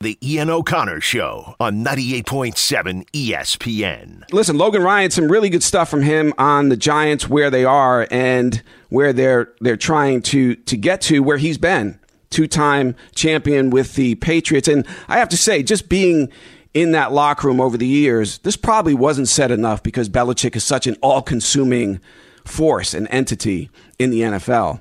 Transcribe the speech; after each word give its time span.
The 0.00 0.16
Ian 0.22 0.48
O'Connor 0.48 1.00
Show 1.00 1.56
on 1.58 1.84
98.7 1.84 3.04
ESPN. 3.10 4.32
Listen, 4.32 4.56
Logan 4.56 4.84
Ryan, 4.84 5.10
some 5.10 5.26
really 5.26 5.48
good 5.50 5.64
stuff 5.64 5.88
from 5.88 6.02
him 6.02 6.32
on 6.38 6.68
the 6.68 6.76
Giants 6.76 7.28
where 7.28 7.50
they 7.50 7.64
are 7.64 8.06
and 8.08 8.62
where 8.90 9.12
they're 9.12 9.52
they're 9.60 9.76
trying 9.76 10.22
to 10.22 10.54
to 10.54 10.76
get 10.76 11.00
to 11.00 11.18
where 11.18 11.36
he's 11.36 11.58
been. 11.58 11.98
Two-time 12.30 12.94
champion 13.16 13.70
with 13.70 13.96
the 13.96 14.14
Patriots 14.14 14.68
and 14.68 14.86
I 15.08 15.18
have 15.18 15.30
to 15.30 15.36
say 15.36 15.64
just 15.64 15.88
being 15.88 16.30
in 16.74 16.92
that 16.92 17.10
locker 17.10 17.48
room 17.48 17.60
over 17.60 17.76
the 17.76 17.84
years, 17.84 18.38
this 18.38 18.56
probably 18.56 18.94
wasn't 18.94 19.26
said 19.26 19.50
enough 19.50 19.82
because 19.82 20.08
Belichick 20.08 20.54
is 20.54 20.62
such 20.62 20.86
an 20.86 20.94
all-consuming 21.02 21.98
force 22.44 22.94
and 22.94 23.08
entity 23.10 23.68
in 23.98 24.10
the 24.10 24.20
NFL. 24.20 24.80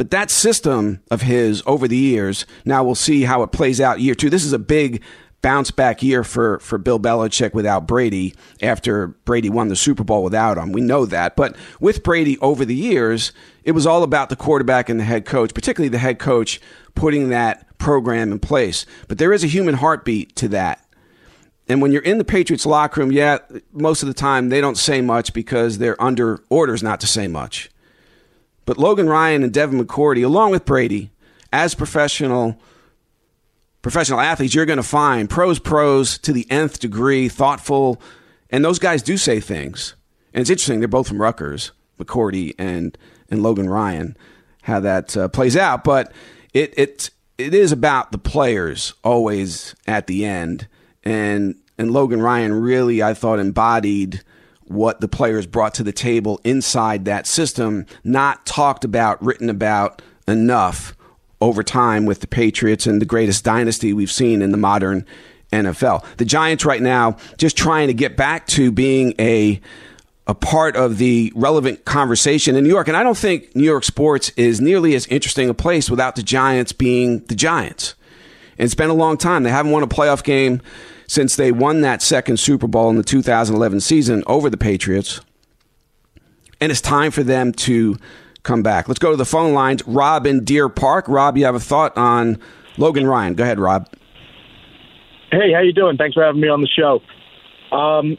But 0.00 0.12
that 0.12 0.30
system 0.30 1.02
of 1.10 1.20
his 1.20 1.62
over 1.66 1.86
the 1.86 1.94
years, 1.94 2.46
now 2.64 2.82
we'll 2.82 2.94
see 2.94 3.24
how 3.24 3.42
it 3.42 3.52
plays 3.52 3.82
out 3.82 4.00
year 4.00 4.14
two. 4.14 4.30
This 4.30 4.46
is 4.46 4.54
a 4.54 4.58
big 4.58 5.02
bounce 5.42 5.70
back 5.70 6.02
year 6.02 6.24
for, 6.24 6.58
for 6.60 6.78
Bill 6.78 6.98
Belichick 6.98 7.52
without 7.52 7.86
Brady 7.86 8.34
after 8.62 9.08
Brady 9.08 9.50
won 9.50 9.68
the 9.68 9.76
Super 9.76 10.02
Bowl 10.02 10.24
without 10.24 10.56
him. 10.56 10.72
We 10.72 10.80
know 10.80 11.04
that. 11.04 11.36
But 11.36 11.54
with 11.80 12.02
Brady 12.02 12.38
over 12.38 12.64
the 12.64 12.74
years, 12.74 13.32
it 13.62 13.72
was 13.72 13.86
all 13.86 14.02
about 14.02 14.30
the 14.30 14.36
quarterback 14.36 14.88
and 14.88 14.98
the 14.98 15.04
head 15.04 15.26
coach, 15.26 15.52
particularly 15.52 15.90
the 15.90 15.98
head 15.98 16.18
coach 16.18 16.62
putting 16.94 17.28
that 17.28 17.66
program 17.76 18.32
in 18.32 18.38
place. 18.38 18.86
But 19.06 19.18
there 19.18 19.34
is 19.34 19.44
a 19.44 19.48
human 19.48 19.74
heartbeat 19.74 20.34
to 20.36 20.48
that. 20.48 20.82
And 21.68 21.82
when 21.82 21.92
you're 21.92 22.00
in 22.00 22.16
the 22.16 22.24
Patriots 22.24 22.64
locker 22.64 23.02
room, 23.02 23.12
yeah, 23.12 23.40
most 23.70 24.02
of 24.02 24.06
the 24.06 24.14
time 24.14 24.48
they 24.48 24.62
don't 24.62 24.78
say 24.78 25.02
much 25.02 25.34
because 25.34 25.76
they're 25.76 26.02
under 26.02 26.42
orders 26.48 26.82
not 26.82 27.00
to 27.00 27.06
say 27.06 27.28
much. 27.28 27.68
But 28.70 28.78
Logan 28.78 29.08
Ryan 29.08 29.42
and 29.42 29.52
Devin 29.52 29.84
McCourty, 29.84 30.24
along 30.24 30.52
with 30.52 30.64
Brady, 30.64 31.10
as 31.52 31.74
professional 31.74 32.56
professional 33.82 34.20
athletes, 34.20 34.54
you're 34.54 34.64
going 34.64 34.76
to 34.76 34.84
find 34.84 35.28
pros, 35.28 35.58
pros 35.58 36.16
to 36.18 36.32
the 36.32 36.48
nth 36.48 36.78
degree, 36.78 37.28
thoughtful, 37.28 38.00
and 38.48 38.64
those 38.64 38.78
guys 38.78 39.02
do 39.02 39.16
say 39.16 39.40
things. 39.40 39.96
And 40.32 40.42
it's 40.42 40.50
interesting; 40.50 40.78
they're 40.78 40.86
both 40.86 41.08
from 41.08 41.20
Rutgers, 41.20 41.72
McCourty 41.98 42.54
and 42.60 42.96
and 43.28 43.42
Logan 43.42 43.68
Ryan, 43.68 44.16
how 44.62 44.78
that 44.78 45.16
uh, 45.16 45.26
plays 45.26 45.56
out. 45.56 45.82
But 45.82 46.12
it 46.54 46.72
it 46.76 47.10
it 47.38 47.52
is 47.52 47.72
about 47.72 48.12
the 48.12 48.18
players 48.18 48.94
always 49.02 49.74
at 49.88 50.06
the 50.06 50.24
end, 50.24 50.68
and 51.02 51.56
and 51.76 51.90
Logan 51.90 52.22
Ryan 52.22 52.54
really, 52.54 53.02
I 53.02 53.14
thought, 53.14 53.40
embodied 53.40 54.22
what 54.70 55.00
the 55.00 55.08
players 55.08 55.46
brought 55.46 55.74
to 55.74 55.82
the 55.82 55.92
table 55.92 56.40
inside 56.44 57.04
that 57.04 57.26
system, 57.26 57.86
not 58.04 58.46
talked 58.46 58.84
about, 58.84 59.20
written 59.22 59.50
about 59.50 60.00
enough 60.28 60.96
over 61.40 61.64
time 61.64 62.06
with 62.06 62.20
the 62.20 62.28
Patriots 62.28 62.86
and 62.86 63.00
the 63.00 63.06
greatest 63.06 63.44
dynasty 63.44 63.92
we've 63.92 64.12
seen 64.12 64.40
in 64.40 64.52
the 64.52 64.56
modern 64.56 65.04
NFL. 65.52 66.04
The 66.18 66.24
Giants 66.24 66.64
right 66.64 66.80
now 66.80 67.16
just 67.36 67.56
trying 67.56 67.88
to 67.88 67.94
get 67.94 68.16
back 68.16 68.46
to 68.48 68.70
being 68.70 69.14
a 69.18 69.60
a 70.28 70.34
part 70.34 70.76
of 70.76 70.98
the 70.98 71.32
relevant 71.34 71.84
conversation 71.84 72.54
in 72.54 72.62
New 72.62 72.70
York. 72.70 72.86
And 72.86 72.96
I 72.96 73.02
don't 73.02 73.16
think 73.16 73.56
New 73.56 73.64
York 73.64 73.82
sports 73.82 74.30
is 74.36 74.60
nearly 74.60 74.94
as 74.94 75.08
interesting 75.08 75.48
a 75.48 75.54
place 75.54 75.90
without 75.90 76.14
the 76.14 76.22
Giants 76.22 76.70
being 76.72 77.24
the 77.24 77.34
Giants. 77.34 77.96
And 78.56 78.66
it's 78.66 78.76
been 78.76 78.90
a 78.90 78.94
long 78.94 79.16
time. 79.16 79.42
They 79.42 79.50
haven't 79.50 79.72
won 79.72 79.82
a 79.82 79.88
playoff 79.88 80.22
game 80.22 80.62
since 81.10 81.34
they 81.34 81.50
won 81.50 81.80
that 81.80 82.00
second 82.00 82.36
Super 82.36 82.68
Bowl 82.68 82.88
in 82.88 82.94
the 82.94 83.02
2011 83.02 83.80
season 83.80 84.22
over 84.28 84.48
the 84.48 84.56
Patriots. 84.56 85.20
And 86.60 86.70
it's 86.70 86.80
time 86.80 87.10
for 87.10 87.24
them 87.24 87.52
to 87.54 87.96
come 88.44 88.62
back. 88.62 88.86
Let's 88.86 89.00
go 89.00 89.10
to 89.10 89.16
the 89.16 89.24
phone 89.24 89.52
lines. 89.52 89.82
Rob 89.88 90.24
in 90.24 90.44
Deer 90.44 90.68
Park. 90.68 91.06
Rob, 91.08 91.36
you 91.36 91.46
have 91.46 91.56
a 91.56 91.60
thought 91.60 91.96
on 91.98 92.38
Logan 92.78 93.08
Ryan. 93.08 93.34
Go 93.34 93.42
ahead, 93.42 93.58
Rob. 93.58 93.88
Hey, 95.32 95.52
how 95.52 95.62
you 95.62 95.72
doing? 95.72 95.96
Thanks 95.96 96.14
for 96.14 96.22
having 96.22 96.40
me 96.40 96.46
on 96.46 96.60
the 96.60 96.68
show. 96.68 97.00
Um, 97.76 98.16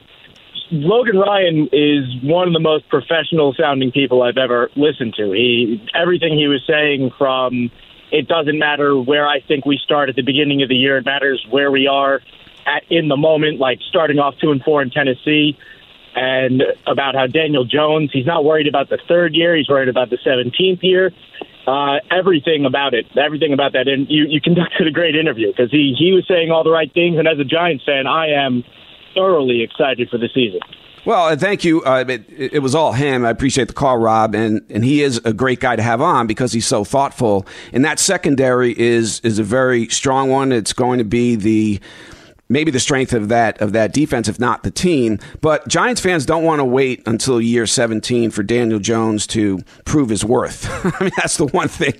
Logan 0.72 1.18
Ryan 1.18 1.70
is 1.72 2.04
one 2.24 2.50
of 2.50 2.54
the 2.54 2.60
most 2.60 2.90
professional 2.90 3.54
sounding 3.58 3.94
people 3.94 4.22
I've 4.22 4.38
ever 4.38 4.70
listened 4.76 5.14
to. 5.16 5.32
He 5.32 5.82
everything 5.96 6.38
he 6.38 6.50
was 6.50 6.62
saying 6.68 7.12
from 7.18 7.72
it 8.12 8.28
doesn't 8.28 8.60
matter 8.60 9.00
where 9.00 9.26
I 9.26 9.40
think 9.40 9.66
we 9.66 9.80
start 9.82 10.10
at 10.10 10.18
the 10.18 10.24
beginning 10.24 10.62
of 10.62 10.68
the 10.68 10.76
year, 10.76 10.98
it 10.98 11.06
matters 11.06 11.46
where 11.50 11.72
we 11.72 11.88
are 11.88 12.20
at, 12.66 12.84
in 12.90 13.08
the 13.08 13.18
moment, 13.18 13.60
like 13.60 13.80
starting 13.90 14.20
off 14.20 14.36
two 14.42 14.52
and 14.52 14.62
four 14.64 14.82
in 14.82 14.90
Tennessee, 14.90 15.58
and 16.16 16.64
about 16.88 17.16
how 17.16 17.28
Daniel 17.28 17.64
Jones, 17.66 18.12
he's 18.12 18.26
not 18.26 18.44
worried 18.44 18.68
about 18.68 18.90
the 18.90 19.00
third 19.08 19.34
year, 19.34 19.56
he's 19.56 19.70
worried 19.70 19.90
about 19.90 20.10
the 20.10 20.18
17th 20.18 20.84
year. 20.84 21.12
Uh, 21.66 22.00
everything 22.10 22.66
about 22.66 22.94
it, 22.94 23.06
everything 23.16 23.54
about 23.54 23.74
that. 23.74 23.88
And 23.88 24.10
you, 24.10 24.26
you 24.28 24.42
conducted 24.42 24.88
a 24.88 24.92
great 24.92 25.16
interview 25.16 25.48
because 25.52 25.72
he, 25.72 25.96
he 25.98 26.12
was 26.12 26.26
saying 26.28 26.52
all 26.52 26.64
the 26.64 26.72
right 26.72 26.92
things. 26.92 27.20
And 27.20 27.28
as 27.28 27.40
a 27.40 27.44
Giants 27.44 27.86
fan, 27.86 28.08
I 28.08 28.30
am 28.30 28.64
thoroughly 29.14 29.62
excited 29.62 30.10
for 30.10 30.18
the 30.18 30.28
season. 30.34 30.60
Well, 31.06 31.36
thank 31.36 31.64
you. 31.64 31.82
Uh, 31.84 32.06
it, 32.08 32.26
it, 32.30 32.60
was 32.60 32.76
all 32.76 32.94
him. 32.94 33.26
I 33.26 33.32
appreciate 33.32 33.68
the 33.68 33.74
call, 33.74 33.98
Rob, 33.98 34.36
and 34.36 34.62
and 34.70 34.86
he 34.86 35.02
is 35.02 35.20
a 35.26 35.34
great 35.34 35.60
guy 35.60 35.76
to 35.76 35.82
have 35.82 36.00
on 36.00 36.28
because 36.28 36.54
he's 36.54 36.68
so 36.68 36.84
thoughtful. 36.84 37.48
And 37.74 37.84
that 37.86 37.98
secondary 37.98 38.80
is 38.80 39.20
is 39.22 39.40
a 39.40 39.44
very 39.44 39.88
strong 39.88 40.30
one. 40.30 40.52
It's 40.52 40.74
going 40.74 41.00
to 41.00 41.04
be 41.04 41.36
the 41.36 41.80
maybe 42.52 42.70
the 42.70 42.80
strength 42.80 43.14
of 43.14 43.30
that 43.30 43.60
of 43.62 43.72
that 43.72 43.94
defense, 43.94 44.28
if 44.28 44.40
not 44.40 44.64
the 44.64 44.70
team. 44.70 45.18
But 45.40 45.68
Giants 45.68 46.02
fans 46.02 46.26
don't 46.26 46.44
want 46.44 46.60
to 46.60 46.66
wait 46.66 47.02
until 47.08 47.42
year 47.42 47.66
17 47.66 48.30
for 48.30 48.44
Daniel 48.44 48.80
Jones 48.80 49.26
to 49.28 49.60
prove 49.86 50.10
his 50.10 50.24
worth. 50.26 50.68
I 51.02 51.04
mean, 51.06 51.12
that's 51.18 51.38
the 51.38 51.48
one 51.48 51.70
thing. 51.70 52.00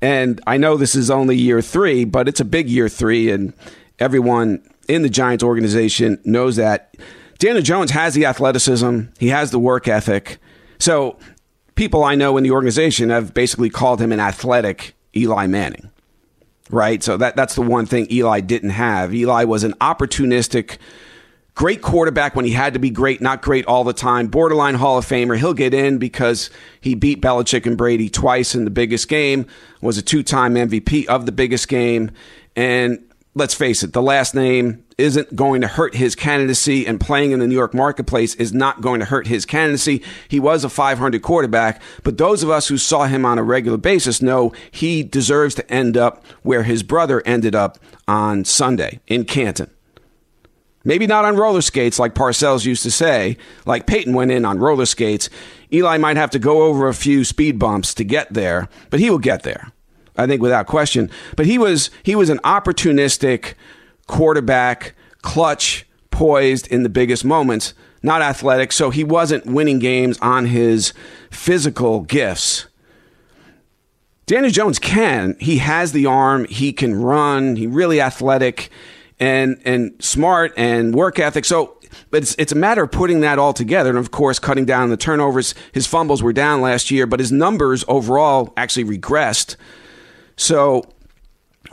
And 0.00 0.40
I 0.46 0.56
know 0.56 0.76
this 0.76 0.94
is 0.94 1.10
only 1.10 1.36
year 1.36 1.60
three, 1.60 2.04
but 2.04 2.28
it's 2.28 2.40
a 2.40 2.44
big 2.44 2.70
year 2.70 2.88
three, 2.88 3.30
and 3.30 3.52
everyone 3.98 4.62
in 4.88 5.02
the 5.02 5.10
Giants 5.10 5.44
organization 5.44 6.18
knows 6.24 6.56
that. 6.56 6.96
Daniel 7.38 7.62
Jones 7.62 7.90
has 7.92 8.12
the 8.12 8.26
athleticism, 8.26 9.00
he 9.18 9.28
has 9.28 9.50
the 9.50 9.58
work 9.58 9.88
ethic. 9.88 10.38
So 10.78 11.18
people 11.74 12.04
I 12.04 12.14
know 12.14 12.36
in 12.36 12.44
the 12.44 12.50
organization 12.50 13.08
have 13.08 13.32
basically 13.32 13.70
called 13.70 14.00
him 14.00 14.12
an 14.12 14.20
athletic 14.20 14.94
Eli 15.16 15.46
Manning 15.46 15.90
right? 16.72 17.02
So 17.02 17.16
that 17.16 17.36
that's 17.36 17.54
the 17.54 17.62
one 17.62 17.86
thing 17.86 18.06
Eli 18.10 18.40
didn't 18.40 18.70
have. 18.70 19.14
Eli 19.14 19.44
was 19.44 19.64
an 19.64 19.74
opportunistic 19.74 20.78
great 21.54 21.82
quarterback 21.82 22.34
when 22.34 22.44
he 22.44 22.52
had 22.52 22.72
to 22.72 22.78
be 22.78 22.90
great, 22.90 23.20
not 23.20 23.42
great 23.42 23.66
all 23.66 23.84
the 23.84 23.92
time. 23.92 24.28
Borderline 24.28 24.76
Hall 24.76 24.98
of 24.98 25.04
Famer. 25.04 25.36
He'll 25.36 25.52
get 25.52 25.74
in 25.74 25.98
because 25.98 26.48
he 26.80 26.94
beat 26.94 27.20
Belichick 27.20 27.66
and 27.66 27.76
Brady 27.76 28.08
twice 28.08 28.54
in 28.54 28.64
the 28.64 28.70
biggest 28.70 29.08
game, 29.08 29.46
was 29.82 29.98
a 29.98 30.02
two-time 30.02 30.54
MVP 30.54 31.06
of 31.06 31.26
the 31.26 31.32
biggest 31.32 31.68
game, 31.68 32.12
and 32.56 32.98
let's 33.34 33.54
face 33.54 33.82
it, 33.82 33.92
the 33.92 34.02
last 34.02 34.34
name 34.34 34.84
isn't 35.00 35.34
going 35.34 35.60
to 35.62 35.66
hurt 35.66 35.94
his 35.96 36.14
candidacy, 36.14 36.86
and 36.86 37.00
playing 37.00 37.32
in 37.32 37.40
the 37.40 37.46
New 37.46 37.54
York 37.54 37.74
marketplace 37.74 38.34
is 38.36 38.52
not 38.52 38.80
going 38.80 39.00
to 39.00 39.06
hurt 39.06 39.26
his 39.26 39.44
candidacy. 39.44 40.02
He 40.28 40.38
was 40.38 40.62
a 40.64 40.68
500 40.68 41.22
quarterback, 41.22 41.82
but 42.04 42.18
those 42.18 42.42
of 42.42 42.50
us 42.50 42.68
who 42.68 42.78
saw 42.78 43.06
him 43.06 43.24
on 43.24 43.38
a 43.38 43.42
regular 43.42 43.78
basis 43.78 44.22
know 44.22 44.52
he 44.70 45.02
deserves 45.02 45.54
to 45.56 45.70
end 45.70 45.96
up 45.96 46.24
where 46.42 46.62
his 46.62 46.82
brother 46.82 47.22
ended 47.26 47.54
up 47.54 47.78
on 48.06 48.44
Sunday 48.44 49.00
in 49.06 49.24
Canton. 49.24 49.70
Maybe 50.84 51.06
not 51.06 51.24
on 51.24 51.36
roller 51.36 51.60
skates 51.60 51.98
like 51.98 52.14
Parcells 52.14 52.64
used 52.64 52.82
to 52.84 52.90
say, 52.90 53.36
like 53.66 53.86
Peyton 53.86 54.14
went 54.14 54.30
in 54.30 54.44
on 54.44 54.58
roller 54.58 54.86
skates. 54.86 55.28
Eli 55.72 55.98
might 55.98 56.16
have 56.16 56.30
to 56.30 56.38
go 56.38 56.62
over 56.62 56.88
a 56.88 56.94
few 56.94 57.22
speed 57.24 57.58
bumps 57.58 57.92
to 57.94 58.04
get 58.04 58.32
there, 58.32 58.68
but 58.88 58.98
he 58.98 59.10
will 59.10 59.18
get 59.18 59.42
there. 59.42 59.72
I 60.16 60.26
think 60.26 60.42
without 60.42 60.66
question. 60.66 61.10
But 61.36 61.46
he 61.46 61.58
was 61.58 61.90
he 62.02 62.14
was 62.14 62.30
an 62.30 62.38
opportunistic 62.38 63.54
quarterback, 64.10 64.94
clutch, 65.22 65.86
poised 66.10 66.66
in 66.66 66.82
the 66.82 66.88
biggest 66.88 67.24
moments, 67.24 67.74
not 68.02 68.20
athletic, 68.20 68.72
so 68.72 68.90
he 68.90 69.04
wasn't 69.04 69.46
winning 69.46 69.78
games 69.78 70.18
on 70.18 70.46
his 70.46 70.92
physical 71.30 72.00
gifts. 72.00 72.66
Daniel 74.26 74.50
Jones 74.50 74.78
can. 74.78 75.36
He 75.38 75.58
has 75.58 75.92
the 75.92 76.06
arm, 76.06 76.44
he 76.46 76.72
can 76.72 77.00
run, 77.00 77.56
he 77.56 77.66
really 77.66 78.00
athletic 78.00 78.70
and 79.18 79.60
and 79.64 79.92
smart 80.02 80.52
and 80.56 80.94
work 80.94 81.18
ethic. 81.18 81.44
So 81.44 81.78
but 82.10 82.22
it's, 82.22 82.34
it's 82.36 82.52
a 82.52 82.56
matter 82.56 82.82
of 82.82 82.90
putting 82.90 83.20
that 83.20 83.38
all 83.38 83.52
together. 83.52 83.90
And 83.90 83.98
of 83.98 84.10
course, 84.10 84.38
cutting 84.38 84.64
down 84.64 84.90
the 84.90 84.96
turnovers. 84.96 85.54
His 85.72 85.86
fumbles 85.86 86.22
were 86.22 86.32
down 86.32 86.60
last 86.60 86.90
year, 86.90 87.06
but 87.06 87.20
his 87.20 87.32
numbers 87.32 87.84
overall 87.88 88.52
actually 88.56 88.84
regressed. 88.84 89.56
So 90.36 90.84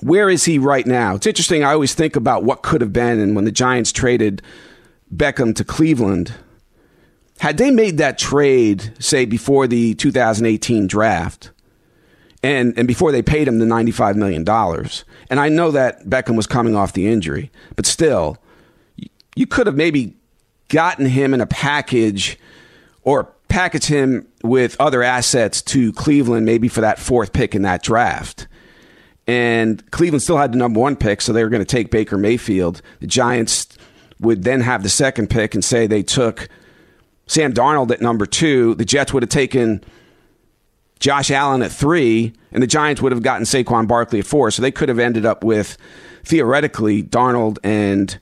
where 0.01 0.29
is 0.29 0.45
he 0.45 0.59
right 0.59 0.85
now? 0.85 1.15
It's 1.15 1.27
interesting. 1.27 1.63
I 1.63 1.73
always 1.73 1.93
think 1.93 2.15
about 2.15 2.43
what 2.43 2.61
could 2.61 2.81
have 2.81 2.93
been, 2.93 3.19
and 3.19 3.35
when 3.35 3.45
the 3.45 3.51
Giants 3.51 3.91
traded 3.91 4.41
Beckham 5.13 5.55
to 5.55 5.63
Cleveland, 5.63 6.33
had 7.39 7.57
they 7.57 7.71
made 7.71 7.97
that 7.97 8.17
trade, 8.17 8.93
say 8.99 9.25
before 9.25 9.67
the 9.67 9.93
2018 9.95 10.87
draft, 10.87 11.51
and 12.43 12.77
and 12.77 12.87
before 12.87 13.11
they 13.11 13.21
paid 13.21 13.47
him 13.47 13.59
the 13.59 13.65
95 13.65 14.15
million 14.15 14.43
dollars, 14.43 15.03
and 15.29 15.39
I 15.39 15.49
know 15.49 15.71
that 15.71 16.05
Beckham 16.05 16.35
was 16.35 16.47
coming 16.47 16.75
off 16.75 16.93
the 16.93 17.07
injury, 17.07 17.51
but 17.75 17.85
still, 17.85 18.37
you 19.35 19.47
could 19.47 19.67
have 19.67 19.75
maybe 19.75 20.15
gotten 20.69 21.05
him 21.05 21.33
in 21.33 21.41
a 21.41 21.47
package 21.47 22.37
or 23.03 23.33
package 23.47 23.85
him 23.85 24.27
with 24.43 24.75
other 24.79 25.01
assets 25.01 25.61
to 25.61 25.93
Cleveland, 25.93 26.45
maybe 26.45 26.67
for 26.67 26.81
that 26.81 26.99
fourth 26.99 27.33
pick 27.33 27.55
in 27.55 27.61
that 27.63 27.81
draft 27.81 28.47
and 29.27 29.89
Cleveland 29.91 30.23
still 30.23 30.37
had 30.37 30.53
the 30.53 30.57
number 30.57 30.79
one 30.79 30.95
pick, 30.95 31.21
so 31.21 31.33
they 31.33 31.43
were 31.43 31.49
going 31.49 31.61
to 31.61 31.65
take 31.65 31.91
Baker 31.91 32.17
Mayfield. 32.17 32.81
The 33.01 33.07
Giants 33.07 33.67
would 34.19 34.43
then 34.43 34.61
have 34.61 34.83
the 34.83 34.89
second 34.89 35.29
pick 35.29 35.53
and 35.53 35.63
say 35.63 35.85
they 35.85 36.01
took 36.01 36.47
Sam 37.27 37.53
Darnold 37.53 37.91
at 37.91 38.01
number 38.01 38.25
two. 38.25 38.73
The 38.75 38.85
Jets 38.85 39.13
would 39.13 39.23
have 39.23 39.29
taken 39.29 39.83
Josh 40.99 41.29
Allen 41.29 41.61
at 41.61 41.71
three, 41.71 42.33
and 42.51 42.63
the 42.63 42.67
Giants 42.67 43.01
would 43.01 43.11
have 43.11 43.21
gotten 43.21 43.43
Saquon 43.43 43.87
Barkley 43.87 44.19
at 44.19 44.25
four. 44.25 44.49
So 44.49 44.61
they 44.61 44.71
could 44.71 44.89
have 44.89 44.97
ended 44.97 45.25
up 45.25 45.43
with 45.43 45.77
theoretically 46.23 47.03
Darnold 47.03 47.57
and 47.63 48.17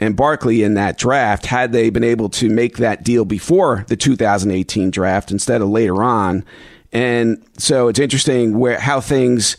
and 0.00 0.16
Barkley 0.16 0.62
in 0.62 0.74
that 0.74 0.96
draft 0.96 1.46
had 1.46 1.72
they 1.72 1.90
been 1.90 2.04
able 2.04 2.28
to 2.28 2.48
make 2.48 2.76
that 2.76 3.02
deal 3.02 3.24
before 3.24 3.84
the 3.88 3.96
2018 3.96 4.92
draft 4.92 5.32
instead 5.32 5.60
of 5.60 5.68
later 5.68 6.04
on. 6.04 6.44
And 6.92 7.44
so 7.58 7.88
it's 7.88 7.98
interesting 7.98 8.60
where 8.60 8.78
how 8.78 9.00
things 9.00 9.56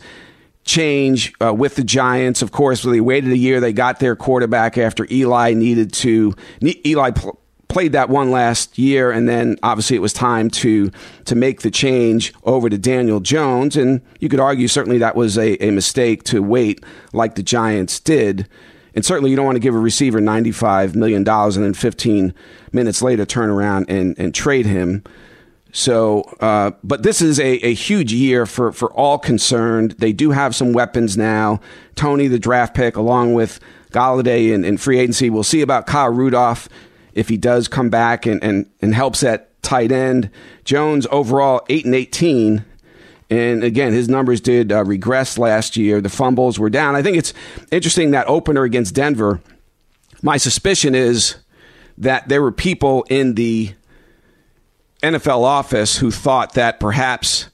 change 0.64 1.32
uh, 1.40 1.52
with 1.52 1.76
the 1.76 1.84
Giants. 1.84 2.42
Of 2.42 2.52
course, 2.52 2.82
they 2.82 3.00
waited 3.00 3.32
a 3.32 3.36
year. 3.36 3.60
They 3.60 3.72
got 3.72 4.00
their 4.00 4.16
quarterback 4.16 4.78
after 4.78 5.06
Eli 5.10 5.54
needed 5.54 5.92
to. 5.94 6.34
Eli 6.62 7.10
pl- 7.10 7.40
played 7.68 7.92
that 7.92 8.10
one 8.10 8.30
last 8.30 8.78
year, 8.78 9.10
and 9.10 9.28
then 9.28 9.56
obviously 9.62 9.96
it 9.96 10.00
was 10.00 10.12
time 10.12 10.50
to 10.50 10.90
to 11.24 11.34
make 11.34 11.62
the 11.62 11.70
change 11.70 12.34
over 12.44 12.68
to 12.68 12.76
Daniel 12.76 13.20
Jones. 13.20 13.76
And 13.76 14.02
you 14.18 14.28
could 14.28 14.40
argue 14.40 14.68
certainly 14.68 14.98
that 14.98 15.16
was 15.16 15.38
a, 15.38 15.62
a 15.64 15.70
mistake 15.70 16.24
to 16.24 16.42
wait 16.42 16.84
like 17.12 17.36
the 17.36 17.42
Giants 17.42 17.98
did. 18.00 18.48
And 18.94 19.04
certainly 19.04 19.30
you 19.30 19.36
don't 19.36 19.46
want 19.46 19.56
to 19.56 19.60
give 19.60 19.74
a 19.74 19.78
receiver 19.78 20.18
$95 20.18 20.96
million 20.96 21.26
and 21.26 21.64
then 21.64 21.74
15 21.74 22.34
minutes 22.72 23.02
later 23.02 23.24
turn 23.24 23.48
around 23.48 23.86
and, 23.88 24.18
and 24.18 24.34
trade 24.34 24.66
him. 24.66 25.04
So, 25.72 26.22
uh, 26.40 26.72
but 26.82 27.02
this 27.02 27.22
is 27.22 27.38
a, 27.38 27.64
a 27.64 27.74
huge 27.74 28.12
year 28.12 28.46
for, 28.46 28.72
for 28.72 28.92
all 28.92 29.18
concerned. 29.18 29.92
They 29.92 30.12
do 30.12 30.30
have 30.30 30.54
some 30.54 30.72
weapons 30.72 31.16
now. 31.16 31.60
Toney, 31.94 32.28
the 32.28 32.38
draft 32.38 32.74
pick, 32.74 32.96
along 32.96 33.34
with 33.34 33.60
Golladay 33.92 34.54
and, 34.54 34.64
and 34.64 34.80
free 34.80 34.98
agency. 34.98 35.30
We'll 35.30 35.42
see 35.42 35.60
about 35.60 35.86
Kyle 35.86 36.10
Rudolph 36.10 36.68
if 37.14 37.28
he 37.28 37.36
does 37.36 37.68
come 37.68 37.90
back 37.90 38.26
and, 38.26 38.42
and, 38.42 38.70
and 38.80 38.94
helps 38.94 39.22
at 39.22 39.62
tight 39.62 39.92
end. 39.92 40.30
Jones 40.64 41.06
overall 41.10 41.62
8 41.68 41.84
and 41.84 41.94
18. 41.94 42.64
And 43.30 43.62
again, 43.62 43.92
his 43.92 44.08
numbers 44.08 44.40
did 44.40 44.72
uh, 44.72 44.84
regress 44.84 45.38
last 45.38 45.76
year. 45.76 46.00
The 46.00 46.08
fumbles 46.08 46.58
were 46.58 46.70
down. 46.70 46.96
I 46.96 47.02
think 47.02 47.16
it's 47.16 47.32
interesting 47.70 48.10
that 48.10 48.28
opener 48.28 48.64
against 48.64 48.94
Denver. 48.94 49.40
My 50.22 50.36
suspicion 50.36 50.94
is 50.96 51.36
that 51.98 52.28
there 52.28 52.42
were 52.42 52.52
people 52.52 53.04
in 53.08 53.34
the 53.34 53.74
NFL 55.02 55.42
office 55.42 55.98
who 55.98 56.10
thought 56.10 56.54
that 56.54 56.78
perhaps 56.78 57.48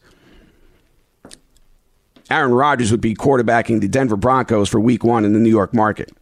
Aaron 2.31 2.52
Rodgers 2.52 2.90
would 2.90 3.00
be 3.00 3.14
quarterbacking 3.14 3.81
the 3.81 3.88
Denver 3.88 4.16
Broncos 4.16 4.69
for 4.69 4.81
week 4.81 5.04
one 5.04 5.25
in 5.25 5.32
the 5.32 5.38
New 5.38 5.50
York 5.50 5.72
market. 5.72 6.12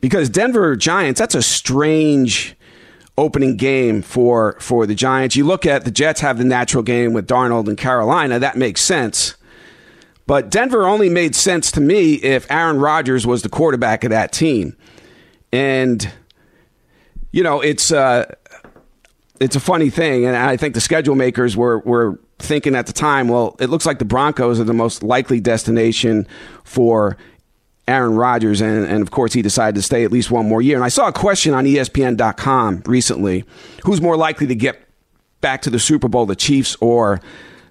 Because 0.00 0.28
Denver 0.28 0.76
Giants, 0.76 1.18
that's 1.18 1.34
a 1.34 1.42
strange 1.42 2.54
opening 3.18 3.56
game 3.56 4.02
for, 4.02 4.56
for 4.60 4.86
the 4.86 4.94
Giants. 4.94 5.34
You 5.34 5.44
look 5.44 5.66
at 5.66 5.84
the 5.84 5.90
Jets 5.90 6.20
have 6.20 6.38
the 6.38 6.44
natural 6.44 6.82
game 6.82 7.12
with 7.12 7.26
Darnold 7.26 7.66
and 7.66 7.76
Carolina, 7.76 8.38
that 8.38 8.56
makes 8.56 8.82
sense. 8.82 9.36
But 10.26 10.50
Denver 10.50 10.86
only 10.86 11.08
made 11.08 11.34
sense 11.34 11.72
to 11.72 11.80
me 11.80 12.14
if 12.14 12.48
Aaron 12.50 12.78
Rodgers 12.78 13.26
was 13.26 13.42
the 13.42 13.48
quarterback 13.48 14.04
of 14.04 14.10
that 14.10 14.32
team. 14.32 14.76
And, 15.52 16.12
you 17.32 17.42
know, 17.42 17.60
it's. 17.60 17.90
Uh, 17.90 18.32
it's 19.40 19.56
a 19.56 19.60
funny 19.60 19.90
thing, 19.90 20.24
and 20.24 20.36
I 20.36 20.56
think 20.56 20.74
the 20.74 20.80
schedule 20.80 21.14
makers 21.14 21.56
were 21.56 21.80
were 21.80 22.18
thinking 22.38 22.74
at 22.74 22.86
the 22.86 22.92
time, 22.92 23.28
well, 23.28 23.56
it 23.58 23.70
looks 23.70 23.86
like 23.86 23.98
the 23.98 24.04
Broncos 24.04 24.60
are 24.60 24.64
the 24.64 24.74
most 24.74 25.02
likely 25.02 25.40
destination 25.40 26.26
for 26.64 27.16
Aaron 27.88 28.16
Rodgers, 28.16 28.60
and, 28.60 28.86
and 28.86 29.02
of 29.02 29.10
course 29.10 29.32
he 29.32 29.42
decided 29.42 29.74
to 29.76 29.82
stay 29.82 30.04
at 30.04 30.12
least 30.12 30.30
one 30.30 30.48
more 30.48 30.60
year. 30.60 30.76
And 30.76 30.84
I 30.84 30.88
saw 30.88 31.08
a 31.08 31.12
question 31.12 31.54
on 31.54 31.64
ESPN.com 31.64 32.82
recently: 32.86 33.44
Who's 33.84 34.00
more 34.00 34.16
likely 34.16 34.46
to 34.46 34.54
get 34.54 34.82
back 35.40 35.62
to 35.62 35.70
the 35.70 35.78
Super 35.78 36.08
Bowl, 36.08 36.26
the 36.26 36.36
Chiefs 36.36 36.76
or 36.80 37.20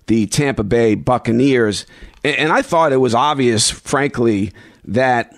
the 0.08 0.28
Tampa 0.28 0.64
Bay 0.64 0.96
Buccaneers? 0.96 1.86
And, 2.24 2.36
and 2.38 2.52
I 2.52 2.62
thought 2.62 2.94
it 2.94 2.98
was 2.98 3.16
obvious, 3.16 3.70
frankly, 3.70 4.52
that 4.86 5.36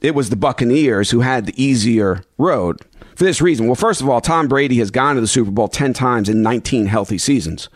it 0.00 0.14
was 0.14 0.30
the 0.30 0.36
Buccaneers 0.36 1.10
who 1.10 1.20
had 1.20 1.46
the 1.46 1.62
easier 1.62 2.22
road 2.38 2.80
for 3.18 3.24
this 3.24 3.42
reason. 3.42 3.66
Well, 3.66 3.74
first 3.74 4.00
of 4.00 4.08
all, 4.08 4.20
Tom 4.20 4.46
Brady 4.46 4.76
has 4.76 4.92
gone 4.92 5.16
to 5.16 5.20
the 5.20 5.26
Super 5.26 5.50
Bowl 5.50 5.66
10 5.66 5.92
times 5.92 6.28
in 6.28 6.40
19 6.40 6.86
healthy 6.86 7.18
seasons. 7.18 7.68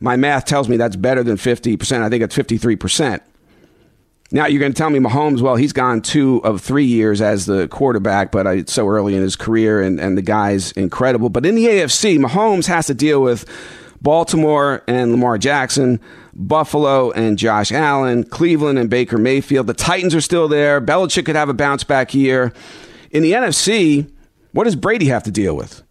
My 0.00 0.16
math 0.16 0.44
tells 0.44 0.68
me 0.68 0.76
that's 0.76 0.96
better 0.96 1.22
than 1.22 1.38
50%. 1.38 2.02
I 2.02 2.10
think 2.10 2.22
it's 2.22 2.36
53%. 2.36 3.20
Now 4.32 4.44
you're 4.44 4.60
going 4.60 4.72
to 4.72 4.76
tell 4.76 4.90
me 4.90 4.98
Mahomes, 4.98 5.40
well, 5.40 5.56
he's 5.56 5.72
gone 5.72 6.02
two 6.02 6.42
of 6.44 6.60
three 6.60 6.84
years 6.84 7.22
as 7.22 7.46
the 7.46 7.68
quarterback, 7.68 8.32
but 8.32 8.46
it's 8.46 8.74
so 8.74 8.86
early 8.86 9.16
in 9.16 9.22
his 9.22 9.34
career, 9.34 9.80
and, 9.80 9.98
and 9.98 10.18
the 10.18 10.22
guy's 10.22 10.72
incredible. 10.72 11.30
But 11.30 11.46
in 11.46 11.54
the 11.54 11.64
AFC, 11.64 12.18
Mahomes 12.18 12.66
has 12.66 12.86
to 12.88 12.94
deal 12.94 13.22
with 13.22 13.46
Baltimore 14.02 14.82
and 14.86 15.10
Lamar 15.10 15.38
Jackson, 15.38 16.00
Buffalo 16.34 17.12
and 17.12 17.38
Josh 17.38 17.72
Allen, 17.72 18.24
Cleveland 18.24 18.78
and 18.78 18.90
Baker 18.90 19.16
Mayfield. 19.16 19.68
The 19.68 19.72
Titans 19.72 20.14
are 20.14 20.20
still 20.20 20.48
there. 20.48 20.82
Belichick 20.82 21.24
could 21.24 21.36
have 21.36 21.48
a 21.48 21.54
bounce 21.54 21.82
back 21.82 22.12
year. 22.12 22.52
In 23.10 23.22
the 23.22 23.32
NFC, 23.32 24.10
what 24.54 24.64
does 24.64 24.76
Brady 24.76 25.06
have 25.06 25.24
to 25.24 25.30
deal 25.30 25.54
with? 25.54 25.82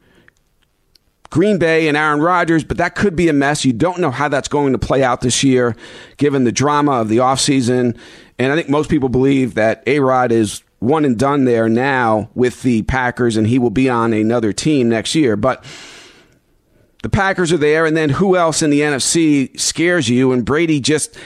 Green 1.29 1.57
Bay 1.57 1.87
and 1.87 1.97
Aaron 1.97 2.21
Rodgers, 2.21 2.63
but 2.63 2.77
that 2.77 2.95
could 2.95 3.15
be 3.15 3.27
a 3.27 3.33
mess. 3.33 3.65
You 3.65 3.73
don't 3.73 3.99
know 3.99 4.11
how 4.11 4.29
that's 4.29 4.47
going 4.47 4.71
to 4.71 4.79
play 4.79 5.03
out 5.03 5.21
this 5.21 5.43
year, 5.43 5.75
given 6.17 6.43
the 6.43 6.51
drama 6.51 6.93
of 6.93 7.09
the 7.09 7.17
offseason. 7.17 7.97
And 8.39 8.51
I 8.51 8.55
think 8.55 8.69
most 8.69 8.89
people 8.89 9.09
believe 9.09 9.55
that 9.55 9.83
A 9.85 9.99
Rod 9.99 10.31
is 10.31 10.63
one 10.79 11.05
and 11.05 11.17
done 11.17 11.45
there 11.45 11.67
now 11.67 12.29
with 12.35 12.61
the 12.61 12.83
Packers, 12.83 13.35
and 13.35 13.47
he 13.47 13.59
will 13.59 13.69
be 13.69 13.89
on 13.89 14.13
another 14.13 14.53
team 14.53 14.89
next 14.89 15.15
year. 15.15 15.35
But 15.35 15.65
the 17.01 17.09
Packers 17.09 17.51
are 17.51 17.57
there, 17.57 17.85
and 17.85 17.97
then 17.97 18.09
who 18.11 18.37
else 18.37 18.61
in 18.61 18.69
the 18.69 18.81
NFC 18.81 19.59
scares 19.59 20.07
you? 20.07 20.31
And 20.31 20.45
Brady 20.45 20.79
just 20.79 21.17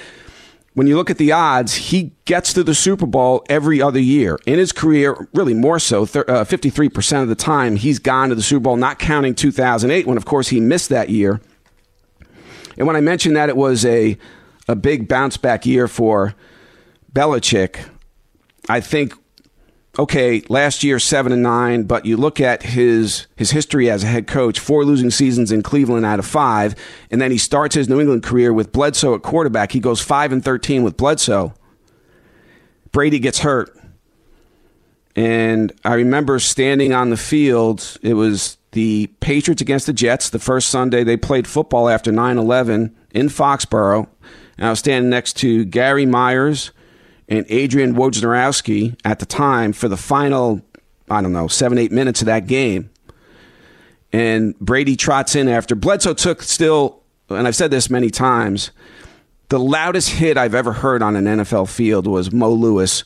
when 0.78 0.86
you 0.86 0.96
look 0.96 1.10
at 1.10 1.18
the 1.18 1.32
odds, 1.32 1.74
he 1.74 2.12
gets 2.26 2.54
to 2.54 2.64
the 2.64 2.76
Super 2.76 3.08
Bowl 3.08 3.44
every 3.50 3.82
other 3.82 4.00
year. 4.00 4.38
In 4.46 4.60
his 4.60 4.72
career, 4.72 5.28
really 5.34 5.56
more 5.56 5.80
so, 5.80 6.04
uh, 6.04 6.46
53% 6.46 7.24
of 7.24 7.30
the 7.30 7.34
time, 7.34 7.78
he's 7.78 7.98
gone 7.98 8.30
to 8.30 8.36
the 8.36 8.44
Super 8.44 8.60
Bowl, 8.60 8.76
not 8.78 9.00
counting 9.00 9.34
2008, 9.34 10.06
when, 10.06 10.18
of 10.18 10.26
course, 10.26 10.50
he 10.50 10.60
missed 10.60 10.90
that 10.90 11.10
year. 11.10 11.42
And 12.78 12.86
when 12.86 12.96
I 12.96 13.02
mentioned 13.02 13.36
that 13.36 13.50
it 13.50 13.58
was 13.58 13.86
a, 13.86 14.20
a 14.68 14.76
big 14.76 15.08
bounce 15.08 15.36
back 15.36 15.66
year 15.66 15.88
for 15.88 16.36
Belichick, 17.12 17.90
I 18.70 18.80
think 18.80 19.16
okay, 19.98 20.42
last 20.50 20.84
year 20.84 21.00
seven 21.00 21.32
and 21.32 21.44
nine, 21.44 21.84
but 21.84 22.06
you 22.06 22.18
look 22.18 22.40
at 22.40 22.64
his 22.64 23.28
his 23.36 23.52
history 23.52 23.90
as 23.90 24.04
a 24.04 24.08
head 24.08 24.28
coach, 24.28 24.60
four 24.60 24.86
losing 24.86 25.12
seasons 25.12 25.52
in 25.52 25.64
Cleveland 25.64 26.06
out 26.06 26.20
of 26.20 26.26
five, 26.26 26.76
and 27.12 27.22
then 27.22 27.32
he 27.32 27.38
starts 27.38 27.76
his 27.76 27.90
New 27.90 28.00
England 28.00 28.24
career 28.24 28.54
with 28.54 28.72
Bledsoe 28.72 29.16
at 29.16 29.22
quarterback. 29.22 29.72
He 29.72 29.80
goes 29.80 30.02
five 30.02 30.32
and 30.32 30.44
thirteen 30.44 30.84
with 30.84 30.98
Bledsoe. 30.98 31.54
Brady 32.92 33.20
gets 33.20 33.40
hurt. 33.40 33.74
And 35.16 35.74
I 35.84 35.96
remember 35.96 36.38
standing 36.38 36.94
on 36.94 37.10
the 37.10 37.18
field. 37.18 37.98
It 38.04 38.14
was 38.14 38.58
the 38.72 39.08
Patriots 39.20 39.62
against 39.62 39.88
the 39.88 39.94
Jets, 39.94 40.30
the 40.30 40.38
first 40.38 40.70
Sunday 40.70 41.04
they 41.04 41.18
played 41.18 41.48
football 41.48 41.90
after 41.90 42.12
9 42.12 42.38
11 42.38 42.96
in 43.12 43.28
Foxborough. 43.28 44.08
And 44.58 44.68
I 44.68 44.70
was 44.70 44.80
standing 44.80 45.10
next 45.10 45.34
to 45.38 45.66
Gary 45.66 46.06
Myers, 46.06 46.72
and 47.28 47.46
Adrian 47.50 47.96
Wojnarowski 47.96 48.98
at 49.04 49.20
the 49.20 49.26
time 49.26 49.74
for 49.74 49.88
the 49.88 49.98
final, 49.98 50.62
I 51.10 51.22
don't 51.22 51.34
know, 51.34 51.48
seven, 51.48 51.78
eight 51.78 51.92
minutes 51.92 52.22
of 52.22 52.28
that 52.28 52.48
game. 52.48 52.90
And 54.14 54.58
Brady 54.60 54.96
trots 54.96 55.36
in 55.36 55.50
after. 55.50 55.76
Bledsoe 55.76 56.14
took 56.14 56.42
still, 56.42 57.02
and 57.30 57.48
I've 57.48 57.56
said 57.56 57.72
this 57.72 57.90
many 57.90 58.10
times, 58.10 58.72
the 59.50 59.60
loudest 59.60 60.10
hit 60.10 60.38
I've 60.38 60.56
ever 60.56 60.74
heard 60.74 61.02
on 61.02 61.16
an 61.16 61.26
NFL 61.26 61.70
field 61.70 62.08
was 62.08 62.32
Mo 62.32 62.52
Lewis 62.52 63.04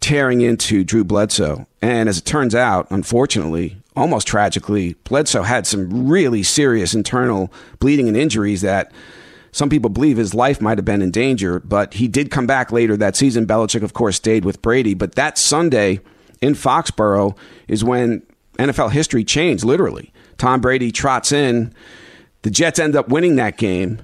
tearing 0.00 0.40
into 0.40 0.84
Drew 0.84 1.04
Bledsoe. 1.04 1.66
And 1.80 2.08
as 2.08 2.18
it 2.18 2.24
turns 2.24 2.54
out, 2.54 2.86
unfortunately, 2.90 3.76
almost 3.94 4.26
tragically, 4.26 4.94
Bledsoe 5.04 5.42
had 5.42 5.66
some 5.66 6.08
really 6.08 6.42
serious 6.42 6.94
internal 6.94 7.52
bleeding 7.78 8.08
and 8.08 8.16
injuries 8.16 8.62
that 8.62 8.92
some 9.52 9.68
people 9.68 9.90
believe 9.90 10.16
his 10.16 10.34
life 10.34 10.62
might 10.62 10.78
have 10.78 10.84
been 10.86 11.02
in 11.02 11.10
danger, 11.10 11.60
but 11.60 11.94
he 11.94 12.08
did 12.08 12.30
come 12.30 12.46
back 12.46 12.72
later 12.72 12.96
that 12.96 13.16
season. 13.16 13.46
Belichick, 13.46 13.82
of 13.82 13.92
course, 13.92 14.16
stayed 14.16 14.46
with 14.46 14.62
Brady. 14.62 14.94
But 14.94 15.14
that 15.14 15.36
Sunday 15.36 16.00
in 16.40 16.54
Foxborough 16.54 17.36
is 17.68 17.84
when 17.84 18.22
NFL 18.58 18.92
history 18.92 19.24
changed, 19.24 19.62
literally. 19.62 20.10
Tom 20.38 20.60
Brady 20.60 20.90
trots 20.90 21.32
in. 21.32 21.74
The 22.42 22.50
Jets 22.50 22.78
end 22.78 22.96
up 22.96 23.08
winning 23.08 23.36
that 23.36 23.58
game, 23.58 24.00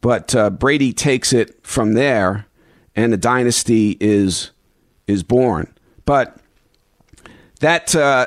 but 0.00 0.34
uh, 0.34 0.50
Brady 0.50 0.92
takes 0.92 1.32
it 1.32 1.64
from 1.64 1.94
there, 1.94 2.46
and 2.94 3.12
the 3.12 3.16
dynasty 3.16 3.96
is 3.98 4.50
is 5.06 5.22
born. 5.22 5.72
But 6.04 6.36
that 7.60 7.94
uh, 7.96 8.26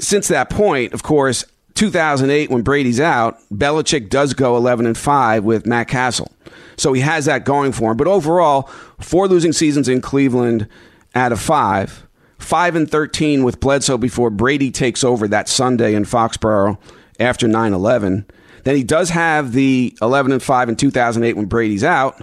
since 0.00 0.26
that 0.28 0.50
point, 0.50 0.94
of 0.94 1.04
course, 1.04 1.44
2008, 1.74 2.50
when 2.50 2.62
Brady's 2.62 3.00
out, 3.00 3.38
Belichick 3.52 4.08
does 4.08 4.34
go 4.34 4.56
11 4.56 4.86
and 4.86 4.96
5 4.98 5.44
with 5.44 5.66
Matt 5.66 5.88
Cassel. 5.88 6.30
So 6.76 6.92
he 6.92 7.00
has 7.02 7.26
that 7.26 7.44
going 7.44 7.72
for 7.72 7.90
him. 7.90 7.96
But 7.96 8.06
overall, 8.06 8.62
four 9.00 9.28
losing 9.28 9.52
seasons 9.52 9.88
in 9.88 10.00
Cleveland 10.00 10.68
out 11.14 11.32
of 11.32 11.40
five. 11.40 12.06
5 12.38 12.74
and 12.74 12.90
13 12.90 13.44
with 13.44 13.60
Bledsoe 13.60 13.98
before 13.98 14.30
Brady 14.30 14.70
takes 14.70 15.04
over 15.04 15.28
that 15.28 15.48
Sunday 15.48 15.94
in 15.94 16.04
Foxborough 16.04 16.78
after 17.18 17.46
9 17.46 17.72
11. 17.72 18.26
Then 18.64 18.76
he 18.76 18.82
does 18.82 19.10
have 19.10 19.52
the 19.52 19.96
11 20.02 20.32
and 20.32 20.42
5 20.42 20.68
in 20.70 20.76
2008 20.76 21.36
when 21.36 21.46
Brady's 21.46 21.84
out, 21.84 22.20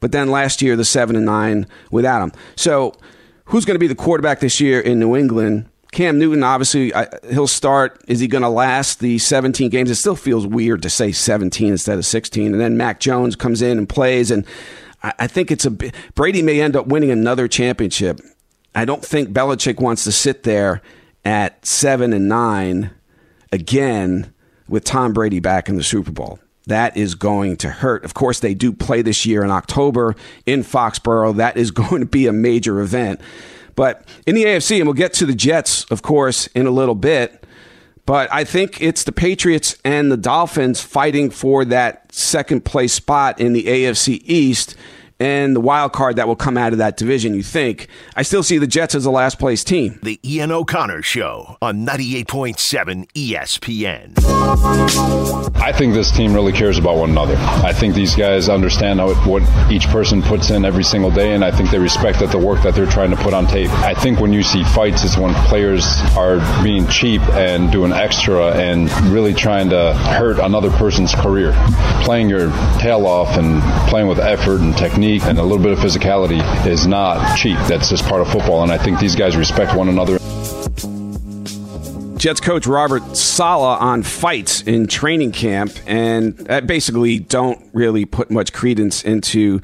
but 0.00 0.12
then 0.12 0.30
last 0.30 0.62
year 0.62 0.76
the 0.76 0.84
7 0.84 1.16
and 1.16 1.26
9 1.26 1.66
without 1.90 2.22
him. 2.22 2.32
So, 2.56 2.94
who's 3.46 3.64
going 3.64 3.74
to 3.76 3.80
be 3.80 3.86
the 3.86 3.94
quarterback 3.94 4.40
this 4.40 4.60
year 4.60 4.80
in 4.80 4.98
New 4.98 5.16
England? 5.16 5.68
Cam 5.92 6.18
Newton, 6.18 6.42
obviously, 6.42 6.92
he'll 7.30 7.46
start. 7.46 8.02
Is 8.06 8.20
he 8.20 8.28
going 8.28 8.42
to 8.42 8.48
last 8.48 9.00
the 9.00 9.18
17 9.18 9.70
games? 9.70 9.90
It 9.90 9.94
still 9.94 10.16
feels 10.16 10.46
weird 10.46 10.82
to 10.82 10.90
say 10.90 11.12
17 11.12 11.68
instead 11.68 11.98
of 11.98 12.04
16. 12.04 12.52
And 12.52 12.60
then 12.60 12.76
Mac 12.76 13.00
Jones 13.00 13.36
comes 13.36 13.62
in 13.62 13.78
and 13.78 13.88
plays. 13.88 14.30
And 14.30 14.44
I 15.02 15.26
think 15.26 15.50
it's 15.50 15.64
a 15.64 15.70
Brady 15.70 16.42
may 16.42 16.60
end 16.60 16.76
up 16.76 16.86
winning 16.86 17.10
another 17.10 17.48
championship. 17.48 18.20
I 18.74 18.84
don't 18.84 19.04
think 19.04 19.30
Belichick 19.30 19.80
wants 19.80 20.04
to 20.04 20.12
sit 20.12 20.42
there 20.42 20.82
at 21.24 21.64
seven 21.64 22.12
and 22.12 22.28
nine 22.28 22.90
again 23.52 24.32
with 24.68 24.84
Tom 24.84 25.12
Brady 25.12 25.40
back 25.40 25.68
in 25.68 25.76
the 25.76 25.82
Super 25.82 26.10
Bowl. 26.10 26.38
That 26.66 26.96
is 26.96 27.14
going 27.14 27.56
to 27.58 27.70
hurt. 27.70 28.04
Of 28.04 28.14
course, 28.14 28.40
they 28.40 28.52
do 28.52 28.72
play 28.72 29.00
this 29.00 29.24
year 29.24 29.44
in 29.44 29.50
October 29.50 30.16
in 30.44 30.62
Foxborough. 30.62 31.36
That 31.36 31.56
is 31.56 31.70
going 31.72 32.00
to 32.00 32.06
be 32.06 32.26
a 32.26 32.32
major 32.32 32.80
event. 32.80 33.20
But 33.76 34.04
in 34.26 34.34
the 34.34 34.44
AFC, 34.44 34.78
and 34.78 34.86
we'll 34.86 34.94
get 34.94 35.12
to 35.14 35.26
the 35.26 35.34
Jets, 35.34 35.84
of 35.84 36.02
course, 36.02 36.48
in 36.48 36.66
a 36.66 36.70
little 36.70 36.94
bit. 36.94 37.44
But 38.06 38.32
I 38.32 38.44
think 38.44 38.80
it's 38.80 39.04
the 39.04 39.12
Patriots 39.12 39.76
and 39.84 40.10
the 40.10 40.16
Dolphins 40.16 40.80
fighting 40.80 41.30
for 41.30 41.64
that 41.66 42.12
second 42.12 42.64
place 42.64 42.92
spot 42.92 43.40
in 43.40 43.52
the 43.52 43.64
AFC 43.64 44.22
East 44.24 44.76
and 45.18 45.56
the 45.56 45.60
wild 45.60 45.92
card 45.92 46.16
that 46.16 46.28
will 46.28 46.36
come 46.36 46.58
out 46.58 46.72
of 46.72 46.78
that 46.78 46.96
division, 46.96 47.34
you 47.34 47.42
think. 47.42 47.88
I 48.14 48.22
still 48.22 48.42
see 48.42 48.58
the 48.58 48.66
Jets 48.66 48.94
as 48.94 49.04
the 49.04 49.10
last 49.10 49.38
place 49.38 49.64
team. 49.64 49.98
The 50.02 50.20
Ian 50.22 50.52
O'Connor 50.52 51.02
Show 51.02 51.56
on 51.62 51.86
98.7 51.86 53.06
ESPN. 53.12 54.12
I 55.56 55.72
think 55.72 55.94
this 55.94 56.10
team 56.10 56.34
really 56.34 56.52
cares 56.52 56.78
about 56.78 56.98
one 56.98 57.10
another. 57.10 57.36
I 57.36 57.72
think 57.72 57.94
these 57.94 58.14
guys 58.14 58.48
understand 58.48 59.00
how, 59.00 59.14
what 59.28 59.42
each 59.70 59.86
person 59.88 60.22
puts 60.22 60.50
in 60.50 60.64
every 60.64 60.84
single 60.84 61.10
day, 61.10 61.34
and 61.34 61.44
I 61.44 61.50
think 61.50 61.70
they 61.70 61.78
respect 61.78 62.20
that 62.20 62.30
the 62.30 62.38
work 62.38 62.62
that 62.62 62.74
they're 62.74 62.86
trying 62.86 63.10
to 63.10 63.16
put 63.16 63.32
on 63.32 63.46
tape. 63.46 63.70
I 63.70 63.94
think 63.94 64.20
when 64.20 64.32
you 64.32 64.42
see 64.42 64.64
fights, 64.64 65.04
it's 65.04 65.16
when 65.16 65.34
players 65.46 65.84
are 66.16 66.38
being 66.62 66.86
cheap 66.88 67.22
and 67.30 67.72
doing 67.72 67.92
extra 67.92 68.52
and 68.52 68.90
really 69.10 69.32
trying 69.32 69.70
to 69.70 69.94
hurt 69.94 70.38
another 70.38 70.70
person's 70.70 71.14
career. 71.14 71.52
Playing 72.02 72.28
your 72.28 72.50
tail 72.78 73.06
off 73.06 73.36
and 73.36 73.62
playing 73.88 74.08
with 74.08 74.18
effort 74.18 74.60
and 74.60 74.76
technique 74.76 75.05
technique 75.06 75.28
and 75.28 75.38
a 75.38 75.42
little 75.42 75.62
bit 75.62 75.72
of 75.72 75.78
physicality 75.78 76.66
is 76.66 76.86
not 76.86 77.36
cheap. 77.36 77.56
That's 77.68 77.88
just 77.88 78.04
part 78.04 78.20
of 78.20 78.28
football, 78.30 78.62
and 78.62 78.72
I 78.72 78.78
think 78.78 78.98
these 78.98 79.14
guys 79.14 79.36
respect 79.36 79.76
one 79.76 79.88
another. 79.88 80.18
Jets 82.18 82.40
coach 82.40 82.66
Robert 82.66 83.16
Saleh 83.16 83.80
on 83.80 84.02
fights 84.02 84.62
in 84.62 84.86
training 84.86 85.32
camp, 85.32 85.72
and 85.86 86.46
I 86.50 86.60
basically 86.60 87.18
don't 87.20 87.70
really 87.72 88.04
put 88.04 88.30
much 88.30 88.52
credence 88.52 89.04
into 89.04 89.60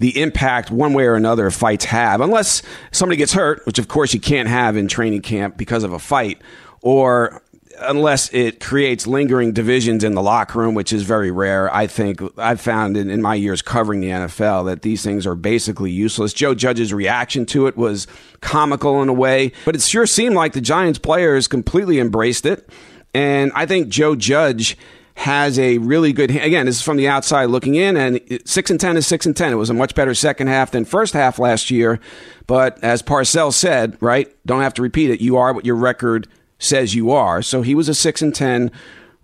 the 0.00 0.20
impact 0.20 0.70
one 0.70 0.92
way 0.92 1.06
or 1.06 1.14
another 1.14 1.50
fights 1.50 1.86
have, 1.86 2.20
unless 2.20 2.62
somebody 2.90 3.16
gets 3.16 3.32
hurt, 3.32 3.64
which 3.64 3.78
of 3.78 3.88
course 3.88 4.12
you 4.12 4.20
can't 4.20 4.48
have 4.48 4.76
in 4.76 4.88
training 4.88 5.22
camp 5.22 5.56
because 5.56 5.82
of 5.84 5.92
a 5.92 5.98
fight, 5.98 6.42
or 6.82 7.40
unless 7.80 8.32
it 8.32 8.60
creates 8.60 9.06
lingering 9.06 9.52
divisions 9.52 10.04
in 10.04 10.14
the 10.14 10.22
locker 10.22 10.58
room, 10.58 10.74
which 10.74 10.92
is 10.92 11.02
very 11.02 11.30
rare. 11.30 11.72
I 11.74 11.86
think 11.86 12.20
I've 12.38 12.60
found 12.60 12.96
in, 12.96 13.10
in, 13.10 13.22
my 13.22 13.34
years 13.34 13.62
covering 13.62 14.00
the 14.00 14.08
NFL 14.08 14.66
that 14.66 14.82
these 14.82 15.02
things 15.02 15.26
are 15.26 15.34
basically 15.34 15.90
useless. 15.90 16.32
Joe 16.32 16.54
Judge's 16.54 16.92
reaction 16.92 17.46
to 17.46 17.66
it 17.66 17.76
was 17.76 18.06
comical 18.40 19.02
in 19.02 19.08
a 19.08 19.12
way, 19.12 19.52
but 19.64 19.74
it 19.74 19.82
sure 19.82 20.06
seemed 20.06 20.34
like 20.34 20.52
the 20.52 20.60
Giants 20.60 20.98
players 20.98 21.48
completely 21.48 21.98
embraced 21.98 22.46
it. 22.46 22.68
And 23.14 23.52
I 23.54 23.66
think 23.66 23.88
Joe 23.88 24.16
Judge 24.16 24.76
has 25.16 25.58
a 25.60 25.78
really 25.78 26.12
good 26.12 26.28
again 26.30 26.66
this 26.66 26.76
is 26.76 26.82
from 26.82 26.96
the 26.96 27.06
outside 27.06 27.44
looking 27.44 27.76
in 27.76 27.96
and 27.96 28.20
6 28.44 28.70
and 28.70 28.80
10 28.80 28.96
is 28.96 29.06
6 29.06 29.26
and 29.26 29.36
10 29.36 29.52
it 29.52 29.54
was 29.54 29.70
a 29.70 29.74
much 29.74 29.94
better 29.94 30.12
second 30.12 30.48
half 30.48 30.72
than 30.72 30.84
first 30.84 31.14
half 31.14 31.38
last 31.38 31.70
year 31.70 32.00
but 32.48 32.82
as 32.82 33.00
Parcells 33.00 33.52
said 33.52 33.96
right 34.00 34.34
don't 34.44 34.62
have 34.62 34.74
to 34.74 34.82
repeat 34.82 35.10
it 35.10 35.20
you 35.20 35.36
are 35.36 35.52
what 35.52 35.64
your 35.64 35.76
record 35.76 36.26
says 36.58 36.94
you 36.94 37.10
are. 37.10 37.42
So 37.42 37.62
he 37.62 37.74
was 37.74 37.88
a 37.88 37.94
six 37.94 38.22
and 38.22 38.34
ten 38.34 38.70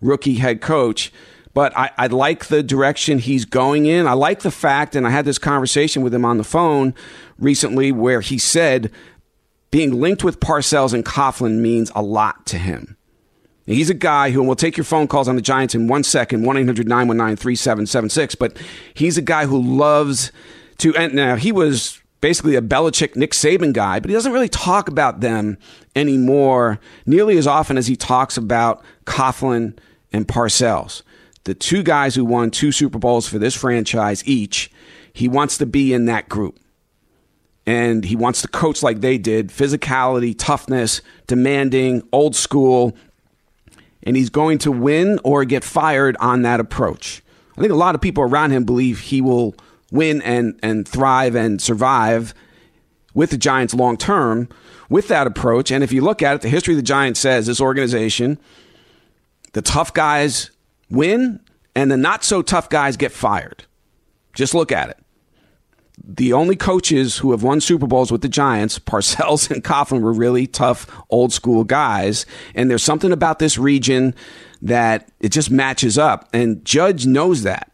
rookie 0.01 0.37
head 0.37 0.61
coach. 0.61 1.13
But 1.53 1.77
I, 1.77 1.91
I 1.99 2.07
like 2.07 2.47
the 2.47 2.63
direction 2.63 3.19
he's 3.19 3.45
going 3.45 3.87
in. 3.87 4.07
I 4.07 4.13
like 4.13 4.41
the 4.41 4.53
fact, 4.53 4.95
and 4.95 5.07
I 5.07 5.11
had 5.11 5.25
this 5.25 5.39
conversation 5.39 6.03
with 6.03 6.15
him 6.15 6.25
on 6.25 6.39
the 6.39 6.45
phone 6.45 6.95
recently 7.39 7.91
where 7.91 8.21
he 8.21 8.39
said 8.39 8.91
being 9.71 10.01
linked 10.01 10.25
with 10.25 10.41
Parcells 10.41 10.93
and 10.93 11.05
Coughlin 11.05 11.59
means 11.59 11.91
a 11.95 12.03
lot 12.03 12.47
to 12.47 12.59
him. 12.59 12.97
He's 13.67 13.91
a 13.91 13.95
guy 13.95 14.31
who, 14.31 14.41
and 14.41 14.49
we'll 14.49 14.57
take 14.57 14.77
your 14.77 14.85
phone 14.85 15.07
calls 15.07 15.29
on 15.29 15.37
the 15.37 15.43
Giants 15.43 15.75
in 15.75 15.87
one 15.87 16.03
second, 16.03 16.45
1 16.45 16.57
800 16.57 16.89
919 16.89 17.37
3776. 17.37 18.35
But 18.35 18.57
he's 18.95 19.17
a 19.17 19.23
guy 19.23 19.47
who 19.47 19.61
loves 19.61 20.33
to, 20.79 20.95
and 20.97 21.15
now 21.15 21.37
he 21.37 21.53
was 21.53 22.00
basically 22.21 22.55
a 22.55 22.63
Belichick, 22.63 23.17
Nick 23.17 23.33
Saban 23.33 23.73
guy, 23.73 24.01
but 24.01 24.11
he 24.11 24.15
doesn't 24.15 24.33
really 24.33 24.49
talk 24.49 24.89
about 24.89 25.21
them 25.21 25.59
anymore 25.97 26.79
nearly 27.07 27.39
as 27.39 27.47
often 27.47 27.79
as 27.79 27.87
he 27.87 27.97
talks 27.97 28.37
about 28.37 28.83
Coughlin 29.07 29.77
and 30.13 30.27
Parcells. 30.27 31.03
The 31.45 31.55
two 31.55 31.83
guys 31.83 32.15
who 32.15 32.25
won 32.25 32.51
two 32.51 32.73
Super 32.73 32.99
Bowls 32.99 33.27
for 33.27 33.39
this 33.39 33.57
franchise 33.57 34.27
each, 34.27 34.71
he 35.13 35.29
wants 35.29 35.59
to 35.59 35.67
be 35.67 35.93
in 35.93 36.05
that 36.07 36.29
group. 36.29 36.59
And 37.67 38.05
he 38.05 38.17
wants 38.17 38.43
to 38.43 38.49
coach 38.49 38.83
like 38.83 39.01
they 39.01 39.17
did 39.17 39.49
physicality, 39.49 40.35
toughness, 40.37 41.03
demanding, 41.27 42.07
old 42.13 42.35
school. 42.35 42.97
And 44.03 44.17
he's 44.17 44.31
going 44.31 44.59
to 44.59 44.73
win 44.73 45.21
or 45.25 45.45
get 45.45 45.63
fired 45.63 46.17
on 46.21 46.43
that 46.43 46.59
approach. 46.59 47.23
I 47.57 47.61
think 47.61 47.73
a 47.73 47.77
lot 47.77 47.95
of 47.95 48.01
people 48.01 48.25
around 48.25 48.51
him 48.51 48.65
believe 48.65 49.01
he 49.01 49.21
will 49.21 49.55
win 49.91 50.23
and, 50.23 50.59
and 50.63 50.87
thrive 50.87 51.35
and 51.35 51.61
survive 51.61 52.35
with 53.15 53.31
the 53.31 53.39
Giants 53.39 53.75
long 53.75 53.97
term 53.97 54.49
with 54.89 55.09
that 55.09 55.27
approach. 55.27 55.71
And 55.71 55.83
if 55.83 55.93
you 55.93 56.03
look 56.03 56.23
at 56.23 56.35
it, 56.35 56.41
the 56.43 56.49
history 56.49 56.75
of 56.75 56.79
the 56.79 56.83
Giants 56.83 57.21
says 57.21 57.47
this 57.47 57.61
organization, 57.61 58.39
the 59.53 59.63
tough 59.63 59.93
guys 59.93 60.51
win 60.91 61.41
and 61.75 61.91
the 61.91 61.97
not 61.97 62.25
so 62.25 62.43
tough 62.43 62.69
guys 62.69 62.97
get 62.97 63.13
fired. 63.13 63.65
Just 64.35 64.55
look 64.55 64.73
at 64.73 64.91
it. 64.91 64.99
The 66.03 66.33
only 66.33 66.57
coaches 66.57 67.19
who 67.19 67.31
have 67.33 67.43
won 67.43 67.61
Super 67.61 67.87
Bowls 67.87 68.11
with 68.11 68.23
the 68.23 68.29
Giants, 68.29 68.79
Parcells 68.81 69.51
and 69.51 69.63
Coughlin, 69.63 70.01
were 70.01 70.13
really 70.13 70.47
tough, 70.47 70.87
old 71.11 71.33
school 71.33 71.65
guys. 71.65 72.27
And 72.55 72.71
there's 72.71 72.83
something 72.83 73.13
about 73.13 73.39
this 73.39 73.59
region 73.59 74.15
that 74.63 75.11
it 75.21 75.31
just 75.31 75.51
matches 75.51 75.99
up. 75.99 76.29
And 76.33 76.65
Judge 76.65 77.07
knows 77.07 77.43
that 77.43 77.70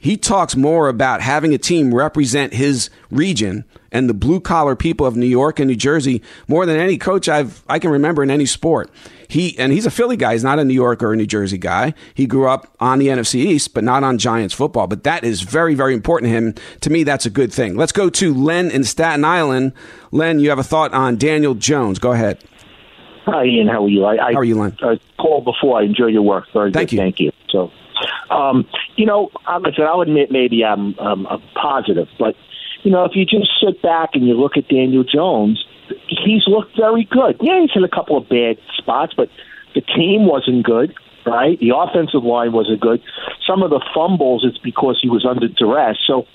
he 0.00 0.16
talks 0.16 0.54
more 0.54 0.88
about 0.88 1.20
having 1.20 1.52
a 1.54 1.58
team 1.58 1.94
represent 1.94 2.52
his 2.54 2.90
region 3.10 3.64
and 3.90 4.08
the 4.08 4.14
blue 4.14 4.40
collar 4.40 4.76
people 4.76 5.06
of 5.06 5.16
New 5.16 5.26
York 5.26 5.58
and 5.58 5.68
New 5.68 5.76
Jersey 5.76 6.22
more 6.46 6.66
than 6.66 6.76
any 6.76 6.98
coach 6.98 7.28
I've 7.28 7.64
I 7.68 7.78
can 7.78 7.90
remember 7.90 8.22
in 8.22 8.30
any 8.30 8.46
sport. 8.46 8.90
He 9.28 9.58
and 9.58 9.72
he's 9.72 9.86
a 9.86 9.90
Philly 9.90 10.16
guy. 10.16 10.32
He's 10.32 10.44
not 10.44 10.58
a 10.58 10.64
New 10.64 10.74
York 10.74 11.02
or 11.02 11.12
a 11.12 11.16
New 11.16 11.26
Jersey 11.26 11.58
guy. 11.58 11.94
He 12.14 12.26
grew 12.26 12.48
up 12.48 12.74
on 12.80 12.98
the 12.98 13.08
NFC 13.08 13.36
East, 13.36 13.74
but 13.74 13.84
not 13.84 14.04
on 14.04 14.18
Giants 14.18 14.54
football. 14.54 14.86
But 14.86 15.04
that 15.04 15.24
is 15.24 15.42
very, 15.42 15.74
very 15.74 15.94
important 15.94 16.30
to 16.30 16.36
him. 16.36 16.54
To 16.82 16.90
me, 16.90 17.02
that's 17.02 17.26
a 17.26 17.30
good 17.30 17.52
thing. 17.52 17.76
Let's 17.76 17.92
go 17.92 18.08
to 18.08 18.34
Len 18.34 18.70
in 18.70 18.84
Staten 18.84 19.24
Island. 19.24 19.72
Len, 20.12 20.38
you 20.38 20.48
have 20.50 20.58
a 20.58 20.64
thought 20.64 20.92
on 20.94 21.16
Daniel 21.16 21.54
Jones. 21.54 21.98
Go 21.98 22.12
ahead. 22.12 22.42
Hi, 23.26 23.44
Ian. 23.44 23.68
How 23.68 23.84
are 23.84 23.88
you? 23.88 24.06
I, 24.06 24.16
how 24.32 24.38
are 24.38 24.44
you, 24.44 24.58
Len? 24.58 24.76
I 24.80 24.98
called 25.18 25.44
before. 25.44 25.80
I 25.80 25.84
enjoy 25.84 26.06
your 26.06 26.22
work. 26.22 26.44
Very 26.52 26.72
thank 26.72 26.90
good. 26.90 26.96
You. 26.96 27.02
Thank 27.02 27.20
you. 27.20 27.32
So 27.50 27.70
um, 28.30 28.66
you 28.96 29.06
know, 29.06 29.30
listen, 29.60 29.84
I'll 29.84 30.00
admit 30.00 30.30
maybe 30.30 30.64
I'm 30.64 30.98
um, 30.98 31.26
a 31.26 31.38
positive, 31.54 32.08
but 32.18 32.34
you 32.82 32.90
know, 32.90 33.04
if 33.04 33.12
you 33.14 33.24
just 33.24 33.50
sit 33.62 33.82
back 33.82 34.10
and 34.14 34.26
you 34.26 34.34
look 34.34 34.56
at 34.56 34.68
Daniel 34.68 35.04
Jones, 35.04 35.64
he's 36.08 36.46
looked 36.46 36.76
very 36.76 37.04
good. 37.04 37.36
Yeah, 37.40 37.60
he's 37.60 37.70
in 37.74 37.84
a 37.84 37.88
couple 37.88 38.16
of 38.16 38.28
bad 38.28 38.56
spots, 38.76 39.14
but 39.16 39.28
the 39.74 39.80
team 39.80 40.26
wasn't 40.26 40.64
good, 40.64 40.94
right? 41.26 41.58
The 41.58 41.76
offensive 41.76 42.22
line 42.22 42.52
wasn't 42.52 42.80
good. 42.80 43.02
Some 43.46 43.62
of 43.62 43.70
the 43.70 43.84
fumbles, 43.94 44.44
it's 44.46 44.58
because 44.58 44.98
he 45.02 45.08
was 45.08 45.26
under 45.28 45.48
duress. 45.48 45.96
So 46.06 46.26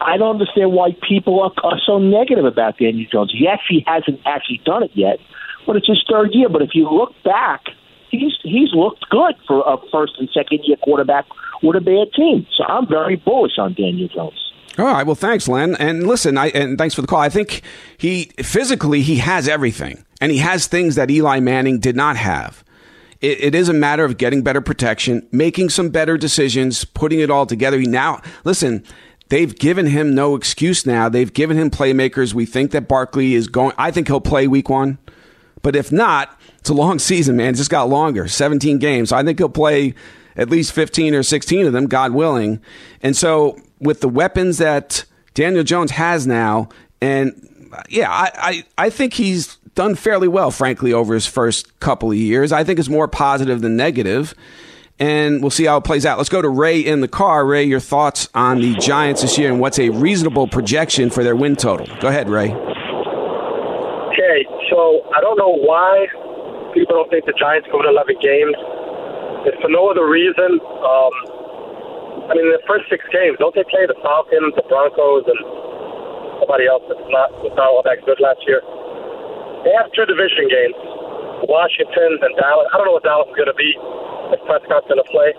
I 0.00 0.16
don't 0.16 0.40
understand 0.40 0.72
why 0.72 0.96
people 1.06 1.40
are, 1.40 1.52
are 1.62 1.78
so 1.84 1.98
negative 1.98 2.44
about 2.44 2.78
Daniel 2.78 3.06
Jones. 3.12 3.32
Yes, 3.38 3.58
he 3.68 3.84
hasn't 3.86 4.20
actually 4.24 4.62
done 4.64 4.82
it 4.82 4.92
yet, 4.94 5.18
but 5.66 5.76
it's 5.76 5.86
his 5.86 6.02
third 6.10 6.30
year. 6.32 6.48
But 6.48 6.62
if 6.62 6.70
you 6.74 6.88
look 6.88 7.14
back– 7.22 7.64
he's 8.10 8.32
he's 8.42 8.72
looked 8.72 9.08
good 9.10 9.34
for 9.46 9.60
a 9.66 9.76
first 9.92 10.14
and 10.18 10.28
second 10.34 10.60
year 10.64 10.76
quarterback 10.82 11.26
with 11.62 11.76
a 11.76 11.80
bad 11.80 12.12
team. 12.14 12.46
So 12.56 12.64
I'm 12.64 12.86
very 12.88 13.16
bullish 13.16 13.58
on 13.58 13.74
Daniel 13.74 14.08
Jones. 14.08 14.52
All 14.78 14.86
right. 14.86 15.04
Well, 15.04 15.16
thanks, 15.16 15.48
Len. 15.48 15.76
And 15.76 16.06
listen, 16.06 16.38
I, 16.38 16.46
and 16.48 16.78
thanks 16.78 16.94
for 16.94 17.02
the 17.02 17.06
call. 17.08 17.20
I 17.20 17.28
think 17.28 17.62
he 17.98 18.30
physically 18.42 19.02
he 19.02 19.16
has 19.16 19.48
everything, 19.48 20.04
and 20.20 20.32
he 20.32 20.38
has 20.38 20.66
things 20.66 20.94
that 20.94 21.10
Eli 21.10 21.40
Manning 21.40 21.80
did 21.80 21.96
not 21.96 22.16
have. 22.16 22.64
it, 23.20 23.40
it 23.40 23.54
is 23.54 23.68
a 23.68 23.72
matter 23.72 24.04
of 24.04 24.16
getting 24.16 24.42
better 24.42 24.60
protection, 24.60 25.26
making 25.30 25.70
some 25.70 25.90
better 25.90 26.16
decisions, 26.16 26.84
putting 26.84 27.20
it 27.20 27.30
all 27.30 27.46
together. 27.46 27.78
He 27.78 27.86
now, 27.86 28.20
listen, 28.44 28.84
they've 29.28 29.54
given 29.56 29.86
him 29.86 30.14
no 30.14 30.34
excuse 30.34 30.86
now. 30.86 31.08
They've 31.08 31.32
given 31.32 31.56
him 31.56 31.70
playmakers. 31.70 32.34
We 32.34 32.46
think 32.46 32.70
that 32.72 32.88
Barkley 32.88 33.34
is 33.34 33.48
going, 33.48 33.74
I 33.78 33.90
think 33.90 34.08
he'll 34.08 34.20
play 34.20 34.46
week 34.46 34.68
one. 34.68 34.98
But 35.62 35.76
if 35.76 35.92
not, 35.92 36.39
it's 36.60 36.70
a 36.70 36.74
long 36.74 36.98
season, 36.98 37.36
man. 37.36 37.54
It 37.54 37.56
just 37.56 37.70
got 37.70 37.88
longer 37.88 38.28
17 38.28 38.78
games. 38.78 39.10
So 39.10 39.16
I 39.16 39.24
think 39.24 39.38
he'll 39.38 39.48
play 39.48 39.94
at 40.36 40.48
least 40.48 40.72
15 40.72 41.14
or 41.14 41.22
16 41.22 41.66
of 41.66 41.72
them, 41.72 41.86
God 41.86 42.12
willing. 42.12 42.60
And 43.02 43.16
so 43.16 43.58
with 43.80 44.00
the 44.00 44.08
weapons 44.08 44.58
that 44.58 45.04
Daniel 45.34 45.64
Jones 45.64 45.90
has 45.92 46.26
now, 46.26 46.68
and 47.00 47.48
yeah, 47.88 48.10
I, 48.10 48.30
I, 48.34 48.64
I 48.86 48.90
think 48.90 49.14
he's 49.14 49.56
done 49.74 49.94
fairly 49.94 50.28
well, 50.28 50.50
frankly, 50.50 50.92
over 50.92 51.14
his 51.14 51.26
first 51.26 51.80
couple 51.80 52.10
of 52.10 52.16
years. 52.16 52.52
I 52.52 52.64
think 52.64 52.78
it's 52.78 52.88
more 52.88 53.08
positive 53.08 53.60
than 53.60 53.76
negative. 53.76 54.34
negative, 54.34 54.60
and 55.00 55.40
we'll 55.40 55.50
see 55.50 55.64
how 55.64 55.78
it 55.78 55.84
plays 55.84 56.04
out. 56.04 56.18
Let's 56.18 56.28
go 56.28 56.42
to 56.42 56.48
Ray 56.48 56.78
in 56.80 57.00
the 57.00 57.08
car. 57.08 57.46
Ray, 57.46 57.64
your 57.64 57.80
thoughts 57.80 58.28
on 58.34 58.60
the 58.60 58.74
Giants 58.74 59.22
this 59.22 59.38
year 59.38 59.50
and 59.50 59.58
what's 59.58 59.78
a 59.78 59.88
reasonable 59.88 60.46
projection 60.46 61.08
for 61.08 61.24
their 61.24 61.34
win 61.34 61.56
total? 61.56 61.86
Go 62.00 62.08
ahead, 62.08 62.28
Ray. 62.28 62.52
Okay, 62.52 64.44
so 64.70 65.00
I 65.16 65.22
don't 65.22 65.38
know 65.38 65.56
why 65.56 66.06
people 66.72 66.94
don't 66.96 67.10
think 67.10 67.26
the 67.26 67.36
Giants 67.36 67.68
go 67.70 67.82
to 67.82 67.88
11 67.88 68.18
games. 68.22 68.56
If 69.48 69.56
for 69.60 69.70
no 69.72 69.88
other 69.90 70.06
reason, 70.06 70.60
um, 70.60 71.14
I 72.28 72.36
mean, 72.36 72.46
the 72.52 72.62
first 72.68 72.86
six 72.92 73.02
games, 73.10 73.40
don't 73.40 73.54
they 73.56 73.66
play 73.66 73.88
the 73.88 73.98
Falcons, 74.04 74.54
the 74.54 74.66
Broncos, 74.68 75.26
and 75.26 75.40
somebody 76.38 76.68
else 76.70 76.84
that's 76.86 77.08
not 77.10 77.32
was 77.42 77.54
not 77.56 77.66
all 77.72 77.82
that 77.82 78.04
good 78.04 78.20
last 78.20 78.44
year? 78.46 78.60
They 79.66 79.72
have 79.76 79.90
two 79.92 80.06
division 80.06 80.46
games, 80.46 80.78
Washington 81.48 82.20
and 82.22 82.32
Dallas. 82.38 82.68
I 82.70 82.78
don't 82.78 82.86
know 82.86 82.96
what 82.96 83.06
Dallas 83.06 83.28
is 83.28 83.36
going 83.36 83.50
to 83.50 83.58
be 83.58 83.72
if 84.36 84.40
Prescott's 84.46 84.86
going 84.86 85.00
to 85.00 85.10
play. 85.10 85.32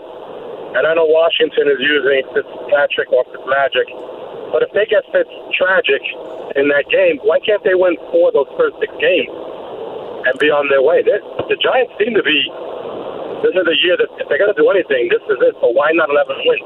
And 0.75 0.87
I 0.87 0.95
know 0.95 1.05
Washington 1.05 1.67
is 1.67 1.79
using 1.83 2.23
Fitzpatrick 2.31 3.11
or 3.11 3.27
Fitzmagic. 3.31 3.87
But 4.51 4.63
if 4.63 4.71
they 4.71 4.87
get 4.87 5.03
Fitztragic 5.11 6.03
in 6.55 6.67
that 6.71 6.87
game, 6.91 7.19
why 7.23 7.39
can't 7.39 7.63
they 7.63 7.75
win 7.75 7.95
four 8.11 8.31
of 8.31 8.33
those 8.35 8.51
first 8.59 8.75
six 8.79 8.91
games 8.99 9.31
and 10.25 10.33
be 10.39 10.49
on 10.53 10.69
their 10.69 10.81
way? 10.81 11.01
They're, 11.01 11.21
the 11.49 11.57
Giants 11.57 11.93
seem 11.97 12.13
to 12.13 12.23
be. 12.23 12.39
This 13.41 13.57
is 13.57 13.65
the 13.65 13.77
year 13.81 13.97
that 13.97 14.09
if 14.21 14.29
they're 14.29 14.37
going 14.37 14.53
to 14.53 14.59
do 14.59 14.69
anything, 14.69 15.09
this 15.09 15.23
is 15.25 15.39
it. 15.41 15.57
So 15.57 15.73
why 15.73 15.89
not 15.97 16.13
11 16.13 16.45
wins? 16.45 16.65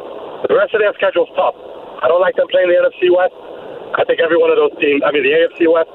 The 0.52 0.56
rest 0.56 0.76
of 0.76 0.84
their 0.84 0.92
schedule's 1.00 1.32
tough. 1.40 1.56
I 2.04 2.12
don't 2.12 2.20
like 2.20 2.36
them 2.36 2.52
playing 2.52 2.68
the 2.68 2.78
NFC 2.78 3.08
West. 3.08 3.34
I 3.96 4.04
think 4.04 4.20
every 4.20 4.36
one 4.36 4.52
of 4.52 4.60
those 4.60 4.76
teams, 4.78 5.00
I 5.08 5.16
mean 5.16 5.24
the 5.24 5.32
AFC 5.32 5.72
West, 5.72 5.88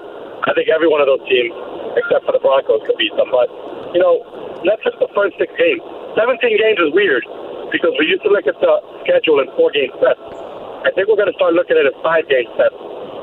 I 0.48 0.56
think 0.56 0.72
every 0.72 0.88
one 0.88 1.04
of 1.04 1.08
those 1.10 1.20
teams, 1.28 1.52
except 2.00 2.24
for 2.24 2.32
the 2.32 2.40
Broncos, 2.40 2.80
could 2.88 2.96
beat 2.96 3.12
them. 3.12 3.28
But, 3.28 3.52
you 3.92 4.00
know, 4.00 4.24
that's 4.64 4.80
just 4.80 4.96
the 4.96 5.12
first 5.12 5.36
six 5.36 5.52
games. 5.60 5.84
17 6.16 6.40
games 6.40 6.80
is 6.80 6.90
weird 6.96 7.22
because 7.68 7.92
we 8.00 8.08
used 8.08 8.24
to 8.24 8.32
look 8.32 8.48
at 8.48 8.56
the 8.56 8.72
schedule 9.04 9.44
in 9.44 9.52
four 9.52 9.68
game 9.70 9.92
sets. 10.00 10.20
I 10.80 10.90
think 10.96 11.12
we're 11.12 11.20
going 11.20 11.28
to 11.28 11.36
start 11.36 11.52
looking 11.52 11.76
at 11.76 11.84
it 11.84 11.92
five 12.00 12.24
game 12.26 12.48
sets. 12.56 12.74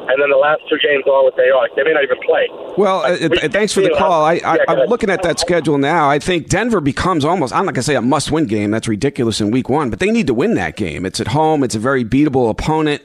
And 0.09 0.21
then 0.21 0.29
the 0.29 0.37
last 0.37 0.61
two 0.69 0.77
games 0.77 1.03
are 1.05 1.23
what 1.23 1.35
they 1.35 1.49
are. 1.49 1.67
They 1.75 1.83
may 1.83 1.93
not 1.93 2.03
even 2.03 2.17
play. 2.25 2.47
Well, 2.77 2.99
like, 3.01 3.43
uh, 3.43 3.49
thanks 3.49 3.73
for 3.73 3.81
the 3.81 3.93
call. 3.97 4.23
I, 4.23 4.35
I, 4.35 4.57
am 4.67 4.87
looking 4.87 5.09
at 5.09 5.23
that 5.23 5.39
schedule 5.39 5.77
now. 5.77 6.09
I 6.09 6.19
think 6.19 6.47
Denver 6.47 6.79
becomes 6.79 7.25
almost, 7.25 7.53
I'm 7.53 7.65
not 7.65 7.73
going 7.73 7.81
to 7.81 7.83
say 7.83 7.95
a 7.95 8.01
must 8.01 8.31
win 8.31 8.45
game. 8.45 8.71
That's 8.71 8.87
ridiculous 8.87 9.41
in 9.41 9.51
week 9.51 9.69
one, 9.69 9.89
but 9.89 9.99
they 9.99 10.11
need 10.11 10.27
to 10.27 10.33
win 10.33 10.53
that 10.55 10.75
game. 10.77 11.05
It's 11.05 11.19
at 11.19 11.27
home, 11.27 11.63
it's 11.63 11.75
a 11.75 11.79
very 11.79 12.05
beatable 12.05 12.49
opponent. 12.49 13.03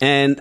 And 0.00 0.40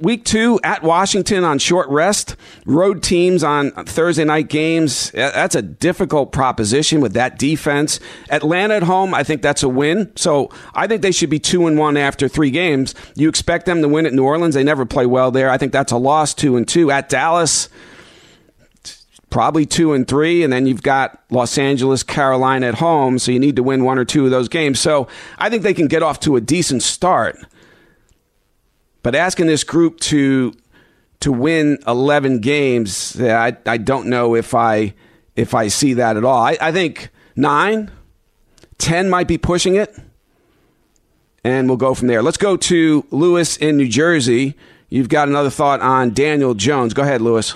week 0.00 0.24
two 0.24 0.58
at 0.64 0.82
Washington 0.82 1.44
on 1.44 1.58
short 1.58 1.88
rest, 1.88 2.36
road 2.66 3.02
teams 3.02 3.44
on 3.44 3.70
Thursday 3.70 4.24
night 4.24 4.48
games. 4.48 5.10
That's 5.12 5.54
a 5.54 5.62
difficult 5.62 6.32
proposition 6.32 7.00
with 7.00 7.14
that 7.14 7.38
defense. 7.38 8.00
Atlanta 8.30 8.74
at 8.74 8.82
home, 8.82 9.14
I 9.14 9.22
think 9.22 9.42
that's 9.42 9.62
a 9.62 9.68
win. 9.68 10.12
So 10.16 10.50
I 10.74 10.86
think 10.86 11.02
they 11.02 11.12
should 11.12 11.30
be 11.30 11.38
two 11.38 11.66
and 11.66 11.78
one 11.78 11.96
after 11.96 12.28
three 12.28 12.50
games. 12.50 12.94
You 13.14 13.28
expect 13.28 13.66
them 13.66 13.82
to 13.82 13.88
win 13.88 14.06
at 14.06 14.12
New 14.12 14.24
Orleans. 14.24 14.54
They 14.54 14.64
never 14.64 14.86
play 14.86 15.06
well 15.06 15.30
there. 15.30 15.50
I 15.50 15.58
think 15.58 15.72
that's 15.72 15.92
a 15.92 15.96
loss, 15.96 16.34
two 16.34 16.56
and 16.56 16.66
two. 16.66 16.90
At 16.90 17.08
Dallas, 17.08 17.68
probably 19.30 19.66
two 19.66 19.94
and 19.94 20.06
three, 20.06 20.42
and 20.44 20.52
then 20.52 20.66
you've 20.66 20.82
got 20.82 21.18
Los 21.30 21.56
Angeles, 21.56 22.02
Carolina 22.02 22.66
at 22.66 22.74
home, 22.74 23.18
so 23.18 23.32
you 23.32 23.38
need 23.38 23.56
to 23.56 23.62
win 23.62 23.82
one 23.82 23.98
or 23.98 24.04
two 24.04 24.26
of 24.26 24.30
those 24.30 24.48
games. 24.48 24.78
So 24.78 25.08
I 25.38 25.48
think 25.48 25.62
they 25.62 25.74
can 25.74 25.88
get 25.88 26.02
off 26.02 26.20
to 26.20 26.36
a 26.36 26.40
decent 26.40 26.82
start. 26.82 27.38
But 29.02 29.14
asking 29.14 29.46
this 29.46 29.64
group 29.64 30.00
to 30.00 30.54
to 31.20 31.30
win 31.30 31.78
11 31.86 32.40
games, 32.40 33.20
I, 33.20 33.56
I 33.64 33.76
don't 33.76 34.08
know 34.08 34.34
if 34.34 34.54
I 34.54 34.94
if 35.36 35.54
I 35.54 35.68
see 35.68 35.94
that 35.94 36.16
at 36.16 36.24
all. 36.24 36.42
I, 36.42 36.56
I 36.60 36.72
think 36.72 37.10
nine, 37.36 37.90
10 38.78 39.08
might 39.08 39.28
be 39.28 39.38
pushing 39.38 39.76
it, 39.76 39.96
and 41.44 41.68
we'll 41.68 41.78
go 41.78 41.94
from 41.94 42.08
there. 42.08 42.22
Let's 42.22 42.36
go 42.36 42.56
to 42.56 43.06
Lewis 43.10 43.56
in 43.56 43.76
New 43.76 43.88
Jersey. 43.88 44.54
You've 44.88 45.08
got 45.08 45.28
another 45.28 45.50
thought 45.50 45.80
on 45.80 46.12
Daniel 46.12 46.54
Jones. 46.54 46.92
Go 46.92 47.02
ahead, 47.02 47.22
Lewis. 47.22 47.54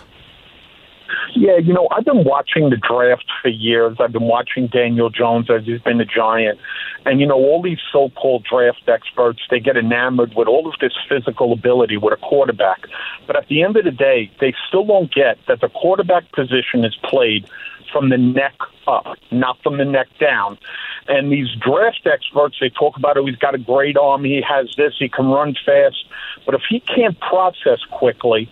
Yeah, 1.35 1.59
you 1.59 1.75
know, 1.75 1.87
I've 1.95 2.05
been 2.05 2.25
watching 2.25 2.71
the 2.71 2.79
draft 2.79 3.27
for 3.43 3.49
years. 3.49 3.99
I've 4.01 4.13
been 4.13 4.23
watching 4.23 4.69
Daniel 4.69 5.11
Jones 5.11 5.51
as 5.51 5.65
he's 5.65 5.83
been 5.83 6.01
a 6.01 6.07
giant. 6.07 6.59
And, 7.07 7.21
you 7.21 7.27
know, 7.27 7.37
all 7.37 7.63
these 7.63 7.79
so 7.93 8.11
called 8.11 8.45
draft 8.45 8.83
experts, 8.89 9.41
they 9.49 9.61
get 9.61 9.77
enamored 9.77 10.35
with 10.35 10.49
all 10.49 10.67
of 10.67 10.75
this 10.81 10.93
physical 11.09 11.53
ability 11.53 11.97
with 11.97 12.13
a 12.13 12.17
quarterback. 12.17 12.87
But 13.29 13.37
at 13.37 13.47
the 13.47 13.63
end 13.63 13.77
of 13.77 13.85
the 13.85 13.93
day, 13.93 14.31
they 14.41 14.53
still 14.67 14.85
don't 14.85 15.13
get 15.15 15.39
that 15.47 15.61
the 15.61 15.69
quarterback 15.69 16.33
position 16.33 16.85
is 16.85 16.97
played 17.05 17.49
from 17.93 18.09
the 18.09 18.19
neck 18.19 18.55
up, 18.89 19.17
not 19.31 19.57
from 19.63 19.79
the 19.79 19.85
neck 19.85 20.09
down. 20.19 20.59
And 21.07 21.31
these 21.31 21.49
draft 21.55 22.07
experts, 22.07 22.57
they 22.61 22.71
talk 22.71 22.97
about, 22.97 23.17
oh, 23.17 23.27
he's 23.27 23.37
got 23.37 23.55
a 23.55 23.59
great 23.59 23.97
arm, 23.97 24.25
he 24.25 24.43
has 24.43 24.75
this, 24.77 24.95
he 24.99 25.09
can 25.09 25.27
run 25.27 25.55
fast. 25.65 26.05
But 26.45 26.57
if 26.57 26.63
he 26.69 26.81
can't 26.81 27.19
process 27.21 27.79
quickly, 27.89 28.51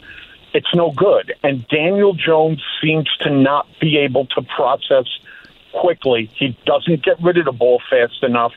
it's 0.52 0.72
no 0.74 0.92
good. 0.92 1.34
And 1.42 1.66
Daniel 1.66 2.14
Jones 2.14 2.62
seems 2.80 3.10
to 3.22 3.30
not 3.30 3.66
be 3.80 3.98
able 3.98 4.26
to 4.26 4.42
process 4.42 5.06
quickly. 5.80 6.30
He 6.36 6.56
doesn't 6.66 7.04
get 7.04 7.22
rid 7.22 7.38
of 7.38 7.44
the 7.44 7.52
ball 7.52 7.80
fast 7.90 8.22
enough, 8.22 8.52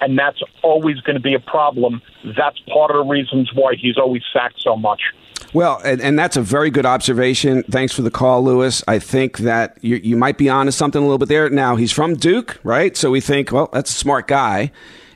and 0.00 0.18
that's 0.18 0.40
always 0.62 1.00
going 1.00 1.16
to 1.16 1.22
be 1.22 1.34
a 1.34 1.40
problem. 1.40 2.02
That's 2.36 2.58
part 2.72 2.90
of 2.90 2.96
the 2.96 3.10
reasons 3.10 3.50
why 3.54 3.74
he's 3.76 3.98
always 3.98 4.22
sacked 4.32 4.60
so 4.60 4.76
much. 4.76 5.00
Well, 5.52 5.80
and, 5.84 6.00
and, 6.00 6.18
that's 6.18 6.36
a 6.36 6.40
very 6.40 6.70
good 6.70 6.86
observation. 6.86 7.62
Thanks 7.64 7.92
for 7.92 8.00
the 8.00 8.10
call, 8.10 8.42
Lewis. 8.42 8.82
I 8.88 8.98
think 8.98 9.38
that 9.38 9.76
you, 9.82 9.96
you 9.96 10.16
might 10.16 10.38
be 10.38 10.48
onto 10.48 10.72
something 10.72 10.98
a 10.98 11.04
little 11.04 11.18
bit 11.18 11.28
there. 11.28 11.50
Now, 11.50 11.76
he's 11.76 11.92
from 11.92 12.14
Duke, 12.14 12.58
right? 12.62 12.96
So 12.96 13.10
we 13.10 13.20
think, 13.20 13.52
well, 13.52 13.68
that's 13.70 13.90
a 13.90 13.94
smart 13.94 14.28
guy. 14.28 14.70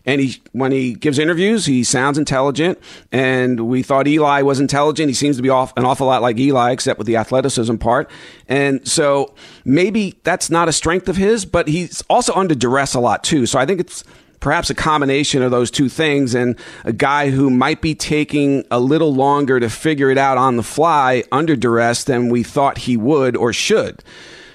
And 0.06 0.20
he, 0.20 0.40
when 0.52 0.72
he 0.72 0.94
gives 0.94 1.18
interviews, 1.18 1.66
he 1.66 1.82
sounds 1.82 2.16
intelligent. 2.16 2.78
And 3.10 3.68
we 3.68 3.82
thought 3.82 4.06
Eli 4.06 4.42
was 4.42 4.60
intelligent. 4.60 5.08
He 5.08 5.14
seems 5.14 5.36
to 5.36 5.42
be 5.42 5.50
off, 5.50 5.76
an 5.76 5.84
awful 5.84 6.06
lot 6.06 6.22
like 6.22 6.38
Eli, 6.38 6.70
except 6.70 6.98
with 6.98 7.08
the 7.08 7.16
athleticism 7.16 7.76
part. 7.76 8.08
And 8.48 8.86
so 8.86 9.34
maybe 9.64 10.14
that's 10.22 10.48
not 10.48 10.68
a 10.68 10.72
strength 10.72 11.08
of 11.08 11.16
his, 11.16 11.44
but 11.44 11.66
he's 11.66 12.02
also 12.02 12.32
under 12.34 12.54
duress 12.54 12.94
a 12.94 13.00
lot 13.00 13.24
too. 13.24 13.46
So 13.46 13.58
I 13.58 13.66
think 13.66 13.80
it's 13.80 14.04
perhaps 14.38 14.70
a 14.70 14.74
combination 14.74 15.42
of 15.42 15.50
those 15.50 15.70
two 15.70 15.88
things 15.88 16.34
and 16.34 16.56
a 16.84 16.92
guy 16.92 17.30
who 17.30 17.50
might 17.50 17.80
be 17.80 17.94
taking 17.94 18.64
a 18.70 18.78
little 18.78 19.12
longer 19.12 19.58
to 19.58 19.68
figure 19.68 20.10
it 20.10 20.18
out 20.18 20.38
on 20.38 20.56
the 20.56 20.62
fly 20.62 21.24
under 21.32 21.56
duress 21.56 22.04
than 22.04 22.28
we 22.28 22.44
thought 22.44 22.78
he 22.78 22.96
would 22.96 23.36
or 23.36 23.52
should. 23.52 24.04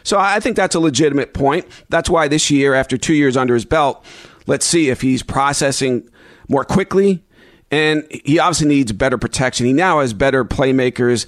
So 0.04 0.18
I 0.18 0.40
think 0.40 0.56
that's 0.56 0.76
a 0.76 0.80
legitimate 0.80 1.34
point. 1.34 1.66
That's 1.90 2.10
why 2.10 2.28
this 2.28 2.50
year, 2.50 2.74
after 2.74 2.98
two 2.98 3.14
years 3.14 3.38
under 3.38 3.54
his 3.54 3.66
belt, 3.66 4.04
Let's 4.52 4.66
see 4.66 4.90
if 4.90 5.00
he's 5.00 5.24
processing 5.24 6.10
more 6.50 6.66
quickly. 6.66 7.24
And 7.72 8.06
he 8.12 8.38
obviously 8.38 8.68
needs 8.68 8.92
better 8.92 9.18
protection. 9.18 9.66
He 9.66 9.72
now 9.72 10.02
has 10.02 10.14
better 10.14 10.44
playmakers. 10.44 11.26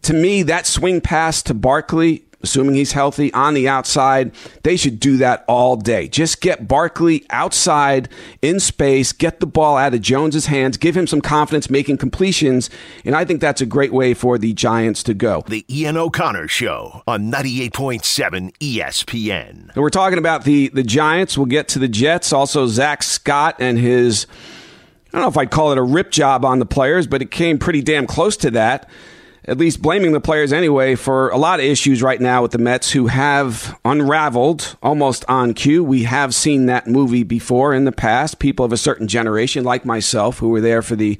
To 0.00 0.14
me, 0.14 0.42
that 0.44 0.64
swing 0.64 1.02
pass 1.02 1.42
to 1.42 1.52
Barkley 1.52 2.23
assuming 2.44 2.76
he's 2.76 2.92
healthy 2.92 3.32
on 3.32 3.54
the 3.54 3.68
outside. 3.68 4.32
They 4.62 4.76
should 4.76 5.00
do 5.00 5.16
that 5.16 5.44
all 5.48 5.76
day. 5.76 6.08
Just 6.08 6.40
get 6.40 6.68
Barkley 6.68 7.26
outside 7.30 8.08
in 8.40 8.60
space, 8.60 9.12
get 9.12 9.40
the 9.40 9.46
ball 9.46 9.76
out 9.76 9.94
of 9.94 10.00
Jones's 10.00 10.46
hands, 10.46 10.76
give 10.76 10.96
him 10.96 11.08
some 11.08 11.20
confidence 11.20 11.68
making 11.68 11.98
completions, 11.98 12.70
and 13.04 13.16
I 13.16 13.24
think 13.24 13.40
that's 13.40 13.60
a 13.60 13.66
great 13.66 13.92
way 13.92 14.14
for 14.14 14.38
the 14.38 14.52
Giants 14.52 15.02
to 15.04 15.14
go. 15.14 15.42
The 15.48 15.64
Ian 15.68 15.96
O'Connor 15.96 16.48
Show 16.48 17.02
on 17.06 17.32
98.7 17.32 18.56
ESPN. 18.58 19.74
And 19.74 19.76
we're 19.76 19.90
talking 19.90 20.18
about 20.18 20.44
the 20.44 20.68
the 20.68 20.82
Giants. 20.84 21.36
We'll 21.36 21.46
get 21.46 21.66
to 21.68 21.78
the 21.78 21.88
Jets, 21.88 22.32
also 22.32 22.66
Zack 22.66 23.02
Scott 23.02 23.56
and 23.58 23.78
his 23.78 24.26
I 25.14 25.18
don't 25.18 25.22
know 25.22 25.28
if 25.28 25.36
I'd 25.36 25.50
call 25.50 25.70
it 25.72 25.78
a 25.78 25.82
rip 25.82 26.10
job 26.10 26.44
on 26.44 26.58
the 26.58 26.66
players, 26.66 27.06
but 27.06 27.22
it 27.22 27.30
came 27.30 27.58
pretty 27.58 27.82
damn 27.82 28.06
close 28.06 28.36
to 28.38 28.50
that 28.52 28.88
at 29.46 29.58
least 29.58 29.82
blaming 29.82 30.12
the 30.12 30.20
players 30.20 30.52
anyway 30.52 30.94
for 30.94 31.28
a 31.28 31.36
lot 31.36 31.60
of 31.60 31.66
issues 31.66 32.02
right 32.02 32.20
now 32.20 32.42
with 32.42 32.52
the 32.52 32.58
Mets 32.58 32.90
who 32.92 33.08
have 33.08 33.78
unraveled 33.84 34.76
almost 34.82 35.24
on 35.28 35.52
cue. 35.52 35.84
We 35.84 36.04
have 36.04 36.34
seen 36.34 36.66
that 36.66 36.86
movie 36.86 37.24
before 37.24 37.74
in 37.74 37.84
the 37.84 37.92
past. 37.92 38.38
People 38.38 38.64
of 38.64 38.72
a 38.72 38.78
certain 38.78 39.06
generation, 39.06 39.64
like 39.64 39.84
myself, 39.84 40.38
who 40.38 40.48
were 40.48 40.62
there 40.62 40.80
for 40.80 40.96
the 40.96 41.18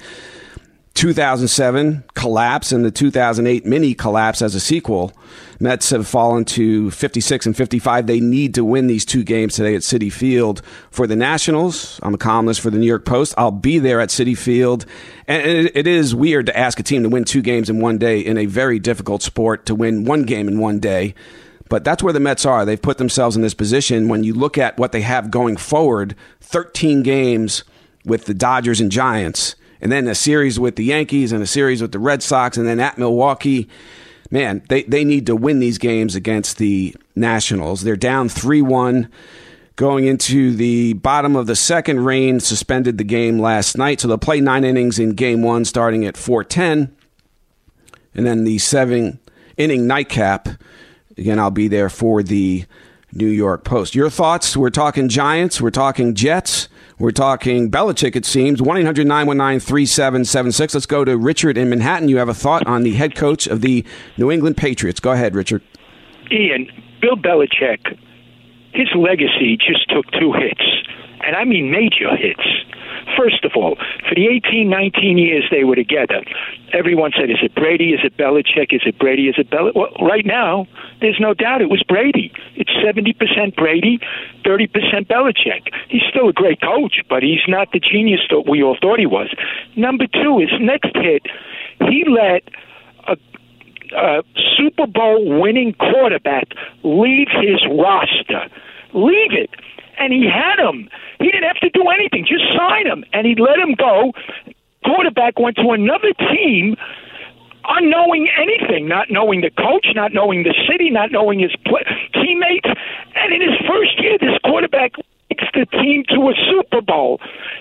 2007 0.95 2.05
collapse 2.15 2.71
and 2.71 2.85
the 2.85 2.91
2008 2.91 3.67
mini 3.67 3.95
collapse 3.95 4.41
as 4.41 4.55
a 4.55 4.61
sequel. 4.61 5.13
Mets 5.59 5.91
have 5.91 6.07
fallen 6.07 6.45
to 6.45 6.91
56 6.93 7.47
and 7.47 7.57
55. 7.57 8.07
They 8.07 8.21
need 8.21 8.55
to 8.55 8.65
win 8.65 8.87
these 8.87 9.05
two 9.05 9.25
games 9.25 9.55
today 9.55 9.75
at 9.75 9.83
Citi 9.83 10.13
Field 10.13 10.63
for 10.91 11.07
the 11.09 11.17
Nationals. 11.17 11.99
I'm 12.03 12.15
a 12.15 12.19
columnist 12.19 12.61
for 12.61 12.71
the 12.71 12.79
New 12.79 12.87
York 12.87 13.05
Post. 13.05 13.35
I'll 13.37 13.51
be 13.51 13.81
there 13.81 14.01
at 14.01 14.09
Citi 14.11 14.39
Field. 14.39 14.87
And 15.27 15.71
it 15.75 15.87
is 15.87 16.15
weird 16.15 16.47
to 16.47 16.57
ask 16.57 16.79
a 16.79 16.85
team 16.85 17.03
to 17.03 17.09
win 17.09 17.25
two 17.25 17.43
games 17.43 17.69
in 17.69 17.81
one 17.81 17.99
day 17.99 18.21
in 18.21 18.39
a 18.39 18.47
very 18.47 18.79
difficult 18.79 19.23
sport 19.23 19.67
to 19.67 19.75
win 19.75 20.05
one 20.05 20.23
game 20.23 20.47
in 20.47 20.61
one 20.61 20.79
day. 20.79 21.15
But 21.69 21.83
that's 21.83 22.05
where 22.05 22.13
the 22.13 22.21
Mets 22.21 22.47
are. 22.47 22.65
They've 22.65 22.81
put 22.81 22.99
themselves 22.99 23.35
in 23.35 23.43
this 23.43 23.55
position. 23.55 24.09
When 24.09 24.23
you 24.23 24.33
look 24.33 24.59
at 24.59 24.79
what 24.79 24.93
they 24.93 25.01
have 25.01 25.31
going 25.31 25.57
forward, 25.57 26.15
13 26.41 27.03
games 27.03 27.65
with 28.05 28.27
the 28.27 28.35
Dodgers 28.35 28.81
and 28.81 28.93
Giants 28.93 29.57
and 29.85 29.93
then 29.93 30.09
a 30.09 30.15
series 30.15 30.59
with 30.59 30.77
the 30.77 30.85
Yankees 30.85 31.31
and 31.31 31.43
a 31.43 31.47
series 31.47 31.83
with 31.83 31.93
the 31.93 31.99
Red 31.99 32.23
Sox, 32.23 32.57
and 32.57 32.67
then 32.67 32.81
at 32.81 32.97
Milwaukee. 32.99 33.69
Man, 34.31 34.63
they, 34.71 34.83
they 34.85 35.05
need 35.05 35.27
to 35.27 35.37
win 35.37 35.61
these 35.61 35.77
games 35.77 36.17
against 36.17 36.57
the 36.57 36.97
Nationals. 37.15 37.83
They're 37.83 37.95
down 37.95 38.31
3 38.31 38.63
1 38.63 39.09
going 39.77 40.07
into 40.07 40.55
the 40.55 40.95
bottom 40.95 41.37
of 41.37 41.47
the 41.47 41.55
second. 41.55 42.03
Rain 42.05 42.41
suspended 42.41 42.97
the 42.97 43.05
game 43.05 43.39
last 43.39 43.77
night, 43.77 44.01
so 44.01 44.09
they'll 44.09 44.17
play 44.17 44.41
nine 44.41 44.65
innings 44.65 44.99
in 44.99 45.11
game 45.11 45.43
one 45.43 45.67
starting 45.67 46.07
at 46.07 46.17
410. 46.17 46.97
And 48.15 48.27
then 48.27 48.45
the 48.45 48.59
seven 48.59 49.21
inning 49.59 49.87
nightcap. 49.87 50.49
Again, 51.19 51.39
I'll 51.39 51.51
be 51.51 51.69
there 51.69 51.91
for 51.91 52.23
the 52.23 52.65
New 53.15 53.29
York 53.29 53.65
Post. 53.65 53.95
Your 53.95 54.11
thoughts? 54.11 54.57
We're 54.57 54.71
talking 54.71 55.09
Giants, 55.09 55.61
we're 55.61 55.71
talking 55.71 56.15
Jets. 56.15 56.69
We're 56.97 57.11
talking 57.11 57.73
Belichick, 57.73 58.15
it 58.15 58.25
seems. 58.25 58.63
1 58.63 58.77
800 58.77 59.05
919 59.05 59.59
3776. 59.59 60.75
Let's 60.75 60.87
go 60.87 61.05
to 61.05 61.19
Richard 61.19 61.59
in 61.59 61.69
Manhattan. 61.69 62.09
You 62.09 62.19
have 62.19 62.29
a 62.29 62.35
thought 62.35 62.65
on 62.69 62.85
the 62.85 62.93
head 62.95 63.17
coach 63.17 63.49
of 63.49 63.63
the 63.63 63.85
New 64.17 64.31
England 64.31 64.57
Patriots. 64.57 65.01
Go 65.01 65.11
ahead, 65.11 65.35
Richard. 65.35 65.63
Ian, 66.31 66.69
Bill 67.01 67.17
Belichick, 67.17 67.99
his 68.73 68.89
legacy 68.97 69.57
just 69.57 69.89
took 69.91 70.07
two 70.13 70.33
hits, 70.33 70.65
and 71.27 71.35
I 71.35 71.45
mean 71.45 71.71
major 71.71 72.15
hits. 72.17 72.47
First 73.17 73.45
of 73.45 73.53
all, 73.55 73.77
for 74.09 74.15
the 74.15 74.27
18, 74.27 74.69
19 74.69 75.19
years 75.19 75.45
they 75.51 75.65
were 75.65 75.77
together, 75.77 76.25
everyone 76.73 77.13
said, 77.17 77.31
is 77.31 77.39
it 77.43 77.55
Brady? 77.55 77.91
Is 77.93 78.01
it 78.05 78.17
Belichick? 78.17 78.73
Is 78.73 78.83
it 78.85 78.99
Brady? 78.99 79.29
Is 79.29 79.37
it 79.39 79.51
Belichick? 79.51 79.75
Well, 79.75 79.93
right 80.01 80.27
now, 80.27 80.67
there's 81.01 81.19
no 81.21 81.35
doubt 81.35 81.61
it 81.61 81.71
was 81.71 81.83
Brady. 81.83 82.33
It's 82.55 82.71
70% 82.71 83.57
Brady, 83.57 83.99
30% 84.45 85.07
Belichick. 85.07 85.73
He's 85.89 86.03
still 86.09 86.29
a 86.29 86.33
great 86.33 86.61
coach, 86.61 87.01
but 87.09 87.23
he's 87.23 87.45
not 87.49 87.73
the 87.73 87.81
genius 87.81 88.21
that 88.31 88.49
we 88.49 88.63
all 88.63 88.77
thought 88.81 88.99
he 88.99 89.07
was. 89.07 89.29
Number 89.77 90.07
two, 90.07 90.39
his 90.39 90.51
next 90.61 90.95
hit, 90.97 91.23
he 91.81 92.05
let 92.09 92.43
a 93.97 94.23
Super 94.57 94.87
Bowl 94.87 95.41
winning 95.41 95.75
quarterback 95.75 96.49
leave 96.83 97.29
his 97.31 97.65
roster. 97.71 98.49
Leave 98.93 99.33
it 99.33 99.51
and 99.99 100.13
he 100.13 100.27
had 100.27 100.59
him. 100.59 100.89
He 101.19 101.31
didn't 101.31 101.45
have 101.45 101.61
to 101.61 101.71
do 101.71 101.89
anything, 101.89 102.27
just 102.27 102.45
sign 102.57 102.87
him, 102.87 103.05
and 103.13 103.27
he 103.27 103.35
let 103.35 103.59
him 103.59 103.75
go. 103.75 104.13
Quarterback 104.85 105.39
went 105.39 105.57
to 105.57 105.71
another 105.71 106.13
team 106.35 106.77
unknowing 107.67 108.29
anything, 108.37 108.89
not 108.89 109.11
knowing 109.11 109.41
the 109.41 109.51
coach, 109.51 109.87
not 109.95 110.13
knowing 110.13 110.43
the 110.43 110.55
city, 110.69 110.91
not 110.91 111.11
knowing 111.11 111.41
his 111.41 111.53
teammates. 112.13 112.69
And 113.17 113.33
in 113.33 113.41
his 113.41 113.59
first 113.67 114.01
year, 114.03 114.19
this 114.19 114.37
quarterback 114.45 114.93
takes 115.35 115.51
the 115.55 115.67
team 115.79 116.05
to 116.11 116.29
a 116.29 116.35
Super 116.51 116.81
Bowl. 116.81 117.21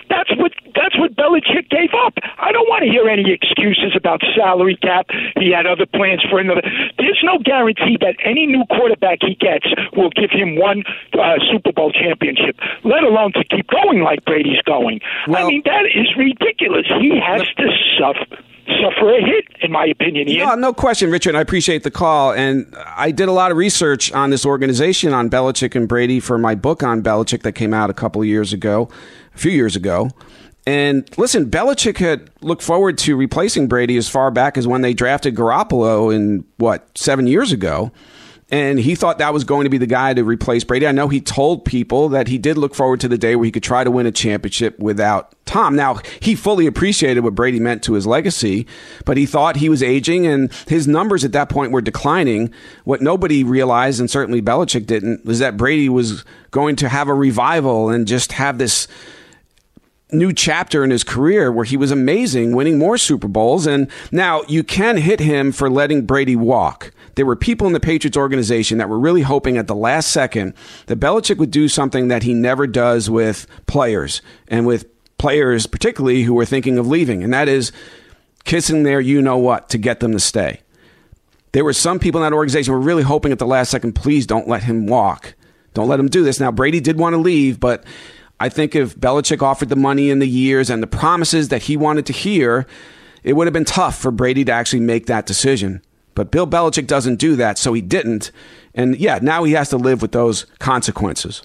That's 0.10 0.30
what 0.38 0.52
that's 0.76 0.98
what 0.98 1.16
Belichick 1.16 1.70
gave 1.70 1.94
up. 2.06 2.14
I 2.38 2.52
don't 2.52 2.68
want 2.70 2.84
to 2.84 2.90
hear 2.90 3.08
any 3.08 3.32
excuses 3.32 3.96
about 3.96 4.22
salary 4.36 4.78
cap. 4.82 5.08
He 5.38 5.52
had 5.52 5.66
other 5.66 5.86
plans 5.86 6.24
for 6.30 6.40
another. 6.40 6.62
There's 6.98 7.22
no 7.24 7.40
guarantee 7.44 7.98
that 8.02 8.16
any 8.24 8.46
new 8.46 8.66
quarterback 8.70 9.20
he 9.22 9.36
gets 9.36 9.66
will 9.96 10.10
give 10.10 10.32
him 10.32 10.56
one 10.56 10.84
uh, 11.14 11.38
Super 11.52 11.72
Bowl 11.72 11.92
championship, 11.92 12.58
let 12.84 13.04
alone 13.04 13.34
to 13.34 13.44
keep 13.44 13.68
going 13.70 14.02
like 14.02 14.26
Brady's 14.26 14.62
going. 14.66 15.00
Well, 15.28 15.46
I 15.46 15.50
mean, 15.50 15.62
that 15.66 15.86
is 15.86 16.10
ridiculous. 16.18 16.86
He 17.00 17.20
has 17.20 17.46
to 17.58 17.68
suffer 17.98 18.44
suffer 18.68 19.14
a 19.14 19.22
hit, 19.22 19.46
in 19.62 19.72
my 19.72 19.86
opinion. 19.86 20.30
Ian. 20.30 20.48
No, 20.48 20.56
no 20.56 20.74
question, 20.74 21.12
Richard. 21.12 21.36
I 21.36 21.42
appreciate 21.42 21.84
the 21.84 21.92
call. 21.92 22.34
And 22.34 22.74
I 22.96 23.12
did 23.12 23.28
a 23.28 23.32
lot 23.32 23.52
of 23.52 23.58
research 23.58 24.12
on 24.12 24.30
this 24.30 24.46
organization, 24.46 25.14
on 25.14 25.30
Belichick 25.30 25.76
and 25.76 25.88
Brady, 25.88 26.20
for 26.20 26.38
my 26.38 26.56
book 26.56 26.84
on 26.84 27.02
Belichick 27.02 27.42
that 27.44 27.54
came 27.54 27.74
out 27.74 27.90
a 27.90 27.94
couple 27.94 28.24
years 28.24 28.54
ago, 28.54 28.90
a 29.34 29.38
few 29.38 29.52
years 29.52 29.76
ago. 29.76 30.10
And 30.66 31.10
listen, 31.18 31.50
Belichick 31.50 31.98
had 31.98 32.30
looked 32.42 32.62
forward 32.62 32.98
to 33.00 33.18
replacing 33.18 33.68
Brady 33.68 33.98
as 33.98 34.08
far 34.08 34.32
back 34.32 34.58
as 34.58 34.66
when 34.66 34.82
they 34.82 34.94
drafted 34.94 35.36
Garoppolo 35.36 36.14
in, 36.14 36.46
what, 36.58 36.98
seven 36.98 37.28
years 37.28 37.52
ago 37.52 37.92
and 38.54 38.80
he 38.80 38.94
thought 38.94 39.18
that 39.18 39.34
was 39.34 39.44
going 39.44 39.64
to 39.64 39.70
be 39.72 39.80
the 39.80 39.88
guy 39.88 40.14
to 40.14 40.24
replace 40.24 40.64
Brady. 40.64 40.86
I 40.86 40.92
know 40.92 41.08
he 41.08 41.20
told 41.20 41.66
people 41.66 42.10
that 42.10 42.28
he 42.28 42.38
did 42.38 42.56
look 42.56 42.76
forward 42.76 43.00
to 43.00 43.08
the 43.08 43.18
day 43.18 43.36
where 43.36 43.46
he 43.46 43.52
could 43.52 43.64
try 43.64 43.84
to 43.84 43.90
win 43.90 44.06
a 44.06 44.12
championship 44.12 44.78
without 44.78 45.34
Tom. 45.46 45.76
Now, 45.76 45.96
he 46.20 46.36
fully 46.36 46.68
appreciated 46.68 47.22
what 47.22 47.34
Brady 47.34 47.60
meant 47.60 47.82
to 47.86 47.94
his 47.94 48.06
legacy, 48.06 48.68
but 49.06 49.18
he 49.18 49.26
thought 49.26 49.56
he 49.56 49.70
was 49.70 49.82
aging 49.82 50.28
and 50.28 50.54
his 50.68 50.88
numbers 50.88 51.26
at 51.26 51.32
that 51.32 51.50
point 51.50 51.72
were 51.72 51.82
declining. 51.82 52.54
What 52.84 53.02
nobody 53.02 53.44
realized, 53.44 54.00
and 54.00 54.08
certainly 54.08 54.40
Belichick 54.40 54.86
didn't, 54.86 55.26
was 55.26 55.40
that 55.40 55.58
Brady 55.58 55.90
was 55.90 56.24
going 56.52 56.76
to 56.76 56.90
have 56.90 57.08
a 57.08 57.14
revival 57.16 57.90
and 57.90 58.08
just 58.08 58.34
have 58.34 58.60
this 58.60 58.88
new 60.12 60.32
chapter 60.32 60.84
in 60.84 60.92
his 60.92 61.04
career 61.04 61.52
where 61.52 61.66
he 61.66 61.76
was 61.76 61.90
amazing, 61.90 62.56
winning 62.56 62.78
more 62.78 63.00
Super 63.00 63.28
Bowls. 63.28 63.66
And 63.66 63.90
now 64.12 64.44
you 64.48 64.64
can 64.64 64.98
hit 64.98 65.20
him 65.20 65.52
for 65.52 65.72
letting 65.72 66.06
Brady 66.06 66.36
walk 66.36 66.92
there 67.16 67.26
were 67.26 67.36
people 67.36 67.68
in 67.68 67.74
the 67.74 67.80
Patriots 67.80 68.18
organization 68.18 68.78
that 68.78 68.90
were 68.90 69.00
really 69.00 69.22
hoping 69.22 69.58
at 69.58 69.68
the 69.68 69.76
last 69.76 70.12
second 70.12 70.54
that 70.88 71.00
Belichick 71.00 71.38
would 71.38 71.52
do 71.52 71.68
something 71.68 72.08
that 72.08 72.24
he 72.24 72.34
never 72.34 72.68
does 72.68 73.10
with 73.10 73.48
players 73.68 74.22
and 74.48 74.66
with 74.66 74.86
players, 75.18 75.68
particularly 75.68 76.24
who 76.24 76.34
were 76.34 76.46
thinking 76.46 76.78
of 76.78 76.88
leaving, 76.88 77.24
and 77.24 77.34
that 77.34 77.48
is 77.48 77.72
kissing 78.44 78.84
their 78.84 79.00
you 79.00 79.22
know 79.22 79.38
what 79.38 79.70
to 79.70 79.78
get 79.78 80.00
them 80.00 80.12
to 80.12 80.20
stay. 80.20 80.60
There 81.54 81.64
were 81.64 81.74
some 81.74 82.00
people 82.00 82.22
in 82.24 82.30
that 82.30 82.36
organization 82.36 82.74
who 82.74 82.80
were 82.80 82.86
really 82.86 83.04
hoping 83.04 83.32
at 83.32 83.40
the 83.40 83.46
last 83.46 83.70
second, 83.70 83.94
please 83.94 84.26
don't 84.26 84.48
let 84.48 84.64
him 84.64 84.88
walk. 84.88 85.36
Don't 85.74 85.88
let 85.88 86.00
him 86.00 86.10
do 86.10 86.24
this. 86.24 86.40
Now, 86.40 86.52
Brady 86.52 86.80
did 86.80 86.98
want 86.98 87.14
to 87.14 87.18
leave, 87.18 87.60
but 87.60 87.84
I 88.40 88.50
think 88.50 88.76
if 88.76 88.96
Belichick 88.96 89.42
offered 89.42 89.70
the 89.70 89.76
money 89.76 90.10
in 90.10 90.20
the 90.20 90.28
years 90.28 90.70
and 90.70 90.82
the 90.82 90.88
promises 90.88 91.50
that 91.50 91.64
he 91.64 91.78
wanted 91.78 92.06
to 92.08 92.14
hear, 92.14 92.66
it 93.24 93.34
would 93.34 93.48
have 93.48 93.54
been 93.54 93.66
tough 93.66 93.98
for 93.98 94.12
Brady 94.12 94.44
to 94.46 94.52
actually 94.52 94.82
make 94.82 95.06
that 95.06 95.26
decision. 95.26 95.82
But 96.16 96.32
Bill 96.32 96.48
Belichick 96.48 96.88
doesn't 96.88 97.16
do 97.16 97.36
that, 97.38 97.58
so 97.58 97.74
he 97.74 97.82
didn't. 97.82 98.32
And 98.74 98.96
yeah, 98.98 99.20
now 99.22 99.44
he 99.44 99.54
has 99.54 99.70
to 99.70 99.78
live 99.78 100.02
with 100.02 100.12
those 100.12 100.46
consequences. 100.60 101.44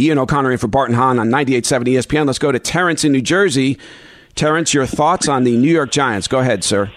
Ian 0.00 0.18
O'Connor 0.18 0.52
in 0.52 0.58
for 0.58 0.68
Bart 0.68 0.88
and 0.88 0.96
Hahn 0.96 1.18
on 1.18 1.28
98.7 1.28 1.84
ESPN. 1.84 2.26
Let's 2.26 2.38
go 2.38 2.50
to 2.50 2.58
Terrence 2.58 3.04
in 3.04 3.12
New 3.12 3.20
Jersey. 3.20 3.78
Terrence, 4.34 4.72
your 4.72 4.86
thoughts 4.86 5.28
on 5.28 5.44
the 5.44 5.56
New 5.56 5.70
York 5.70 5.90
Giants. 5.90 6.26
Go 6.28 6.38
ahead, 6.38 6.64
sir. 6.64 6.90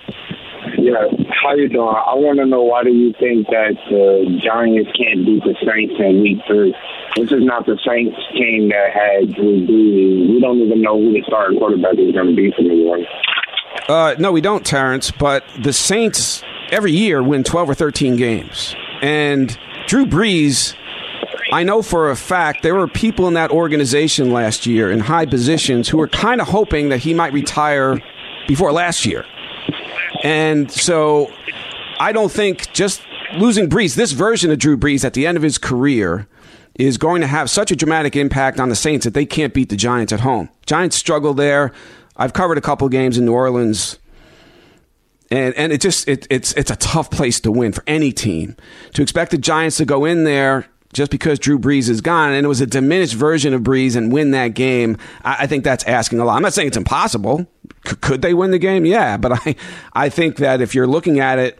Yeah, 0.77 1.03
how 1.43 1.55
you 1.55 1.67
doing? 1.67 1.89
I 1.89 2.15
want 2.15 2.39
to 2.39 2.45
know 2.45 2.63
why 2.63 2.83
do 2.83 2.91
you 2.91 3.11
think 3.19 3.47
that 3.47 3.75
the 3.89 4.39
Giants 4.39 4.91
can't 4.95 5.25
beat 5.25 5.43
the 5.43 5.55
Saints 5.67 5.95
in 5.99 6.21
Week 6.21 6.39
Three? 6.47 6.73
This 7.17 7.31
is 7.31 7.43
not 7.43 7.65
the 7.65 7.77
Saints 7.85 8.15
team 8.31 8.69
that 8.69 8.95
had 8.95 9.35
Drew 9.35 9.67
Brees. 9.67 10.29
We 10.31 10.39
don't 10.39 10.59
even 10.59 10.81
know 10.81 10.95
who 10.95 11.11
the 11.11 11.23
starting 11.27 11.59
quarterback 11.59 11.99
is 11.99 12.13
going 12.13 12.31
to 12.31 12.35
be 12.35 12.51
for 12.55 12.61
New 12.61 12.85
York. 12.87 13.01
Uh, 13.87 14.15
no, 14.17 14.31
we 14.31 14.41
don't, 14.41 14.65
Terrence. 14.65 15.11
But 15.11 15.43
the 15.61 15.73
Saints 15.73 16.43
every 16.71 16.91
year 16.91 17.21
win 17.21 17.43
12 17.43 17.69
or 17.69 17.75
13 17.75 18.15
games. 18.15 18.75
And 19.01 19.57
Drew 19.87 20.05
Brees, 20.05 20.75
I 21.51 21.63
know 21.63 21.81
for 21.81 22.09
a 22.09 22.15
fact 22.15 22.63
there 22.63 22.75
were 22.75 22.87
people 22.87 23.27
in 23.27 23.35
that 23.35 23.51
organization 23.51 24.31
last 24.31 24.65
year 24.65 24.91
in 24.91 24.99
high 24.99 25.25
positions 25.25 25.89
who 25.89 25.97
were 25.97 26.07
kind 26.07 26.41
of 26.41 26.47
hoping 26.47 26.89
that 26.89 26.99
he 26.99 27.13
might 27.13 27.33
retire 27.33 28.01
before 28.47 28.71
last 28.71 29.05
year. 29.05 29.25
And 30.23 30.71
so 30.71 31.31
I 31.99 32.11
don't 32.11 32.31
think 32.31 32.71
just 32.73 33.01
losing 33.37 33.69
Brees, 33.69 33.95
this 33.95 34.11
version 34.11 34.51
of 34.51 34.57
Drew 34.57 34.77
Brees 34.77 35.03
at 35.03 35.13
the 35.13 35.27
end 35.27 35.37
of 35.37 35.43
his 35.43 35.57
career, 35.57 36.27
is 36.75 36.97
going 36.97 37.21
to 37.21 37.27
have 37.27 37.49
such 37.49 37.71
a 37.71 37.75
dramatic 37.75 38.15
impact 38.15 38.59
on 38.59 38.69
the 38.69 38.75
Saints 38.75 39.05
that 39.05 39.13
they 39.13 39.25
can't 39.25 39.53
beat 39.53 39.69
the 39.69 39.77
Giants 39.77 40.11
at 40.11 40.19
home. 40.21 40.49
Giants 40.65 40.97
struggle 40.97 41.33
there. 41.33 41.71
I've 42.17 42.33
covered 42.33 42.57
a 42.57 42.61
couple 42.61 42.87
games 42.89 43.17
in 43.17 43.25
New 43.25 43.33
Orleans, 43.33 43.99
and 45.29 45.53
and 45.55 45.71
it 45.71 45.81
just 45.81 46.07
it, 46.07 46.27
it's 46.29 46.53
it's 46.53 46.71
a 46.71 46.75
tough 46.75 47.11
place 47.11 47.39
to 47.41 47.51
win 47.51 47.71
for 47.71 47.83
any 47.87 48.11
team. 48.11 48.55
To 48.93 49.01
expect 49.01 49.31
the 49.31 49.37
Giants 49.37 49.77
to 49.77 49.85
go 49.85 50.05
in 50.05 50.23
there 50.23 50.67
just 50.93 51.11
because 51.11 51.39
Drew 51.39 51.59
Brees 51.59 51.89
is 51.89 51.99
gone 51.99 52.31
and 52.31 52.45
it 52.45 52.47
was 52.47 52.61
a 52.61 52.65
diminished 52.65 53.15
version 53.15 53.53
of 53.53 53.61
Brees 53.61 53.97
and 53.97 54.13
win 54.13 54.31
that 54.31 54.49
game, 54.49 54.97
I, 55.25 55.39
I 55.39 55.47
think 55.47 55.65
that's 55.65 55.83
asking 55.83 56.21
a 56.21 56.25
lot. 56.25 56.37
I'm 56.37 56.41
not 56.41 56.53
saying 56.53 56.69
it's 56.69 56.77
impossible. 56.77 57.45
C- 57.85 57.97
could 57.97 58.21
they 58.21 58.33
win 58.33 58.51
the 58.51 58.59
game? 58.59 58.85
Yeah, 58.85 59.17
but 59.17 59.33
I 59.45 59.55
I 59.93 60.09
think 60.09 60.37
that 60.37 60.61
if 60.61 60.73
you're 60.73 60.87
looking 60.87 61.19
at 61.19 61.37
it 61.37 61.59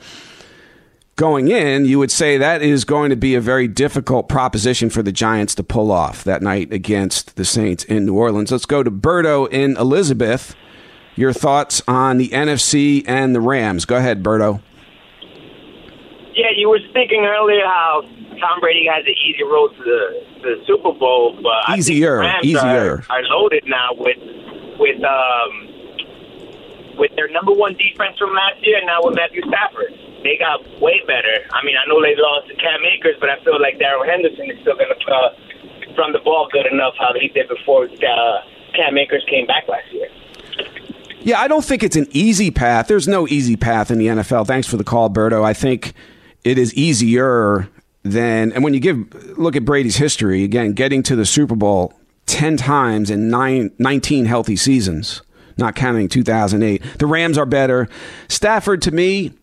going 1.15 1.47
in, 1.47 1.85
you 1.85 1.97
would 1.99 2.11
say 2.11 2.37
that 2.37 2.61
is 2.61 2.83
going 2.83 3.09
to 3.09 3.15
be 3.15 3.35
a 3.35 3.41
very 3.41 3.67
difficult 3.67 4.27
proposition 4.27 4.89
for 4.89 5.01
the 5.01 5.11
Giants 5.11 5.55
to 5.55 5.63
pull 5.63 5.91
off 5.91 6.23
that 6.25 6.41
night 6.41 6.73
against 6.73 7.35
the 7.37 7.45
Saints 7.45 7.83
in 7.85 8.05
New 8.05 8.15
Orleans. 8.15 8.51
Let's 8.51 8.65
go 8.65 8.83
to 8.83 8.91
Berto 8.91 9.47
in 9.51 9.77
Elizabeth. 9.77 10.55
your 11.15 11.31
thoughts 11.31 11.81
on 11.87 12.17
the 12.17 12.27
NFC 12.29 13.03
and 13.07 13.33
the 13.33 13.39
Rams. 13.39 13.85
Go 13.85 13.95
ahead, 13.95 14.21
Berto. 14.21 14.61
Yeah, 16.35 16.51
you 16.53 16.67
were 16.69 16.79
speaking 16.89 17.23
earlier 17.23 17.65
how 17.65 18.01
Tom 18.41 18.59
Brady 18.59 18.85
has 18.91 19.05
an 19.05 19.13
easy 19.25 19.43
road 19.43 19.69
to 19.77 19.83
the, 19.83 20.41
to 20.41 20.55
the 20.57 20.65
Super 20.67 20.91
Bowl, 20.91 21.39
but 21.41 21.77
easier, 21.77 22.21
I 22.21 22.41
think 22.41 22.53
the 22.53 22.59
Rams 22.59 22.67
easier. 22.67 23.05
Are, 23.09 23.19
are 23.19 23.23
loaded 23.23 23.63
now 23.65 23.91
with 23.93 24.17
with 24.77 25.01
um 25.05 25.69
with 26.97 27.15
their 27.15 27.27
number 27.29 27.51
one 27.51 27.75
defense 27.75 28.17
from 28.17 28.33
last 28.33 28.59
year, 28.65 28.77
and 28.77 28.87
now 28.87 28.99
with 29.03 29.15
Matthew 29.15 29.41
Stafford. 29.47 29.93
They 30.23 30.37
got 30.41 30.65
way 30.81 31.01
better. 31.05 31.45
I 31.53 31.63
mean, 31.63 31.75
I 31.77 31.85
know 31.87 32.01
they 32.01 32.15
lost 32.17 32.47
to 32.49 32.55
Cam 32.55 32.81
Akers, 32.81 33.15
but 33.19 33.29
I 33.29 33.37
feel 33.43 33.61
like 33.61 33.77
Darrell 33.77 34.03
Henderson 34.03 34.49
is 34.49 34.59
still 34.61 34.75
going 34.75 34.89
to 34.89 35.11
uh, 35.11 35.29
run 35.97 36.13
the 36.13 36.19
ball 36.19 36.49
good 36.51 36.65
enough 36.65 36.95
how 36.97 37.13
he 37.19 37.27
did 37.27 37.47
before 37.47 37.85
uh, 37.85 38.37
Cam 38.73 38.97
Akers 38.97 39.23
came 39.29 39.45
back 39.45 39.67
last 39.67 39.91
year. 39.93 40.09
Yeah, 41.21 41.39
I 41.39 41.47
don't 41.47 41.65
think 41.65 41.81
it's 41.81 41.95
an 41.95 42.07
easy 42.11 42.51
path. 42.51 42.87
There's 42.87 43.07
no 43.07 43.27
easy 43.27 43.55
path 43.55 43.89
in 43.89 43.97
the 43.97 44.07
NFL. 44.07 44.45
Thanks 44.45 44.67
for 44.67 44.77
the 44.77 44.83
call, 44.83 45.09
Berto. 45.09 45.43
I 45.43 45.53
think 45.53 45.93
it 46.43 46.59
is 46.59 46.73
easier 46.75 47.67
than, 48.03 48.51
and 48.51 48.63
when 48.63 48.75
you 48.75 48.79
give 48.79 49.37
look 49.37 49.55
at 49.55 49.65
Brady's 49.65 49.95
history 49.97 50.43
again, 50.43 50.73
getting 50.73 51.01
to 51.03 51.15
the 51.15 51.25
Super 51.25 51.55
Bowl 51.55 51.93
ten 52.27 52.57
times 52.57 53.09
in 53.09 53.29
nine, 53.29 53.71
19 53.79 54.25
healthy 54.25 54.55
seasons, 54.55 55.23
not 55.57 55.75
counting 55.75 56.07
2008. 56.09 56.81
The 56.99 57.05
Rams 57.05 57.37
are 57.37 57.45
better. 57.45 57.87
Stafford, 58.27 58.81
to 58.83 58.91
me, 58.91 59.33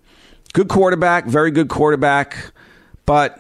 good 0.53 0.69
quarterback, 0.69 1.27
very 1.27 1.51
good 1.51 1.69
quarterback, 1.69 2.53
but 3.07 3.39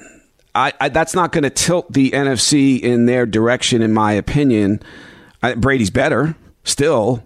I, 0.54 0.72
I, 0.80 0.88
that's 0.88 1.14
not 1.14 1.32
going 1.32 1.44
to 1.44 1.50
tilt 1.50 1.92
the 1.92 2.10
NFC 2.10 2.80
in 2.80 3.06
their 3.06 3.26
direction, 3.26 3.82
in 3.82 3.92
my 3.92 4.12
opinion. 4.12 4.82
I, 5.42 5.54
Brady's 5.54 5.90
better 5.90 6.36
still. 6.64 7.22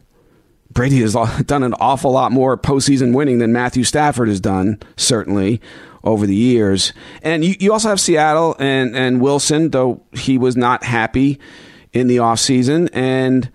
Brady 0.70 1.00
has 1.00 1.14
done 1.46 1.62
an 1.62 1.74
awful 1.74 2.12
lot 2.12 2.32
more 2.32 2.56
postseason 2.56 3.14
winning 3.14 3.38
than 3.38 3.52
Matthew 3.52 3.84
Stafford 3.84 4.28
has 4.28 4.40
done, 4.40 4.78
certainly 4.96 5.60
over 6.04 6.26
the 6.26 6.36
years. 6.36 6.92
And 7.22 7.44
you, 7.44 7.56
you 7.58 7.72
also 7.72 7.88
have 7.88 8.00
Seattle 8.00 8.54
and, 8.58 8.96
and 8.96 9.20
Wilson, 9.20 9.70
though 9.70 10.02
he 10.12 10.38
was 10.38 10.56
not 10.56 10.84
happy 10.84 11.40
in 11.92 12.06
the 12.06 12.18
offseason. 12.18 12.88
And 12.92 13.50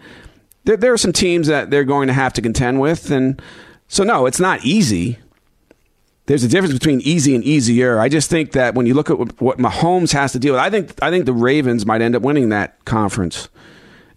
there, 0.65 0.77
there 0.77 0.93
are 0.93 0.97
some 0.97 1.13
teams 1.13 1.47
that 1.47 1.69
they're 1.69 1.83
going 1.83 2.07
to 2.07 2.13
have 2.13 2.33
to 2.33 2.41
contend 2.41 2.79
with. 2.81 3.11
And 3.11 3.41
so, 3.87 4.03
no, 4.03 4.25
it's 4.25 4.39
not 4.39 4.63
easy. 4.65 5.19
There's 6.27 6.43
a 6.43 6.47
difference 6.47 6.73
between 6.73 7.01
easy 7.01 7.35
and 7.35 7.43
easier. 7.43 7.99
I 7.99 8.07
just 8.07 8.29
think 8.29 8.53
that 8.53 8.75
when 8.75 8.85
you 8.85 8.93
look 8.93 9.09
at 9.09 9.41
what, 9.41 9.57
Mahomes 9.57 10.13
has 10.13 10.31
to 10.33 10.39
deal 10.39 10.53
with, 10.53 10.61
I 10.61 10.69
think 10.69 10.93
I 11.01 11.09
think 11.09 11.25
the 11.25 11.33
Ravens 11.33 11.85
might 11.85 12.01
end 12.01 12.15
up 12.15 12.21
winning 12.21 12.49
that 12.49 12.83
conference 12.85 13.49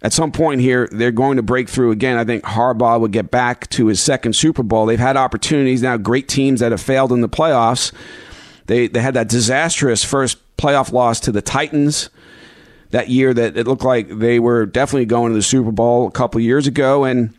at 0.05 0.13
some 0.13 0.31
point 0.31 0.61
here, 0.61 0.87
they're 0.91 1.11
going 1.11 1.37
to 1.37 1.41
break 1.41 1.67
through 1.67 1.89
again. 1.89 2.17
I 2.17 2.23
think 2.23 2.43
Harbaugh 2.43 2.99
would 2.99 3.11
get 3.11 3.31
back 3.31 3.67
to 3.71 3.87
his 3.87 3.99
second 3.99 4.33
Super 4.33 4.61
Bowl. 4.61 4.85
They've 4.85 4.99
had 4.99 5.17
opportunities 5.17 5.81
now, 5.81 5.97
great 5.97 6.27
teams 6.27 6.59
that 6.59 6.71
have 6.71 6.79
failed 6.79 7.11
in 7.11 7.21
the 7.21 7.27
playoffs. 7.27 7.91
They, 8.67 8.87
they 8.87 9.01
had 9.01 9.15
that 9.15 9.29
disastrous 9.29 10.03
first 10.03 10.37
playoff 10.57 10.91
loss 10.91 11.19
to 11.21 11.31
the 11.31 11.41
Titans 11.41 12.11
that 12.95 13.09
year 13.09 13.33
that 13.33 13.57
it 13.57 13.67
looked 13.67 13.83
like 13.83 14.07
they 14.07 14.39
were 14.39 14.65
definitely 14.65 15.05
going 15.05 15.33
to 15.33 15.35
the 15.35 15.43
Super 15.43 15.73
Bowl 15.73 16.07
a 16.07 16.11
couple 16.11 16.39
years 16.39 16.65
ago. 16.65 17.03
And 17.03 17.33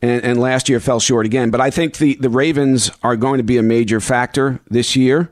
and, 0.00 0.24
and, 0.24 0.40
last 0.40 0.68
year 0.68 0.80
fell 0.80 1.00
short 1.00 1.24
again. 1.24 1.50
But 1.50 1.62
I 1.62 1.70
think 1.70 1.96
the, 1.96 2.14
the 2.16 2.28
Ravens 2.28 2.90
are 3.02 3.16
going 3.16 3.38
to 3.38 3.44
be 3.44 3.56
a 3.56 3.62
major 3.62 4.00
factor 4.00 4.60
this 4.68 4.96
year. 4.96 5.30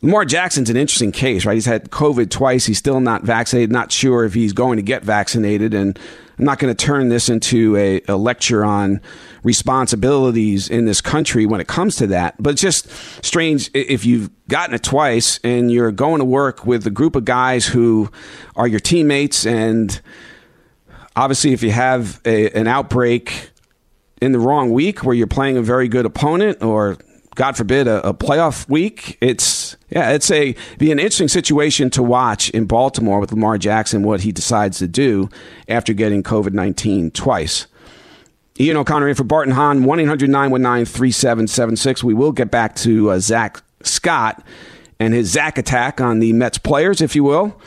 Lamar 0.00 0.24
Jackson's 0.24 0.70
an 0.70 0.76
interesting 0.76 1.10
case, 1.10 1.44
right? 1.44 1.54
He's 1.54 1.66
had 1.66 1.90
COVID 1.90 2.30
twice. 2.30 2.66
He's 2.66 2.78
still 2.78 3.00
not 3.00 3.22
vaccinated, 3.22 3.72
not 3.72 3.90
sure 3.90 4.24
if 4.24 4.34
he's 4.34 4.52
going 4.52 4.76
to 4.76 4.82
get 4.82 5.02
vaccinated. 5.02 5.74
And 5.74 5.98
I'm 6.38 6.44
not 6.44 6.60
going 6.60 6.74
to 6.74 6.84
turn 6.84 7.08
this 7.08 7.28
into 7.28 7.76
a, 7.76 8.00
a, 8.06 8.16
lecture 8.16 8.64
on 8.64 9.00
responsibilities 9.42 10.68
in 10.68 10.84
this 10.84 11.00
country 11.00 11.46
when 11.46 11.60
it 11.60 11.66
comes 11.66 11.96
to 11.96 12.06
that. 12.08 12.34
But 12.40 12.50
it's 12.50 12.62
just 12.62 12.88
strange 13.24 13.70
if 13.74 14.04
you've 14.04 14.30
gotten 14.48 14.74
it 14.74 14.82
twice 14.82 15.40
and 15.44 15.70
you're 15.70 15.92
going 15.92 16.18
to 16.18 16.24
work 16.24 16.66
with 16.66 16.86
a 16.86 16.90
group 16.90 17.16
of 17.16 17.24
guys 17.24 17.66
who 17.66 18.10
are 18.56 18.66
your 18.66 18.80
teammates. 18.80 19.46
And 19.46 20.00
obviously, 21.16 21.52
if 21.52 21.62
you 21.62 21.70
have 21.70 22.20
a, 22.24 22.50
an 22.50 22.66
outbreak 22.66 23.50
in 24.20 24.32
the 24.32 24.38
wrong 24.38 24.72
week 24.72 25.04
where 25.04 25.14
you're 25.14 25.26
playing 25.26 25.56
a 25.56 25.62
very 25.62 25.88
good 25.88 26.04
opponent 26.04 26.62
or 26.62 26.96
God 27.38 27.56
forbid, 27.56 27.86
a, 27.86 28.04
a, 28.04 28.12
playoff 28.12 28.68
week. 28.68 29.16
It's 29.20 29.76
yeah, 29.90 30.10
it's 30.10 30.28
a 30.28 30.56
be 30.78 30.90
an 30.90 30.98
interesting 30.98 31.28
situation 31.28 31.88
to 31.90 32.02
watch 32.02 32.50
in 32.50 32.64
Baltimore 32.64 33.20
with 33.20 33.30
Lamar 33.30 33.58
Jackson 33.58 34.02
what 34.02 34.22
he 34.22 34.32
decides 34.32 34.78
to 34.78 34.88
do 34.88 35.30
after 35.68 35.92
getting 35.92 36.24
COVID 36.24 36.52
nineteen 36.52 37.12
twice. 37.12 37.68
Ian 38.60 38.76
O'Connor 38.76 39.08
in 39.08 39.14
for 39.14 39.24
Bart 39.24 39.46
and 39.46 39.54
Hahn, 39.54 39.84
1 39.84 40.00
800 40.00 40.28
919 40.28 40.84
3776. 40.84 42.02
We 42.04 42.14
will 42.14 42.32
get 42.32 42.50
back 42.50 42.74
to 42.76 43.10
uh, 43.10 43.18
Zack 43.20 43.62
Scott 43.82 44.44
and 44.98 45.14
his 45.14 45.30
Zach 45.30 45.58
attack 45.58 46.00
on 46.00 46.18
the 46.18 46.32
Mets 46.32 46.58
players, 46.58 47.00
if 47.00 47.14
you 47.14 47.24
will. 47.24 47.60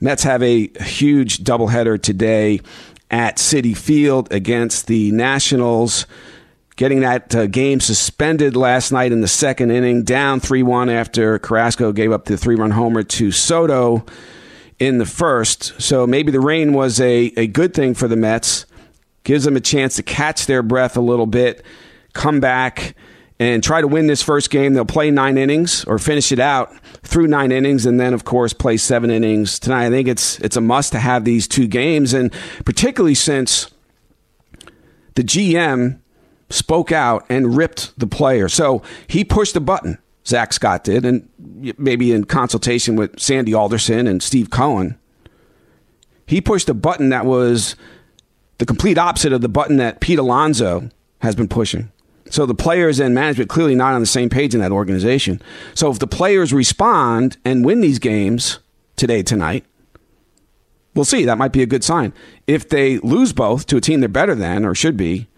Mets 0.00 0.24
have 0.24 0.42
a 0.42 0.68
huge 0.82 1.38
doubleheader 1.38 2.00
today 2.02 2.60
at 3.10 3.36
Citi 3.36 3.76
Field 3.76 4.32
against 4.32 4.86
the 4.86 5.12
Nationals 5.12 6.06
getting 6.76 7.00
that 7.00 7.34
uh, 7.34 7.46
game 7.46 7.80
suspended 7.80 8.56
last 8.56 8.90
night 8.90 9.12
in 9.12 9.20
the 9.20 9.28
second 9.28 9.70
inning, 9.70 10.02
down 10.02 10.40
3 10.40 10.62
1 10.62 10.90
after 10.90 11.38
Carrasco 11.38 11.92
gave 11.92 12.12
up 12.12 12.24
the 12.24 12.36
three 12.36 12.56
run 12.56 12.72
homer 12.72 13.02
to 13.02 13.30
Soto 13.30 14.04
in 14.78 14.98
the 14.98 15.06
first. 15.06 15.80
So 15.80 16.06
maybe 16.06 16.32
the 16.32 16.40
rain 16.40 16.72
was 16.72 17.00
a, 17.00 17.32
a 17.36 17.46
good 17.46 17.74
thing 17.74 17.94
for 17.94 18.08
the 18.08 18.16
Mets, 18.16 18.66
gives 19.24 19.44
them 19.44 19.56
a 19.56 19.60
chance 19.60 19.96
to 19.96 20.02
catch 20.02 20.46
their 20.46 20.62
breath 20.62 20.96
a 20.96 21.00
little 21.00 21.26
bit, 21.26 21.64
come 22.12 22.40
back. 22.40 22.94
And 23.40 23.64
try 23.64 23.80
to 23.80 23.88
win 23.88 24.06
this 24.06 24.22
first 24.22 24.48
game. 24.48 24.74
They'll 24.74 24.84
play 24.84 25.10
nine 25.10 25.36
innings 25.36 25.84
or 25.86 25.98
finish 25.98 26.30
it 26.30 26.38
out 26.38 26.72
through 27.02 27.26
nine 27.26 27.50
innings, 27.50 27.84
and 27.84 27.98
then, 27.98 28.14
of 28.14 28.24
course, 28.24 28.52
play 28.52 28.76
seven 28.76 29.10
innings 29.10 29.58
tonight. 29.58 29.86
I 29.86 29.90
think 29.90 30.06
it's 30.06 30.38
it's 30.38 30.56
a 30.56 30.60
must 30.60 30.92
to 30.92 31.00
have 31.00 31.24
these 31.24 31.48
two 31.48 31.66
games, 31.66 32.14
and 32.14 32.32
particularly 32.64 33.16
since 33.16 33.72
the 35.16 35.24
GM 35.24 35.98
spoke 36.48 36.92
out 36.92 37.26
and 37.28 37.56
ripped 37.56 37.98
the 37.98 38.06
player. 38.06 38.48
So 38.48 38.82
he 39.08 39.24
pushed 39.24 39.54
the 39.54 39.60
button, 39.60 39.98
Zack 40.24 40.52
Scott 40.52 40.84
did, 40.84 41.04
and 41.04 41.28
maybe 41.76 42.12
in 42.12 42.24
consultation 42.24 42.94
with 42.94 43.18
Sandy 43.18 43.52
Alderson 43.52 44.06
and 44.06 44.22
Steve 44.22 44.50
Cohen. 44.50 44.96
He 46.26 46.40
pushed 46.40 46.68
a 46.68 46.74
button 46.74 47.08
that 47.10 47.26
was 47.26 47.76
the 48.58 48.66
complete 48.66 48.98
opposite 48.98 49.32
of 49.32 49.40
the 49.40 49.48
button 49.48 49.76
that 49.78 50.00
Pete 50.00 50.18
Alonso 50.18 50.90
has 51.20 51.34
been 51.34 51.48
pushing. 51.48 51.90
So 52.30 52.46
the 52.46 52.54
players 52.54 53.00
and 53.00 53.14
management 53.14 53.50
clearly 53.50 53.74
not 53.74 53.94
on 53.94 54.00
the 54.00 54.06
same 54.06 54.28
page 54.28 54.54
in 54.54 54.60
that 54.60 54.72
organization. 54.72 55.42
So 55.74 55.90
if 55.90 55.98
the 55.98 56.06
players 56.06 56.52
respond 56.52 57.36
and 57.44 57.64
win 57.64 57.80
these 57.80 57.98
games 57.98 58.60
today, 58.96 59.22
tonight, 59.22 59.64
we'll 60.94 61.04
see. 61.04 61.24
That 61.24 61.38
might 61.38 61.52
be 61.52 61.62
a 61.62 61.66
good 61.66 61.84
sign. 61.84 62.12
If 62.46 62.68
they 62.68 62.98
lose 62.98 63.32
both 63.32 63.66
to 63.66 63.76
a 63.76 63.80
team 63.80 64.00
they're 64.00 64.08
better 64.08 64.34
than 64.34 64.64
or 64.64 64.74
should 64.74 64.96
be, 64.96 65.28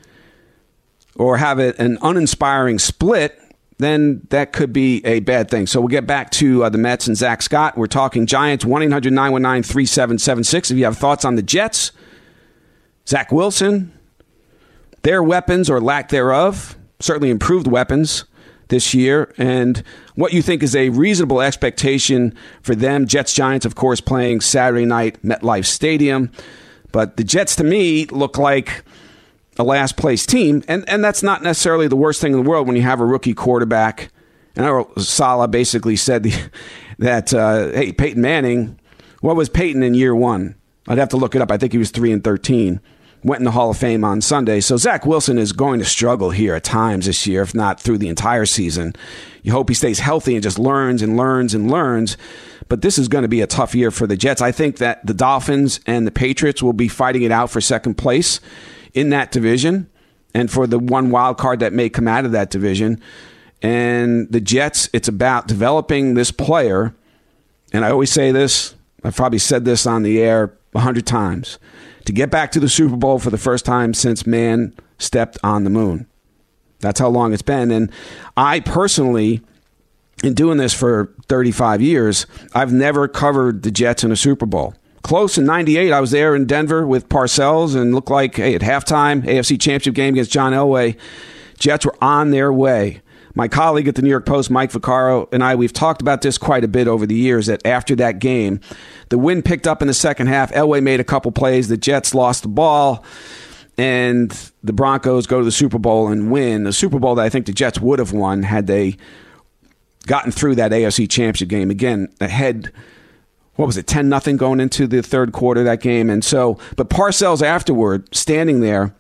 or 1.17 1.39
have 1.39 1.59
an 1.59 1.99
uninspiring 2.03 2.79
split, 2.79 3.41
then 3.79 4.27
that 4.31 4.53
could 4.53 4.73
be 4.73 5.05
a 5.05 5.21
bad 5.21 5.51
thing. 5.51 5.67
So 5.67 5.81
we'll 5.81 5.89
get 5.89 6.07
back 6.07 6.31
to 6.33 6.65
uh, 6.65 6.69
the 6.69 6.79
Mets 6.79 7.07
and 7.07 7.17
Zack 7.17 7.43
Scott. 7.43 7.77
We're 7.77 7.87
talking 7.87 8.27
Giants, 8.27 8.65
1 8.65 8.83
800 8.83 9.13
919 9.13 9.63
3776. 9.63 10.71
If 10.71 10.77
you 10.79 10.85
have 10.85 10.97
thoughts 10.97 11.25
on 11.25 11.37
the 11.37 11.43
Jets, 11.43 11.93
Zach 13.09 13.31
Wilson, 13.31 13.93
their 15.03 15.23
weapons 15.23 15.71
or 15.71 15.81
lack 15.81 16.09
thereof, 16.09 16.77
certainly 17.01 17.31
improved 17.31 17.67
weapons 17.67 18.25
this 18.69 18.95
year, 18.95 19.33
and 19.39 19.83
what 20.17 20.33
you 20.33 20.43
think 20.43 20.63
is 20.63 20.75
a 20.75 20.89
reasonable 20.89 21.41
expectation 21.41 22.35
for 22.63 22.75
them. 22.75 23.07
Jets 23.07 23.33
Giants, 23.33 23.65
of 23.65 23.77
course, 23.77 24.01
playing 24.01 24.41
Saturday 24.41 24.85
night, 24.85 25.23
MetLife 25.23 25.67
Stadium. 25.67 26.33
But 26.91 27.17
the 27.17 27.25
Jets, 27.25 27.55
to 27.57 27.65
me, 27.65 28.07
look 28.07 28.39
like 28.39 28.85
a 29.59 29.63
last 29.63 29.97
place 29.97 30.27
team, 30.27 30.63
and 30.69 30.89
and 30.89 31.05
that's 31.05 31.23
not 31.23 31.43
necessarily 31.43 31.89
the 31.89 31.97
worst 31.97 32.21
thing 32.21 32.33
in 32.33 32.43
the 32.43 32.49
world 32.49 32.67
when 32.67 32.77
you 32.77 32.83
have 32.83 33.01
a 33.01 33.05
rookie 33.05 33.35
quarterback. 33.35 34.11
And 34.55 34.65
I 34.65 34.85
Saleh 34.99 35.51
basically 35.51 35.97
said 35.97 36.23
the, 36.25 36.51
that 36.99 37.33
uh, 37.33 37.69
hey 37.73 37.93
Peyton 37.93 38.21
Manning, 38.21 38.79
what 39.21 39.37
was 39.37 39.49
Peyton 39.49 39.83
in 39.83 39.95
year 39.95 40.15
one? 40.15 40.55
I'd 40.89 40.99
have 40.99 41.09
to 41.11 41.17
look 41.17 41.35
it 41.35 41.43
up. 41.43 41.51
I 41.51 41.57
think 41.57 41.73
he 41.73 41.79
was 41.79 41.91
three 41.91 42.13
and 42.13 42.23
thirteen. 42.23 42.81
Went 43.27 43.41
in 43.41 43.45
the 43.45 43.51
Hall 43.51 43.71
of 43.71 43.77
Fame 43.77 44.05
on 44.05 44.21
Sunday. 44.21 44.61
So 44.61 44.77
Zach 44.77 45.05
Wilson 45.05 45.37
is 45.37 45.53
going 45.53 45.81
to 45.81 45.85
struggle 45.85 46.31
here 46.31 46.55
at 46.55 46.63
times 46.63 47.07
this 47.07 47.27
year, 47.27 47.43
if 47.43 47.57
not 47.57 47.81
through 47.81 47.99
the 47.99 48.09
entire 48.09 48.47
season. 48.47 48.95
You 49.43 49.51
hope 49.51 49.69
he 49.69 49.75
stays 49.75 49.99
healthy 49.99 50.35
and 50.35 50.45
just 50.45 50.61
learns 50.61 51.03
and 51.03 51.17
learns 51.17 51.53
and 51.53 51.69
learns. 51.69 52.17
But 52.69 52.83
this 52.83 52.99
is 52.99 53.09
going 53.09 53.23
to 53.23 53.29
be 53.29 53.41
a 53.41 53.49
tough 53.49 53.75
year 53.75 53.91
for 53.91 54.07
the 54.07 54.17
Jets. 54.17 54.41
I 54.41 54.53
think 54.53 54.77
that 54.77 55.05
the 55.05 55.13
Dolphins 55.13 55.81
and 55.89 56.07
the 56.07 56.13
Patriots 56.13 56.63
will 56.63 56.73
be 56.73 56.87
fighting 56.87 57.23
it 57.23 57.33
out 57.33 57.51
for 57.51 57.61
second 57.61 57.95
place 57.95 58.39
in 58.95 59.11
that 59.11 59.33
division 59.33 59.91
and 60.33 60.49
for 60.49 60.69
the 60.69 60.79
one 60.79 61.11
wild 61.11 61.37
card 61.37 61.59
that 61.59 61.73
may 61.73 61.89
come 61.89 62.07
out 62.07 62.27
of 62.27 62.31
that 62.31 62.51
division. 62.51 63.03
And 63.61 64.31
the 64.31 64.41
Jets, 64.41 64.89
it's 64.93 65.09
about 65.09 65.49
developing 65.49 66.15
this 66.15 66.31
player. 66.31 66.95
And 67.73 67.85
I 67.85 67.91
always 67.91 68.13
say 68.13 68.31
this, 68.31 68.77
I've 69.03 69.17
probably 69.17 69.41
said 69.41 69.65
this 69.65 69.85
on 69.85 70.05
the 70.05 70.23
air 70.23 70.45
a 70.45 70.51
100 70.79 71.05
times 71.05 71.59
to 72.07 72.13
get 72.13 72.31
back 72.31 72.53
to 72.53 72.61
the 72.61 72.69
Super 72.69 72.97
Bowl 72.97 73.19
for 73.19 73.31
the 73.31 73.39
first 73.39 73.65
time 73.65 73.93
since 73.93 74.27
man 74.27 74.75
stepped 74.99 75.39
on 75.45 75.65
the 75.65 75.71
moon. 75.71 76.07
That's 76.81 77.01
how 77.01 77.09
long 77.09 77.33
it's 77.33 77.43
been. 77.43 77.71
And 77.71 77.91
I 78.37 78.61
personally, 78.61 79.43
in 80.23 80.35
doing 80.35 80.59
this 80.59 80.73
for 80.73 81.13
35 81.29 81.83
years, 81.83 82.27
I've 82.55 82.73
never 82.73 83.09
covered 83.09 83.63
the 83.63 83.71
Jets 83.71 84.05
in 84.05 84.13
a 84.13 84.17
Super 84.17 84.47
Bowl. 84.47 84.75
Close 85.03 85.39
in 85.39 85.45
98, 85.45 85.93
I 85.93 86.01
was 86.01 86.11
there 86.11 86.35
in 86.35 86.47
Denver 86.47 86.87
with 86.87 87.09
Parcells 87.09 87.77
and 87.77 87.95
looked 87.95 88.11
like, 88.11 88.37
hey, 88.37 88.55
at 88.55 88.61
halftime, 88.61 89.23
AFC 89.23 89.61
Championship 89.61 89.95
game 89.95 90.15
against 90.15 90.33
John 90.33 90.53
Elway, 90.53 90.97
Jets 91.59 91.87
were 91.87 91.97
on 92.01 92.31
their 92.31 92.53
way. 92.53 93.03
My 93.37 93.49
colleague 93.49 93.87
at 93.87 93.95
the 93.95 94.03
New 94.03 94.09
York 94.09 94.25
Post, 94.25 94.51
Mike 94.51 94.73
Vaccaro, 94.73 95.29
and 95.31 95.45
I, 95.45 95.55
we've 95.55 95.73
talked 95.73 96.01
about 96.01 96.23
this 96.23 96.39
quite 96.39 96.65
a 96.65 96.69
bit 96.69 96.89
over 96.89 97.07
the 97.07 97.15
years 97.15 97.47
that 97.47 97.65
after 97.67 97.95
that 97.97 98.19
game, 98.19 98.61
the 99.11 99.19
wind 99.19 99.45
picked 99.45 99.67
up 99.67 99.83
in 99.83 99.89
the 99.89 99.95
second 99.95 100.29
half. 100.29 100.51
Elway 100.53 100.83
made 100.83 101.01
a 101.01 101.05
couple 101.05 101.31
plays. 101.31 101.69
The 101.69 101.77
Jets 101.77 102.15
lost 102.15 102.43
the 102.43 102.49
ball 102.49 103.05
and 103.77 104.31
the 104.65 104.73
Broncos 104.73 105.27
go 105.27 105.39
to 105.39 105.45
the 105.45 105.53
Super 105.53 105.79
Bowl 105.79 106.09
and 106.09 106.31
win. 106.31 106.65
The 106.65 106.73
Super 106.73 106.99
Bowl 106.99 107.15
that 107.17 107.27
I 107.27 107.29
think 107.29 107.45
the 107.45 107.53
Jets 107.53 107.79
would 107.79 107.99
have 107.99 108.13
won 108.13 108.43
had 108.43 108.67
they 108.67 108.97
gotten 110.07 110.33
through 110.33 110.55
that 110.55 110.73
AFC 110.73 111.09
Championship 111.09 111.49
game. 111.49 111.71
Again, 111.71 112.09
ahead, 112.21 112.73
what 113.57 113.67
was 113.67 113.77
it, 113.77 113.87
10 113.87 114.09
nothing 114.09 114.39
going 114.39 114.61
into 114.61 114.87
the 114.87 115.03
third 115.03 115.33
quarter 115.33 115.63
that 115.63 115.83
game. 115.83 116.09
And 116.09 116.25
so, 116.25 116.59
but 116.77 116.89
Parcells 116.89 117.43
afterward, 117.43 118.15
standing 118.15 118.61
there 118.61 118.95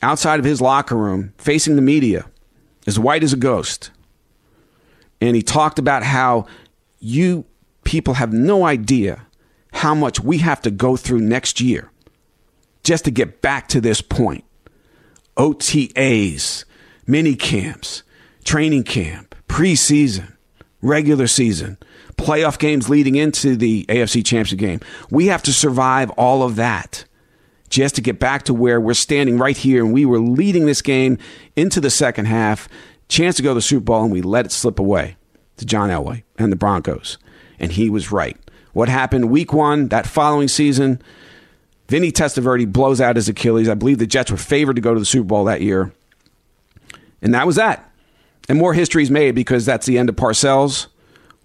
outside 0.00 0.38
of 0.38 0.46
his 0.46 0.62
locker 0.62 0.96
room, 0.96 1.34
facing 1.36 1.76
the 1.76 1.82
media, 1.82 2.24
as 2.86 2.98
white 2.98 3.22
as 3.22 3.32
a 3.32 3.36
ghost. 3.36 3.90
And 5.20 5.36
he 5.36 5.42
talked 5.42 5.78
about 5.78 6.02
how 6.02 6.46
you 6.98 7.44
people 7.84 8.14
have 8.14 8.32
no 8.32 8.64
idea 8.64 9.26
how 9.72 9.94
much 9.94 10.20
we 10.20 10.38
have 10.38 10.60
to 10.62 10.70
go 10.70 10.96
through 10.96 11.20
next 11.20 11.60
year 11.60 11.90
just 12.84 13.04
to 13.04 13.10
get 13.10 13.40
back 13.40 13.68
to 13.68 13.80
this 13.80 14.00
point. 14.00 14.44
OTAs, 15.36 16.64
mini 17.06 17.34
camps, 17.34 18.02
training 18.44 18.84
camp, 18.84 19.34
preseason, 19.48 20.36
regular 20.82 21.26
season, 21.26 21.78
playoff 22.16 22.58
games 22.58 22.88
leading 22.88 23.14
into 23.14 23.56
the 23.56 23.86
AFC 23.86 24.24
Championship 24.24 24.58
game. 24.58 24.80
We 25.10 25.26
have 25.28 25.42
to 25.44 25.52
survive 25.52 26.10
all 26.10 26.42
of 26.42 26.56
that 26.56 27.04
just 27.72 27.94
to 27.94 28.02
get 28.02 28.20
back 28.20 28.42
to 28.44 28.52
where 28.54 28.78
we're 28.78 28.92
standing 28.92 29.38
right 29.38 29.56
here. 29.56 29.82
And 29.82 29.94
we 29.94 30.04
were 30.04 30.20
leading 30.20 30.66
this 30.66 30.82
game 30.82 31.18
into 31.56 31.80
the 31.80 31.90
second 31.90 32.26
half, 32.26 32.68
chance 33.08 33.36
to 33.36 33.42
go 33.42 33.50
to 33.50 33.54
the 33.54 33.62
Super 33.62 33.84
Bowl, 33.84 34.04
and 34.04 34.12
we 34.12 34.20
let 34.20 34.44
it 34.44 34.52
slip 34.52 34.78
away 34.78 35.16
to 35.56 35.64
John 35.64 35.88
Elway 35.88 36.22
and 36.38 36.52
the 36.52 36.56
Broncos. 36.56 37.16
And 37.58 37.72
he 37.72 37.88
was 37.88 38.12
right. 38.12 38.36
What 38.74 38.90
happened 38.90 39.30
week 39.30 39.54
one, 39.54 39.88
that 39.88 40.06
following 40.06 40.48
season, 40.48 41.00
Vinny 41.88 42.12
Testaverde 42.12 42.70
blows 42.70 43.00
out 43.00 43.16
his 43.16 43.28
Achilles. 43.28 43.68
I 43.68 43.74
believe 43.74 43.98
the 43.98 44.06
Jets 44.06 44.30
were 44.30 44.36
favored 44.36 44.76
to 44.76 44.82
go 44.82 44.92
to 44.92 45.00
the 45.00 45.06
Super 45.06 45.26
Bowl 45.26 45.44
that 45.44 45.62
year. 45.62 45.92
And 47.22 47.34
that 47.34 47.46
was 47.46 47.56
that. 47.56 47.90
And 48.50 48.58
more 48.58 48.74
history 48.74 49.02
is 49.02 49.10
made 49.10 49.34
because 49.34 49.64
that's 49.64 49.86
the 49.86 49.96
end 49.96 50.10
of 50.10 50.16
Parcells 50.16 50.88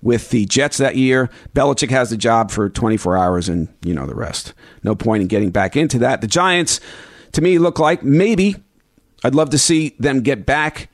with 0.02 0.30
the 0.30 0.46
Jets 0.46 0.78
that 0.78 0.96
year. 0.96 1.30
Belichick 1.54 1.90
has 1.90 2.10
the 2.10 2.18
job 2.18 2.52
for 2.52 2.70
24 2.70 3.18
hours 3.18 3.50
and 3.50 3.68
you 3.84 3.94
know 3.94 4.06
the 4.06 4.16
rest. 4.16 4.54
No 4.84 4.96
point 4.96 5.22
in 5.22 5.28
getting 5.28 5.52
back 5.52 5.76
into 5.76 6.00
that. 6.00 6.22
The 6.22 6.28
Giants, 6.28 6.80
to 7.34 7.42
me, 7.42 7.58
look 7.60 7.80
like 7.80 8.04
maybe 8.04 8.56
I'd 9.24 9.36
love 9.36 9.50
to 9.52 9.58
see 9.58 9.96
them 10.00 10.22
get 10.22 10.46
back 10.46 10.90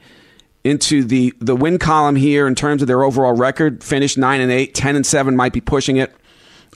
into 0.63 1.03
the 1.03 1.33
the 1.39 1.55
win 1.55 1.77
column 1.77 2.15
here 2.15 2.47
in 2.47 2.55
terms 2.55 2.81
of 2.81 2.87
their 2.87 3.03
overall 3.03 3.33
record. 3.33 3.83
Finish 3.83 4.17
9 4.17 4.41
and 4.41 4.51
8, 4.51 4.73
10 4.73 4.95
and 4.95 5.05
7 5.05 5.35
might 5.35 5.53
be 5.53 5.61
pushing 5.61 5.97
it. 5.97 6.15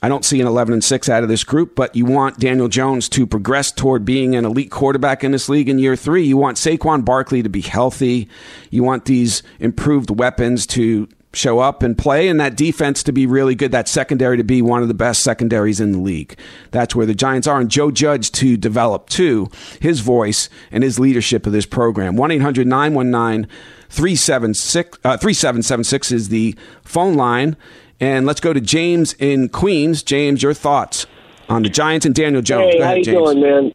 I 0.01 0.09
don't 0.09 0.23
see 0.23 0.39
an 0.39 0.45
11 0.45 0.73
and 0.73 0.83
6 0.83 1.09
out 1.09 1.23
of 1.23 1.29
this 1.29 1.43
group, 1.43 1.75
but 1.75 1.95
you 1.95 2.05
want 2.05 2.37
Daniel 2.37 2.67
Jones 2.67 3.09
to 3.09 3.25
progress 3.25 3.71
toward 3.71 4.05
being 4.05 4.35
an 4.35 4.45
elite 4.45 4.69
quarterback 4.69 5.23
in 5.23 5.31
this 5.31 5.49
league 5.49 5.69
in 5.69 5.79
year 5.79 5.95
three. 5.95 6.23
You 6.23 6.37
want 6.37 6.57
Saquon 6.57 7.03
Barkley 7.03 7.41
to 7.41 7.49
be 7.49 7.61
healthy. 7.61 8.29
You 8.69 8.83
want 8.83 9.05
these 9.05 9.41
improved 9.59 10.11
weapons 10.11 10.67
to 10.67 11.09
show 11.33 11.59
up 11.59 11.83
and 11.83 11.97
play, 11.97 12.27
and 12.27 12.39
that 12.39 12.55
defense 12.55 13.03
to 13.03 13.11
be 13.11 13.25
really 13.25 13.55
good, 13.55 13.71
that 13.71 13.87
secondary 13.87 14.37
to 14.37 14.43
be 14.43 14.61
one 14.61 14.81
of 14.81 14.87
the 14.87 14.93
best 14.93 15.23
secondaries 15.23 15.79
in 15.79 15.91
the 15.91 15.99
league. 15.99 16.37
That's 16.71 16.95
where 16.95 17.05
the 17.05 17.13
Giants 17.13 17.47
are. 17.47 17.59
And 17.59 17.69
Joe 17.69 17.91
Judge 17.91 18.31
to 18.33 18.57
develop, 18.57 19.09
too, 19.09 19.49
his 19.79 19.99
voice 19.99 20.49
and 20.71 20.83
his 20.83 20.99
leadership 20.99 21.45
of 21.45 21.53
this 21.53 21.65
program. 21.65 22.15
1 22.15 22.31
800 22.31 22.67
919 22.67 23.49
3776 23.89 26.11
uh, 26.11 26.15
is 26.15 26.29
the 26.29 26.55
phone 26.83 27.15
line. 27.15 27.55
And 27.99 28.25
let's 28.25 28.39
go 28.39 28.53
to 28.53 28.61
James 28.61 29.13
in 29.13 29.49
Queens. 29.49 30.03
James, 30.03 30.43
your 30.43 30.53
thoughts 30.53 31.07
on 31.49 31.63
the 31.63 31.69
Giants 31.69 32.05
and 32.05 32.13
Daniel 32.13 32.41
Jones. 32.41 32.73
Hey, 32.73 32.79
ahead, 32.79 32.89
how 32.89 32.95
you 32.95 33.03
James. 33.03 33.17
doing, 33.17 33.41
man? 33.41 33.73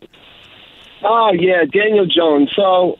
Oh 1.05 1.33
yeah, 1.33 1.65
Daniel 1.65 2.07
Jones. 2.07 2.51
So 2.55 2.99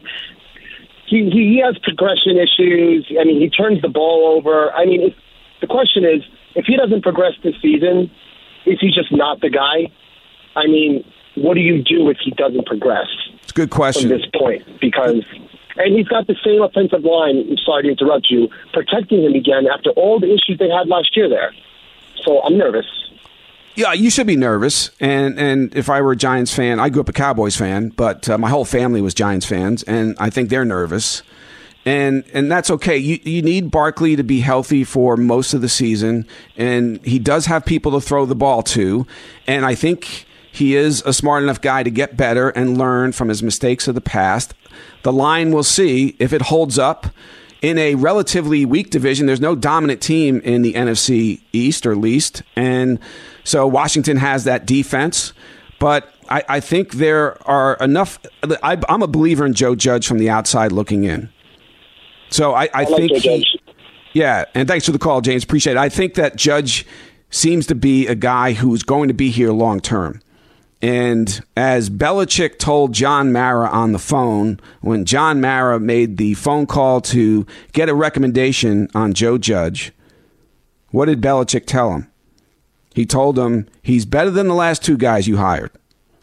he 1.13 1.31
he 1.31 1.63
has 1.65 1.79
progression 1.79 2.39
issues. 2.39 3.07
I 3.21 3.25
mean, 3.25 3.41
he 3.41 3.51
turns 3.51 3.83
the 3.83 3.89
ball 3.89 4.35
over. 4.37 4.73
I 4.73 4.87
mean, 4.87 5.15
the 5.61 5.67
question 5.67 6.05
is, 6.05 6.23
if 6.55 6.65
he 6.65 6.77
doesn't 6.77 7.03
progress 7.03 7.35
this 7.43 7.55
season, 7.61 8.11
is 8.67 8.79
he 8.81 8.89
just 8.89 9.13
not 9.13 9.41
the 9.41 9.51
guy? 9.51 9.93
I 10.57 10.67
mean, 10.67 11.05
what 11.35 11.55
do 11.55 11.61
you 11.61 11.83
do 11.83 12.09
if 12.11 12.19
he 12.25 12.31
doesn't 12.31 12.67
progress? 12.67 13.09
It's 13.43 13.53
a 13.53 13.55
good 13.55 13.71
question. 13.71 14.09
From 14.09 14.19
this 14.19 14.27
point, 14.35 14.81
because 14.81 15.25
and 15.77 15.97
he's 15.97 16.09
got 16.09 16.27
the 16.27 16.37
same 16.45 16.63
offensive 16.63 17.05
line, 17.05 17.47
I'm 17.49 17.57
sorry 17.59 17.85
to 17.85 17.89
interrupt 17.91 18.31
you, 18.31 18.49
protecting 18.73 19.25
him 19.25 19.35
again 19.35 19.67
after 19.73 19.91
all 19.91 20.21
the 20.21 20.27
issues 20.27 20.59
they 20.59 20.69
had 20.69 20.89
last 20.89 21.17
year 21.17 21.29
there. 21.29 21.55
So 22.25 22.43
I'm 22.43 22.59
nervous. 22.59 22.87
Yeah, 23.75 23.93
you 23.93 24.11
should 24.11 24.27
be 24.27 24.37
nervous. 24.37 24.91
And 25.01 25.39
and 25.39 25.75
if 25.75 25.89
I 25.89 26.01
were 26.03 26.13
a 26.13 26.17
Giants 26.17 26.55
fan, 26.55 26.79
I 26.79 26.89
grew 26.91 27.01
up 27.01 27.09
a 27.09 27.13
Cowboys 27.13 27.57
fan, 27.57 27.89
but 27.91 28.29
uh, 28.29 28.39
my 28.39 28.51
whole 28.51 28.65
family 28.65 29.01
was 29.01 29.15
Giants 29.15 29.47
fans, 29.47 29.83
and 29.85 30.17
I 30.19 30.31
think 30.31 30.51
they're 30.51 30.65
nervous. 30.65 31.23
And 31.85 32.25
and 32.33 32.53
that's 32.53 32.71
okay. 32.71 32.97
You 32.97 33.19
you 33.23 33.43
need 33.43 33.71
Barkley 33.71 34.15
to 34.17 34.23
be 34.23 34.41
healthy 34.41 34.85
for 34.85 35.17
most 35.17 35.55
of 35.55 35.63
the 35.63 35.69
season, 35.69 36.27
and 36.57 37.05
he 37.05 37.19
does 37.19 37.47
have 37.47 37.65
people 37.65 37.93
to 37.93 38.01
throw 38.01 38.27
the 38.27 38.35
ball 38.37 38.63
to. 38.65 39.07
And 39.47 39.65
I 39.65 39.75
think 39.75 40.27
he 40.53 40.77
is 40.77 41.03
a 41.07 41.13
smart 41.13 41.43
enough 41.43 41.61
guy 41.61 41.83
to 41.83 41.91
get 41.91 42.17
better 42.17 42.51
and 42.51 42.77
learn 42.77 43.13
from 43.13 43.29
his 43.31 43.43
mistakes 43.43 43.89
of 43.89 43.95
the 43.95 44.03
past. 44.03 44.55
The 45.03 45.13
line 45.13 45.51
will 45.51 45.65
see 45.65 46.15
if 46.19 46.33
it 46.33 46.43
holds 46.43 46.79
up 46.79 47.07
in 47.63 47.79
a 47.79 47.95
relatively 47.95 48.65
weak 48.65 48.91
division. 48.91 49.27
There's 49.27 49.41
no 49.41 49.57
dominant 49.57 50.03
team 50.03 50.41
in 50.41 50.63
the 50.63 50.75
NFC 50.75 51.41
East 51.53 51.87
or 51.87 51.97
least. 51.97 52.43
And 52.55 52.99
so 53.45 53.67
Washington 53.67 54.17
has 54.17 54.45
that 54.45 54.67
defense. 54.67 55.33
But 55.79 56.15
I, 56.29 56.45
I 56.49 56.61
think 56.61 56.93
there 56.93 57.43
are 57.49 57.75
enough. 57.81 58.19
I, 58.63 58.81
am 58.89 59.03
a 59.03 59.09
believer 59.09 59.45
in 59.45 59.55
Joe 59.55 59.75
Judge 59.75 60.07
from 60.07 60.19
the 60.19 60.31
outside 60.31 60.71
looking 60.71 61.05
in. 61.05 61.29
So 62.31 62.55
I, 62.55 62.65
I, 62.65 62.71
I 62.75 62.85
think 62.85 63.13
he, 63.13 63.45
yeah, 64.13 64.45
and 64.55 64.69
thanks 64.69 64.87
for 64.87 64.93
the 64.93 64.99
call, 64.99 65.21
James. 65.21 65.45
Appreciate 65.45 65.73
it. 65.73 65.79
I 65.79 65.89
think 65.89 66.15
that 66.15 66.37
Judge 66.37 66.87
seems 67.31 67.67
to 67.67 67.75
be 67.75 68.07
a 68.07 68.15
guy 68.15 68.53
who's 68.53 68.83
going 68.83 69.09
to 69.09 69.15
be 69.15 69.31
here 69.31 69.53
long 69.53 69.81
term. 69.81 70.21
And 70.81 71.41
as 71.57 71.91
Belichick 71.91 72.59
told 72.59 72.93
John 72.93 73.33
Mara 73.33 73.69
on 73.69 73.93
the 73.93 74.01
phone, 74.01 74.59
when 74.81 75.05
John 75.05 75.41
Mara 75.41 75.79
made 75.79 76.17
the 76.17 76.35
phone 76.35 76.67
call 76.67 77.01
to 77.03 77.47
get 77.73 77.89
a 77.89 77.95
recommendation 77.95 78.89
on 78.95 79.15
Joe 79.15 79.39
Judge, 79.39 79.93
what 80.91 81.07
did 81.07 81.21
Belichick 81.21 81.67
tell 81.67 81.93
him? 81.93 82.12
He 82.95 83.07
told 83.07 83.39
him 83.39 83.69
he's 83.83 84.05
better 84.05 84.31
than 84.31 84.49
the 84.49 84.55
last 84.55 84.85
two 84.85 84.97
guys 84.97 85.27
you 85.27 85.37
hired. 85.37 85.71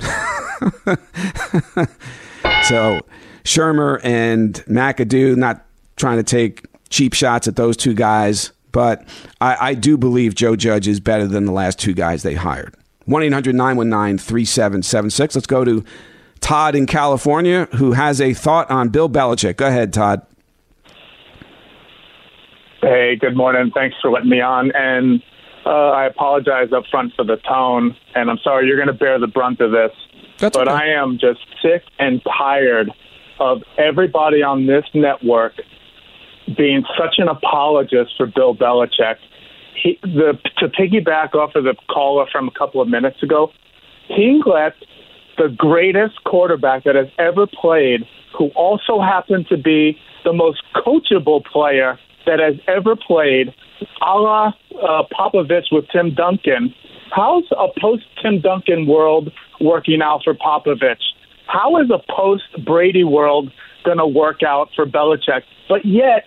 so 2.64 3.00
Shurmur 3.44 4.00
and 4.04 4.54
McAdoo, 4.66 5.36
not 5.36 5.66
trying 5.96 6.18
to 6.18 6.24
take 6.24 6.66
cheap 6.90 7.14
shots 7.14 7.48
at 7.48 7.56
those 7.56 7.76
two 7.78 7.94
guys, 7.94 8.52
but 8.72 9.08
I, 9.42 9.70
I 9.70 9.74
do 9.74 9.98
believe 9.98 10.36
Joe 10.36 10.56
Judge 10.56 10.88
is 10.88 11.00
better 11.00 11.28
than 11.28 11.46
the 11.46 11.52
last 11.52 11.80
two 11.80 11.94
guys 11.94 12.24
they 12.24 12.36
hired. 12.36 12.76
1 13.06 13.24
800 13.24 13.56
919 13.56 14.18
3776. 14.20 15.36
Let's 15.36 15.48
go 15.48 15.66
to 15.66 15.84
Todd 16.42 16.76
in 16.76 16.86
California 16.86 17.68
who 17.76 17.94
has 17.94 18.22
a 18.22 18.34
thought 18.34 18.70
on 18.70 18.90
Bill 18.90 19.10
Belichick. 19.10 19.58
Go 19.58 19.68
ahead, 19.68 19.92
Todd. 19.94 20.22
Hey, 22.82 23.18
good 23.20 23.36
morning. 23.36 23.72
Thanks 23.74 23.98
for 24.02 24.10
letting 24.10 24.30
me 24.30 24.40
on. 24.42 24.72
And 24.74 25.22
uh, 25.70 25.92
I 25.92 26.08
apologize 26.08 26.74
up 26.76 26.86
front 26.90 27.14
for 27.16 27.24
the 27.24 27.38
tone, 27.38 27.96
and 28.16 28.32
I'm 28.32 28.40
sorry 28.44 28.68
you're 28.68 28.76
going 28.76 28.88
to 28.88 28.94
bear 28.94 29.20
the 29.20 29.28
brunt 29.28 29.62
of 29.62 29.72
this. 29.72 29.92
That's 30.40 30.58
but 30.58 30.68
okay. 30.68 30.76
I 30.76 31.00
am 31.00 31.20
just 31.20 31.42
sick 31.62 31.84
and 32.00 32.22
tired 32.24 32.92
of 33.40 33.62
everybody 33.78 34.42
on 34.42 34.66
this 34.66 34.86
network 34.96 35.54
being 36.58 36.84
such 36.98 37.16
an 37.20 37.28
apologist 37.28 38.14
for 38.18 38.26
Bill 38.26 38.56
Belichick. 38.56 39.18
He, 39.82 40.00
the, 40.02 40.40
to 40.58 40.70
piggyback 40.70 41.36
off 41.36 41.54
of 41.54 41.66
the 41.66 41.76
caller 41.88 42.26
from 42.32 42.48
a 42.48 42.52
couple 42.52 42.82
of 42.82 42.88
minutes 42.88 43.22
ago, 43.22 43.52
he 44.08 44.42
let 44.48 44.74
the 45.38 45.50
greatest 45.56 46.24
quarterback 46.24 46.86
that 46.86 46.96
has 46.96 47.08
ever 47.20 47.46
played, 47.46 48.08
who 48.36 48.48
also 48.56 49.00
happened 49.00 49.46
to 49.50 49.58
be 49.58 50.00
the 50.24 50.34
most 50.34 50.64
coachable 50.76 51.46
player 51.46 52.00
that 52.26 52.40
has 52.40 52.56
ever 52.68 52.96
played, 52.96 53.54
a 54.02 54.14
la 54.16 54.48
uh, 54.48 55.04
Popovich 55.12 55.66
with 55.72 55.86
Tim 55.92 56.14
Duncan, 56.14 56.74
How's 57.12 57.46
a 57.52 57.68
post 57.80 58.04
Tim 58.22 58.40
Duncan 58.40 58.86
world 58.86 59.32
working 59.60 60.02
out 60.02 60.22
for 60.24 60.34
Popovich? 60.36 61.02
How 61.48 61.82
is 61.82 61.90
a 61.90 62.00
post 62.12 62.44
Brady 62.64 63.04
world 63.04 63.52
going 63.84 63.98
to 63.98 64.06
work 64.06 64.44
out 64.44 64.70
for 64.76 64.86
Belichick? 64.86 65.42
But 65.68 65.86
yet, 65.86 66.26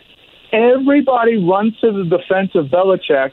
everybody 0.53 1.37
runs 1.37 1.79
to 1.81 1.93
the 1.93 2.05
defense 2.05 2.51
of 2.55 2.67
Belichick 2.67 3.31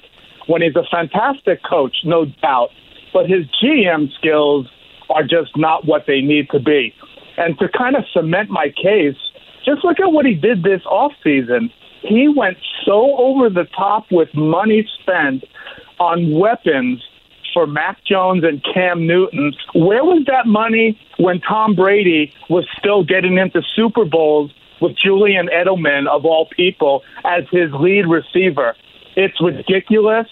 when 0.48 0.62
he's 0.62 0.76
a 0.76 0.84
fantastic 0.92 1.62
coach, 1.68 1.96
no 2.04 2.26
doubt. 2.42 2.70
But 3.14 3.28
his 3.28 3.46
GM 3.64 4.14
skills 4.14 4.68
are 5.10 5.24
just 5.24 5.58
not 5.58 5.86
what 5.86 6.04
they 6.06 6.22
need 6.22 6.50
to 6.52 6.60
be. 6.60 6.94
And 7.38 7.58
to 7.58 7.68
kind 7.70 7.96
of 7.96 8.04
cement 8.14 8.52
my 8.52 8.68
case, 8.68 9.18
just 9.66 9.84
look 9.84 10.00
at 10.00 10.12
what 10.12 10.26
he 10.28 10.36
did 10.36 10.62
this 10.62 10.82
offseason. 10.86 11.72
He 12.02 12.28
went 12.28 12.58
so 12.86 13.18
over 13.18 13.50
the 13.50 13.66
top 13.76 14.06
with 14.12 14.34
money 14.34 14.88
spent 15.02 15.44
on 16.00 16.38
weapons 16.38 17.04
for 17.54 17.68
Mac 17.68 18.04
Jones 18.06 18.44
and 18.44 18.64
Cam 18.74 19.06
Newton. 19.08 19.54
Where 19.74 20.04
was 20.04 20.24
that 20.28 20.46
money 20.46 21.00
when 21.18 21.42
Tom 21.42 21.76
Brady 21.76 22.34
was 22.50 22.66
still 22.78 23.04
getting 23.04 23.38
into 23.38 23.62
Super 23.76 24.06
Bowls 24.06 24.52
with 24.82 24.96
Julian 25.04 25.48
Edelman, 25.48 26.08
of 26.08 26.26
all 26.26 26.48
people, 26.56 27.04
as 27.26 27.44
his 27.52 27.72
lead 27.74 28.06
receiver? 28.08 28.76
It's 29.16 29.42
ridiculous. 29.42 30.28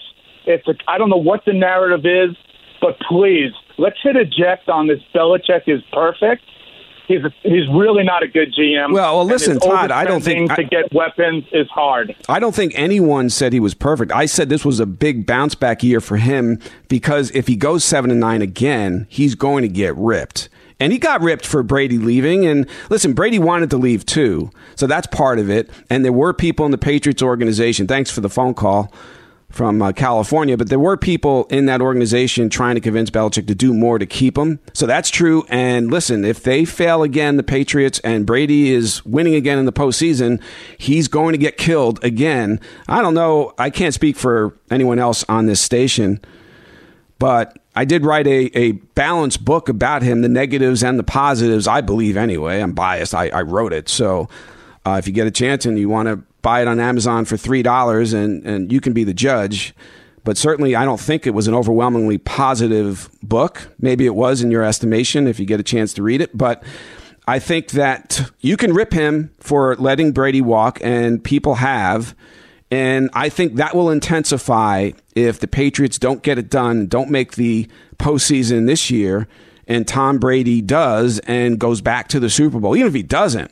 It's 0.46 0.66
a, 0.68 0.74
I 0.86 0.96
don't 0.96 1.10
know 1.10 1.16
what 1.16 1.44
the 1.44 1.52
narrative 1.52 2.06
is, 2.06 2.36
but 2.80 2.98
please, 3.00 3.52
let's 3.76 3.98
hit 4.02 4.16
eject 4.16 4.68
on 4.68 4.86
this 4.86 5.00
Belichick 5.14 5.64
is 5.66 5.82
perfect 5.92 6.42
he's 7.08 7.24
a, 7.24 7.32
he's 7.42 7.66
really 7.68 8.04
not 8.04 8.22
a 8.22 8.28
good 8.28 8.54
GM. 8.54 8.92
Well, 8.92 9.16
well 9.16 9.24
listen, 9.24 9.58
Todd, 9.58 9.90
I 9.90 10.04
don't 10.04 10.22
think 10.22 10.54
to 10.54 10.62
get 10.62 10.92
weapons 10.92 11.44
is 11.52 11.68
hard. 11.70 12.14
I 12.28 12.38
don't 12.38 12.54
think 12.54 12.72
anyone 12.76 13.30
said 13.30 13.52
he 13.52 13.60
was 13.60 13.74
perfect. 13.74 14.12
I 14.12 14.26
said 14.26 14.48
this 14.48 14.64
was 14.64 14.78
a 14.78 14.86
big 14.86 15.26
bounce 15.26 15.54
back 15.54 15.82
year 15.82 16.00
for 16.00 16.18
him 16.18 16.60
because 16.88 17.30
if 17.32 17.48
he 17.48 17.56
goes 17.56 17.84
seven 17.84 18.10
and 18.10 18.20
nine 18.20 18.42
again, 18.42 19.06
he's 19.08 19.34
going 19.34 19.62
to 19.62 19.68
get 19.68 19.96
ripped. 19.96 20.48
And 20.80 20.92
he 20.92 20.98
got 20.98 21.22
ripped 21.22 21.44
for 21.44 21.64
Brady 21.64 21.98
leaving. 21.98 22.46
And 22.46 22.68
listen, 22.88 23.12
Brady 23.12 23.40
wanted 23.40 23.70
to 23.70 23.76
leave 23.76 24.06
too. 24.06 24.50
So 24.76 24.86
that's 24.86 25.08
part 25.08 25.40
of 25.40 25.50
it. 25.50 25.70
And 25.90 26.04
there 26.04 26.12
were 26.12 26.32
people 26.32 26.66
in 26.66 26.70
the 26.70 26.78
Patriots 26.78 27.20
organization. 27.20 27.88
Thanks 27.88 28.12
for 28.12 28.20
the 28.20 28.30
phone 28.30 28.54
call 28.54 28.92
from 29.50 29.80
uh, 29.80 29.92
California, 29.92 30.56
but 30.56 30.68
there 30.68 30.78
were 30.78 30.96
people 30.96 31.46
in 31.46 31.66
that 31.66 31.80
organization 31.80 32.50
trying 32.50 32.74
to 32.74 32.80
convince 32.80 33.10
Belichick 33.10 33.46
to 33.46 33.54
do 33.54 33.72
more 33.72 33.98
to 33.98 34.04
keep 34.04 34.36
him. 34.36 34.60
So 34.74 34.86
that's 34.86 35.08
true. 35.08 35.44
And 35.48 35.90
listen, 35.90 36.24
if 36.24 36.42
they 36.42 36.66
fail 36.66 37.02
again, 37.02 37.36
the 37.36 37.42
Patriots, 37.42 37.98
and 38.00 38.26
Brady 38.26 38.72
is 38.72 39.04
winning 39.06 39.34
again 39.34 39.58
in 39.58 39.64
the 39.64 39.72
postseason, 39.72 40.42
he's 40.76 41.08
going 41.08 41.32
to 41.32 41.38
get 41.38 41.56
killed 41.56 42.02
again. 42.04 42.60
I 42.88 43.00
don't 43.00 43.14
know. 43.14 43.54
I 43.58 43.70
can't 43.70 43.94
speak 43.94 44.16
for 44.16 44.54
anyone 44.70 44.98
else 44.98 45.24
on 45.30 45.46
this 45.46 45.62
station, 45.62 46.20
but 47.18 47.58
I 47.74 47.86
did 47.86 48.04
write 48.04 48.26
a, 48.26 48.50
a 48.58 48.72
balanced 48.72 49.44
book 49.44 49.68
about 49.68 50.02
him, 50.02 50.20
the 50.20 50.28
negatives 50.28 50.84
and 50.84 50.98
the 50.98 51.04
positives, 51.04 51.66
I 51.66 51.80
believe 51.80 52.16
anyway. 52.16 52.60
I'm 52.60 52.72
biased. 52.72 53.14
I, 53.14 53.28
I 53.28 53.42
wrote 53.42 53.72
it. 53.72 53.88
So 53.88 54.28
uh, 54.84 54.96
if 54.98 55.06
you 55.06 55.14
get 55.14 55.26
a 55.26 55.30
chance 55.30 55.64
and 55.64 55.78
you 55.78 55.88
want 55.88 56.08
to 56.08 56.22
buy 56.42 56.62
it 56.62 56.68
on 56.68 56.80
Amazon 56.80 57.24
for 57.24 57.36
three 57.36 57.62
dollars, 57.62 58.12
and 58.12 58.44
and 58.46 58.72
you 58.72 58.80
can 58.80 58.92
be 58.92 59.04
the 59.04 59.14
judge. 59.14 59.74
But 60.24 60.36
certainly, 60.36 60.76
I 60.76 60.84
don't 60.84 61.00
think 61.00 61.26
it 61.26 61.30
was 61.30 61.48
an 61.48 61.54
overwhelmingly 61.54 62.18
positive 62.18 63.08
book. 63.22 63.68
Maybe 63.80 64.04
it 64.04 64.14
was 64.14 64.42
in 64.42 64.50
your 64.50 64.62
estimation 64.62 65.26
if 65.26 65.40
you 65.40 65.46
get 65.46 65.60
a 65.60 65.62
chance 65.62 65.94
to 65.94 66.02
read 66.02 66.20
it. 66.20 66.36
But 66.36 66.62
I 67.26 67.38
think 67.38 67.70
that 67.70 68.30
you 68.40 68.56
can 68.56 68.74
rip 68.74 68.92
him 68.92 69.30
for 69.40 69.76
letting 69.76 70.12
Brady 70.12 70.40
walk, 70.40 70.80
and 70.82 71.22
people 71.22 71.56
have. 71.56 72.14
And 72.70 73.08
I 73.14 73.30
think 73.30 73.54
that 73.54 73.74
will 73.74 73.90
intensify 73.90 74.90
if 75.14 75.40
the 75.40 75.48
Patriots 75.48 75.98
don't 75.98 76.22
get 76.22 76.38
it 76.38 76.50
done, 76.50 76.86
don't 76.86 77.10
make 77.10 77.32
the 77.32 77.66
postseason 77.98 78.66
this 78.66 78.90
year, 78.90 79.26
and 79.66 79.88
Tom 79.88 80.18
Brady 80.18 80.60
does 80.60 81.18
and 81.20 81.58
goes 81.58 81.80
back 81.80 82.08
to 82.08 82.20
the 82.20 82.30
Super 82.30 82.58
Bowl. 82.60 82.76
Even 82.76 82.88
if 82.88 82.94
he 82.94 83.02
doesn't, 83.02 83.50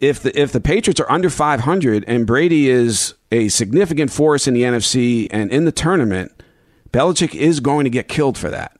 if 0.00 0.20
the 0.20 0.38
if 0.40 0.52
the 0.52 0.60
Patriots 0.60 1.00
are 1.00 1.10
under 1.10 1.30
500 1.30 2.04
and 2.06 2.26
Brady 2.26 2.68
is 2.68 3.14
a 3.32 3.48
significant 3.48 4.12
force 4.12 4.46
in 4.46 4.54
the 4.54 4.62
NFC 4.62 5.26
and 5.30 5.50
in 5.50 5.64
the 5.64 5.72
tournament, 5.72 6.32
Belichick 6.92 7.34
is 7.34 7.60
going 7.60 7.84
to 7.84 7.90
get 7.90 8.08
killed 8.08 8.38
for 8.38 8.50
that. 8.50 8.78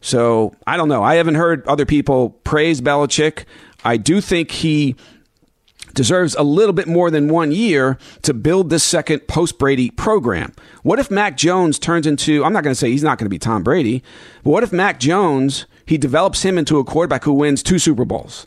So 0.00 0.54
I 0.66 0.76
don't 0.76 0.88
know. 0.88 1.02
I 1.02 1.16
haven't 1.16 1.34
heard 1.34 1.66
other 1.66 1.86
people 1.86 2.30
praise 2.30 2.80
Belichick. 2.80 3.44
I 3.84 3.96
do 3.96 4.20
think 4.20 4.50
he 4.50 4.96
deserves 5.94 6.34
a 6.36 6.42
little 6.42 6.72
bit 6.72 6.86
more 6.86 7.10
than 7.10 7.28
one 7.28 7.50
year 7.50 7.98
to 8.22 8.34
build 8.34 8.70
this 8.70 8.84
second 8.84 9.26
post 9.26 9.58
Brady 9.58 9.90
program. 9.90 10.52
What 10.82 10.98
if 10.98 11.10
Mac 11.10 11.36
Jones 11.36 11.78
turns 11.78 12.06
into, 12.06 12.44
I'm 12.44 12.52
not 12.52 12.62
going 12.62 12.72
to 12.72 12.78
say 12.78 12.90
he's 12.90 13.02
not 13.02 13.18
going 13.18 13.26
to 13.26 13.30
be 13.30 13.38
Tom 13.38 13.62
Brady, 13.64 14.02
but 14.44 14.50
what 14.50 14.62
if 14.62 14.72
Mac 14.72 15.00
Jones, 15.00 15.66
he 15.86 15.98
develops 15.98 16.42
him 16.42 16.58
into 16.58 16.78
a 16.78 16.84
quarterback 16.84 17.24
who 17.24 17.32
wins 17.32 17.62
two 17.62 17.78
Super 17.78 18.04
Bowls? 18.04 18.46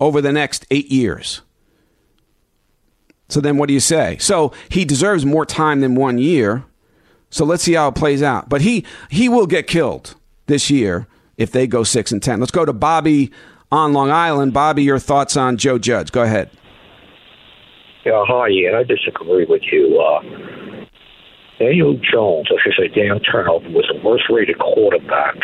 Over 0.00 0.20
the 0.20 0.32
next 0.32 0.66
eight 0.70 0.90
years. 0.90 1.42
So 3.28 3.40
then 3.40 3.56
what 3.56 3.66
do 3.66 3.74
you 3.74 3.80
say? 3.80 4.16
So 4.18 4.52
he 4.68 4.84
deserves 4.84 5.24
more 5.24 5.44
time 5.44 5.80
than 5.80 5.94
one 5.94 6.18
year. 6.18 6.64
So 7.30 7.44
let's 7.44 7.62
see 7.64 7.74
how 7.74 7.88
it 7.88 7.94
plays 7.94 8.22
out. 8.22 8.48
But 8.48 8.60
he 8.60 8.84
he 9.10 9.28
will 9.28 9.46
get 9.46 9.66
killed 9.66 10.14
this 10.46 10.70
year 10.70 11.06
if 11.36 11.50
they 11.50 11.66
go 11.66 11.82
six 11.82 12.12
and 12.12 12.22
ten. 12.22 12.40
Let's 12.40 12.52
go 12.52 12.64
to 12.64 12.72
Bobby 12.72 13.32
on 13.72 13.92
Long 13.92 14.10
Island. 14.10 14.52
Bobby, 14.52 14.84
your 14.84 14.98
thoughts 14.98 15.36
on 15.36 15.56
Joe 15.56 15.78
Judge? 15.78 16.12
Go 16.12 16.22
ahead. 16.22 16.50
Yeah, 18.04 18.22
hi, 18.26 18.48
Ian. 18.48 18.76
I 18.76 18.84
disagree 18.84 19.46
with 19.46 19.62
you. 19.72 19.98
Uh, 20.00 20.20
Daniel 21.58 21.94
Jones, 21.94 22.48
I 22.50 22.62
should 22.62 22.74
say 22.78 22.88
Dan 22.88 23.18
Turnover, 23.20 23.68
was 23.70 23.90
the 23.92 24.00
worst 24.06 24.24
rated 24.30 24.58
quarterback. 24.58 25.34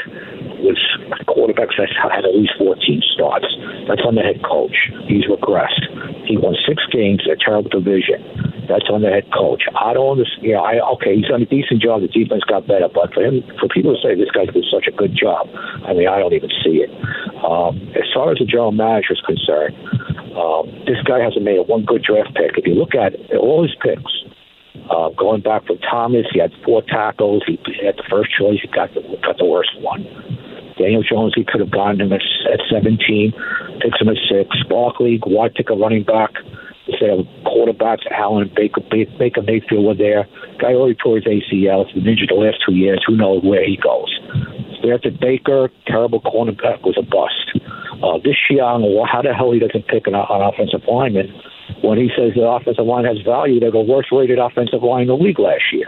Was 0.63 0.79
quarterbacks 1.27 1.75
that 1.75 1.91
had 1.91 2.25
at 2.25 2.35
least 2.35 2.55
14 2.59 3.03
starts. 3.15 3.51
That's 3.89 4.03
on 4.07 4.15
the 4.15 4.23
head 4.23 4.43
coach. 4.47 4.91
He's 5.11 5.27
regressed. 5.27 5.91
He 6.27 6.39
won 6.39 6.55
six 6.67 6.87
games 6.91 7.27
a 7.27 7.35
terrible 7.35 7.71
division. 7.71 8.23
That's 8.71 8.87
on 8.87 9.03
the 9.03 9.11
head 9.11 9.27
coach. 9.35 9.67
I 9.75 9.93
don't 9.93 10.23
understand. 10.23 10.47
You 10.47 10.55
know, 10.55 10.63
I 10.63 10.79
okay, 10.97 11.19
he's 11.19 11.27
done 11.27 11.43
a 11.43 11.51
decent 11.51 11.83
job. 11.83 12.01
The 12.03 12.09
defense 12.09 12.47
got 12.47 12.67
better, 12.71 12.87
but 12.87 13.13
for 13.13 13.27
him, 13.27 13.43
for 13.59 13.67
people 13.67 13.91
to 13.95 14.01
say 14.01 14.15
this 14.15 14.31
guy's 14.31 14.55
did 14.55 14.65
such 14.71 14.87
a 14.87 14.95
good 14.95 15.19
job, 15.19 15.51
I 15.83 15.93
mean, 15.93 16.07
I 16.07 16.23
don't 16.23 16.33
even 16.33 16.51
see 16.63 16.79
it. 16.79 16.91
Um, 17.43 17.83
as 17.99 18.07
far 18.15 18.31
as 18.31 18.39
the 18.39 18.47
general 18.47 18.71
manager 18.71 19.19
is 19.19 19.23
concerned, 19.27 19.75
um, 20.39 20.71
this 20.87 21.03
guy 21.03 21.19
hasn't 21.19 21.43
made 21.43 21.59
one 21.67 21.85
good 21.85 22.07
draft 22.07 22.39
pick. 22.39 22.55
If 22.55 22.67
you 22.71 22.79
look 22.79 22.95
at 22.95 23.19
all 23.35 23.67
his 23.67 23.75
picks, 23.83 24.13
uh, 24.89 25.11
going 25.11 25.43
back 25.43 25.67
from 25.67 25.79
Thomas, 25.79 26.27
he 26.33 26.39
had 26.39 26.53
four 26.65 26.83
tackles. 26.83 27.43
He 27.47 27.59
had 27.85 27.97
the 27.97 28.07
first 28.09 28.31
choice. 28.31 28.59
He 28.63 28.69
got 28.69 28.95
the 28.95 29.03
got 29.23 29.39
the 29.39 29.45
worst 29.45 29.71
one. 29.81 30.07
Daniel 30.83 31.03
Jones, 31.07 31.33
he 31.35 31.45
could 31.45 31.61
have 31.61 31.70
gotten 31.70 32.01
him 32.01 32.12
at, 32.12 32.22
at 32.51 32.61
17, 32.70 33.33
picks 33.80 34.01
him 34.01 34.09
at 34.09 34.18
six. 34.26 34.51
Barkley, 34.68 35.20
why 35.22 35.49
pick 35.49 35.70
a 35.70 35.74
running 35.74 36.03
back 36.03 36.30
instead 36.91 37.11
of 37.11 37.26
quarterbacks? 37.47 38.03
Allen, 38.11 38.51
Baker, 38.55 38.83
Baker 38.91 39.43
Mayfield 39.43 39.87
were 39.87 39.95
there. 39.95 40.26
Guy 40.59 40.74
already 40.74 40.99
tore 40.99 41.16
his 41.22 41.26
ACL. 41.26 41.87
He's 41.87 42.03
been 42.03 42.11
injured 42.11 42.30
the 42.30 42.43
last 42.43 42.59
two 42.66 42.74
years. 42.74 43.03
Who 43.07 43.16
knows 43.16 43.45
where 43.45 43.64
he 43.64 43.78
goes? 43.78 44.11
After 44.83 45.12
Baker, 45.14 45.70
terrible 45.87 46.20
cornerback 46.20 46.83
was 46.83 46.99
a 46.99 47.07
bust. 47.07 47.55
Uh, 48.03 48.18
this 48.18 48.35
I 48.51 48.74
how 49.07 49.22
the 49.22 49.33
hell 49.33 49.53
he 49.53 49.61
doesn't 49.61 49.87
pick 49.87 50.09
an, 50.09 50.14
an 50.14 50.43
offensive 50.43 50.83
lineman 50.91 51.30
when 51.83 51.99
he 51.99 52.11
says 52.16 52.35
the 52.35 52.43
offensive 52.43 52.85
line 52.85 53.05
has 53.05 53.18
value, 53.24 53.61
they're 53.61 53.70
the 53.70 53.80
worst 53.80 54.11
rated 54.11 54.39
offensive 54.39 54.83
line 54.83 55.03
in 55.03 55.09
the 55.09 55.16
league 55.16 55.39
last 55.39 55.62
year 55.72 55.87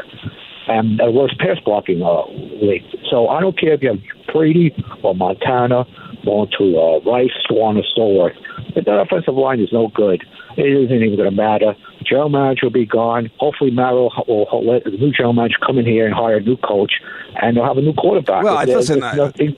and 0.67 0.99
the 0.99 1.11
worst 1.11 1.39
pass 1.39 1.59
blocking 1.65 2.03
uh, 2.03 2.27
league. 2.61 2.85
So 3.11 3.29
I 3.29 3.41
don't 3.41 3.59
care 3.59 3.75
if 3.75 3.83
you 3.83 3.91
have 3.91 4.01
Brady 4.33 4.75
or 5.03 5.15
Montana 5.15 5.85
going 6.25 6.51
to 6.59 6.79
uh, 6.79 7.11
Rice, 7.11 7.31
Swann, 7.47 7.77
or 7.77 7.85
Stowart. 7.93 8.33
If 8.77 8.85
that 8.87 8.99
offensive 9.01 9.35
line 9.35 9.61
is 9.61 9.69
no 9.73 9.89
good, 9.95 10.25
it 10.57 10.63
isn't 10.63 10.97
even 10.97 11.17
going 11.17 11.31
to 11.31 11.37
matter. 11.37 11.75
General 12.05 12.29
manager 12.29 12.67
will 12.67 12.73
be 12.73 12.87
gone. 12.87 13.31
Hopefully, 13.39 13.71
Merrill 13.71 14.13
will, 14.27 14.47
will 14.51 14.67
let 14.67 14.85
the 14.85 14.91
new 14.91 15.11
general 15.13 15.33
manager 15.33 15.57
come 15.65 15.79
in 15.79 15.87
here 15.87 16.07
and 16.07 16.15
hire 16.15 16.37
a 16.37 16.41
new 16.41 16.57
coach, 16.57 16.93
and 17.41 17.57
they'll 17.57 17.65
have 17.65 17.79
a 17.79 17.83
new 17.83 17.95
quarterback. 17.95 18.45
Well, 18.45 18.57
I 18.57 18.65
listen. 18.65 19.01
Nothing, 19.01 19.57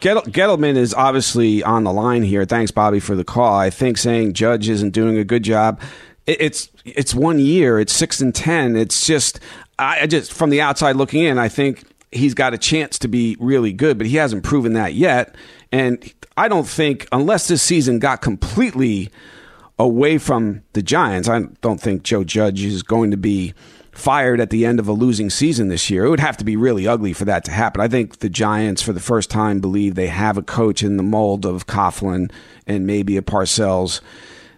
Gettleman 0.00 0.76
is 0.76 0.92
obviously 0.92 1.62
on 1.62 1.84
the 1.84 1.92
line 1.92 2.22
here. 2.22 2.44
Thanks, 2.44 2.70
Bobby, 2.70 3.00
for 3.00 3.16
the 3.16 3.24
call. 3.24 3.58
I 3.58 3.70
think 3.70 3.96
saying 3.96 4.34
Judge 4.34 4.68
isn't 4.68 4.90
doing 4.90 5.16
a 5.16 5.24
good 5.24 5.42
job. 5.42 5.80
It's 6.26 6.68
it's 6.84 7.14
one 7.14 7.38
year. 7.38 7.78
It's 7.78 7.92
six 7.92 8.20
and 8.20 8.34
ten. 8.34 8.76
It's 8.76 9.06
just 9.06 9.40
I 9.78 10.06
just 10.06 10.32
from 10.32 10.50
the 10.50 10.60
outside 10.60 10.96
looking 10.96 11.24
in, 11.24 11.38
I 11.38 11.48
think 11.48 11.84
he's 12.12 12.34
got 12.34 12.54
a 12.54 12.58
chance 12.58 12.98
to 13.00 13.08
be 13.08 13.36
really 13.38 13.72
good, 13.72 13.98
but 13.98 14.06
he 14.06 14.16
hasn't 14.16 14.42
proven 14.42 14.72
that 14.74 14.94
yet. 14.94 15.34
And 15.72 16.12
I 16.36 16.48
don't 16.48 16.66
think 16.66 17.06
unless 17.12 17.48
this 17.48 17.62
season 17.62 17.98
got 17.98 18.22
completely 18.22 19.10
away 19.78 20.18
from 20.18 20.62
the 20.72 20.82
Giants, 20.82 21.28
I 21.28 21.40
don't 21.60 21.80
think 21.80 22.02
Joe 22.02 22.24
Judge 22.24 22.62
is 22.62 22.82
going 22.82 23.10
to 23.10 23.16
be 23.16 23.54
fired 23.92 24.40
at 24.40 24.50
the 24.50 24.66
end 24.66 24.78
of 24.78 24.88
a 24.88 24.92
losing 24.92 25.30
season 25.30 25.68
this 25.68 25.88
year. 25.88 26.04
It 26.04 26.10
would 26.10 26.20
have 26.20 26.36
to 26.38 26.44
be 26.44 26.56
really 26.56 26.86
ugly 26.86 27.12
for 27.12 27.24
that 27.24 27.44
to 27.44 27.50
happen. 27.50 27.80
I 27.80 27.88
think 27.88 28.18
the 28.18 28.28
Giants, 28.28 28.82
for 28.82 28.92
the 28.92 29.00
first 29.00 29.30
time, 29.30 29.60
believe 29.60 29.94
they 29.94 30.08
have 30.08 30.36
a 30.36 30.42
coach 30.42 30.82
in 30.82 30.98
the 30.98 31.02
mold 31.02 31.46
of 31.46 31.66
Coughlin 31.66 32.30
and 32.66 32.86
maybe 32.86 33.16
a 33.16 33.22
Parcells 33.22 34.00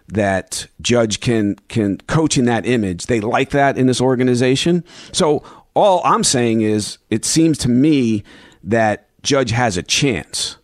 that 0.09 0.67
Judge 0.81 1.19
can 1.19 1.55
can 1.67 1.97
coach 2.07 2.37
in 2.37 2.45
that 2.45 2.65
image. 2.65 3.05
They 3.05 3.21
like 3.21 3.51
that 3.51 3.77
in 3.77 3.87
this 3.87 4.01
organization. 4.01 4.83
So 5.11 5.43
all 5.73 6.01
I'm 6.03 6.23
saying 6.23 6.61
is 6.61 6.97
it 7.09 7.25
seems 7.25 7.57
to 7.59 7.69
me 7.69 8.23
that 8.63 9.07
Judge 9.23 9.51
has 9.51 9.77
a 9.77 9.83
chance 9.83 10.57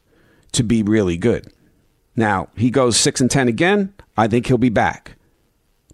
to 0.53 0.63
be 0.63 0.83
really 0.83 1.17
good. 1.17 1.51
Now, 2.15 2.47
he 2.55 2.69
goes 2.69 2.97
6 2.97 3.21
and 3.21 3.31
10 3.31 3.47
again, 3.47 3.93
I 4.17 4.27
think 4.27 4.47
he'll 4.47 4.57
be 4.57 4.69
back. 4.69 5.15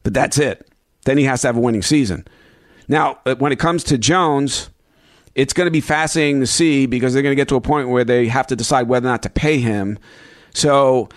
But 0.04 0.14
that's 0.14 0.38
it. 0.38 0.68
Then 1.06 1.18
he 1.18 1.24
has 1.24 1.42
to 1.42 1.48
have 1.48 1.58
a 1.58 1.60
winning 1.60 1.82
season. 1.82 2.28
Now, 2.88 3.20
uh, 3.26 3.36
when 3.36 3.52
it 3.52 3.60
comes 3.60 3.84
to 3.86 3.98
Jones, 3.98 4.70
it's 5.34 5.54
going 5.54 5.66
to 5.66 5.72
be 5.72 5.82
fascinating 5.82 6.40
to 6.42 6.48
see 6.48 6.86
because 6.86 7.14
they're 7.14 7.24
going 7.24 7.32
to 7.32 7.40
get 7.40 7.48
to 7.50 7.56
a 7.56 7.62
point 7.62 7.90
where 7.90 8.04
they 8.04 8.28
have 8.28 8.48
to 8.48 8.56
decide 8.56 8.88
whether 8.88 9.08
or 9.08 9.12
not 9.12 9.24
to 9.24 9.30
pay 9.30 9.60
him. 9.60 9.98
So 10.54 11.10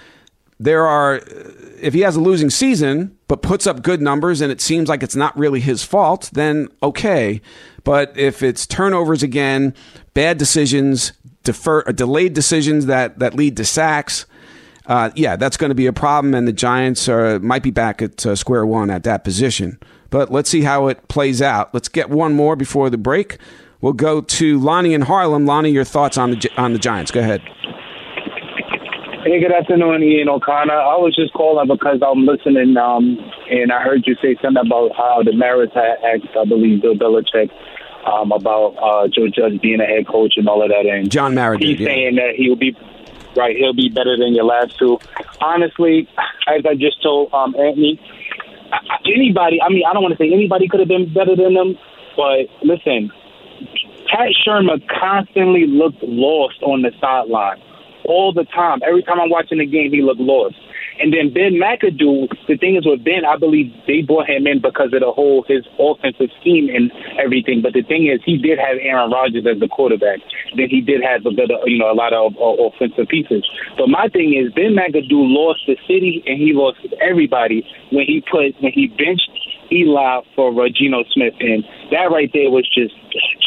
there 0.59 0.87
are, 0.87 1.21
if 1.81 1.95
he 1.95 2.01
has 2.01 2.17
a 2.17 2.21
losing 2.21 2.51
season 2.51 3.17
but 3.29 3.43
puts 3.43 3.67
up 3.67 3.83
good 3.83 4.01
numbers 4.01 4.41
and 4.41 4.53
it 4.53 4.61
seems 4.61 4.89
like 4.89 5.03
it's 5.03 5.17
not 5.17 5.37
really 5.37 5.61
his 5.61 5.83
fault, 5.83 6.31
then 6.33 6.69
okay. 6.83 7.41
But 7.83 8.17
if 8.17 8.43
it's 8.43 8.67
turnovers 8.67 9.23
again, 9.23 9.75
bad 10.15 10.39
decisions, 10.39 11.13
defer, 11.43 11.83
uh, 11.87 11.93
delayed 11.93 12.35
decisions 12.35 12.87
that, 12.87 13.19
that 13.19 13.35
lead 13.35 13.57
to 13.59 13.65
sacks, 13.65 14.27
uh, 14.87 15.11
yeah, 15.15 15.37
that's 15.37 15.57
going 15.57 15.71
to 15.71 15.75
be 15.75 15.87
a 15.87 15.93
problem, 15.93 16.35
and 16.35 16.47
the 16.47 16.53
Giants 16.53 17.09
are, 17.09 17.41
might 17.41 17.63
be 17.63 17.71
back 17.71 18.03
at 18.03 18.27
uh, 18.27 18.37
square 18.37 18.67
one 18.67 18.91
at 18.91 19.03
that 19.05 19.25
position. 19.25 19.79
But 20.11 20.31
let's 20.31 20.51
see 20.51 20.63
how 20.63 20.89
it 20.89 21.09
plays 21.09 21.41
out. 21.41 21.73
Let's 21.73 21.89
get 21.89 22.11
one 22.11 22.35
more 22.35 22.55
before 22.55 22.91
the 22.91 22.99
break. 22.99 23.39
We'll 23.81 23.95
go 23.95 24.21
to 24.21 24.59
Lonnie 24.59 24.95
in 24.95 25.03
Harlem. 25.03 25.47
Lonnie, 25.47 25.71
your 25.71 25.85
thoughts 25.85 26.17
on 26.17 26.31
the 26.31 26.51
on 26.57 26.73
the 26.73 26.79
Giants? 26.79 27.11
Go 27.11 27.21
ahead. 27.21 27.43
Hey, 29.25 29.41
good 29.41 29.53
afternoon, 29.53 30.03
Ian 30.03 30.29
O'Connor. 30.29 30.77
I 30.77 31.01
was 31.01 31.17
just 31.17 31.33
calling 31.33 31.67
because 31.67 31.97
I'm 32.05 32.27
listening, 32.27 32.77
um, 32.77 33.17
and 33.49 33.73
I 33.73 33.81
heard 33.81 34.05
you 34.05 34.17
say 34.21 34.37
something 34.43 34.61
about 34.67 34.93
how 34.95 35.23
the 35.25 35.33
Mariners 35.33 35.73
had 35.73 35.97
asked, 36.05 36.37
I 36.37 36.45
believe, 36.45 36.83
Bill 36.83 36.93
Belichick 36.93 37.49
um, 38.05 38.33
about 38.33 38.77
uh, 38.77 39.09
Joe 39.09 39.33
Judge 39.33 39.63
being 39.63 39.81
a 39.81 39.87
head 39.87 40.07
coach 40.07 40.35
and 40.37 40.47
all 40.47 40.61
of 40.61 40.69
that. 40.69 40.85
And 40.85 41.11
John 41.11 41.35
Mara 41.35 41.57
he's 41.57 41.81
yeah. 41.81 41.89
saying 41.89 42.17
that 42.17 42.37
he'll 42.37 42.61
be 42.61 42.77
right. 43.35 43.57
He'll 43.57 43.73
be 43.73 43.89
better 43.89 44.13
than 44.19 44.35
your 44.35 44.45
last 44.45 44.77
two. 44.79 44.99
Honestly, 45.41 46.07
as 46.47 46.61
I 46.69 46.75
just 46.75 47.03
told 47.03 47.33
um, 47.33 47.57
Anthony, 47.57 47.99
anybody. 49.09 49.57
I 49.65 49.73
mean, 49.73 49.85
I 49.89 49.95
don't 49.95 50.03
want 50.03 50.13
to 50.13 50.23
say 50.23 50.29
anybody 50.35 50.69
could 50.69 50.81
have 50.81 50.93
been 50.93 51.09
better 51.15 51.35
than 51.35 51.55
them, 51.55 51.79
but 52.13 52.53
listen, 52.61 53.09
Pat 54.13 54.37
Shurmur 54.45 54.85
constantly 55.01 55.65
looked 55.65 56.03
lost 56.03 56.61
on 56.61 56.83
the 56.83 56.93
sideline 57.01 57.63
all 58.05 58.33
the 58.33 58.45
time. 58.45 58.81
Every 58.87 59.03
time 59.03 59.21
I'm 59.21 59.31
watching 59.31 59.59
the 59.59 59.67
game, 59.67 59.93
he 59.93 60.03
looked 60.03 60.21
lost. 60.21 60.57
And 61.01 61.13
then 61.13 61.35
Ben 61.35 61.59
McAdoo, 61.59 62.31
the 62.47 62.57
thing 62.57 62.77
is 62.77 62.87
with 62.87 63.03
Ben, 63.03 63.27
I 63.27 63.37
believe 63.37 63.75
they 63.87 64.03
brought 64.03 64.31
him 64.31 64.47
in 64.47 64.63
because 64.63 64.95
of 64.95 65.03
the 65.03 65.11
whole 65.11 65.45
his 65.49 65.67
offensive 65.79 66.31
scheme 66.41 66.71
and 66.71 66.93
everything. 67.19 67.63
But 67.63 67.75
the 67.75 67.83
thing 67.83 68.07
is, 68.07 68.23
he 68.25 68.39
did 68.39 68.59
have 68.63 68.79
Aaron 68.79 69.11
Rodgers 69.11 69.43
as 69.43 69.59
the 69.59 69.67
quarterback. 69.67 70.21
Then 70.55 70.71
he 70.71 70.81
did 70.81 71.03
have 71.03 71.27
a 71.27 71.35
of, 71.35 71.67
you 71.67 71.79
know, 71.79 71.91
a 71.91 71.99
lot 71.99 72.15
of 72.15 72.39
uh, 72.39 72.63
offensive 72.63 73.09
pieces. 73.09 73.43
But 73.77 73.91
my 73.91 74.07
thing 74.07 74.39
is, 74.39 74.55
Ben 74.55 74.79
McAdoo 74.79 75.27
lost 75.35 75.67
the 75.67 75.77
city 75.91 76.23
and 76.27 76.39
he 76.39 76.55
lost 76.55 76.79
everybody 77.03 77.67
when 77.91 78.07
he 78.07 78.23
put 78.23 78.55
when 78.63 78.71
he 78.73 78.87
benched 78.87 79.31
Eli 79.73 80.21
for 80.37 80.53
Geno 80.69 81.03
Smith, 81.11 81.35
and 81.41 81.65
that 81.91 82.13
right 82.13 82.31
there 82.33 82.51
was 82.51 82.69
just 82.71 82.95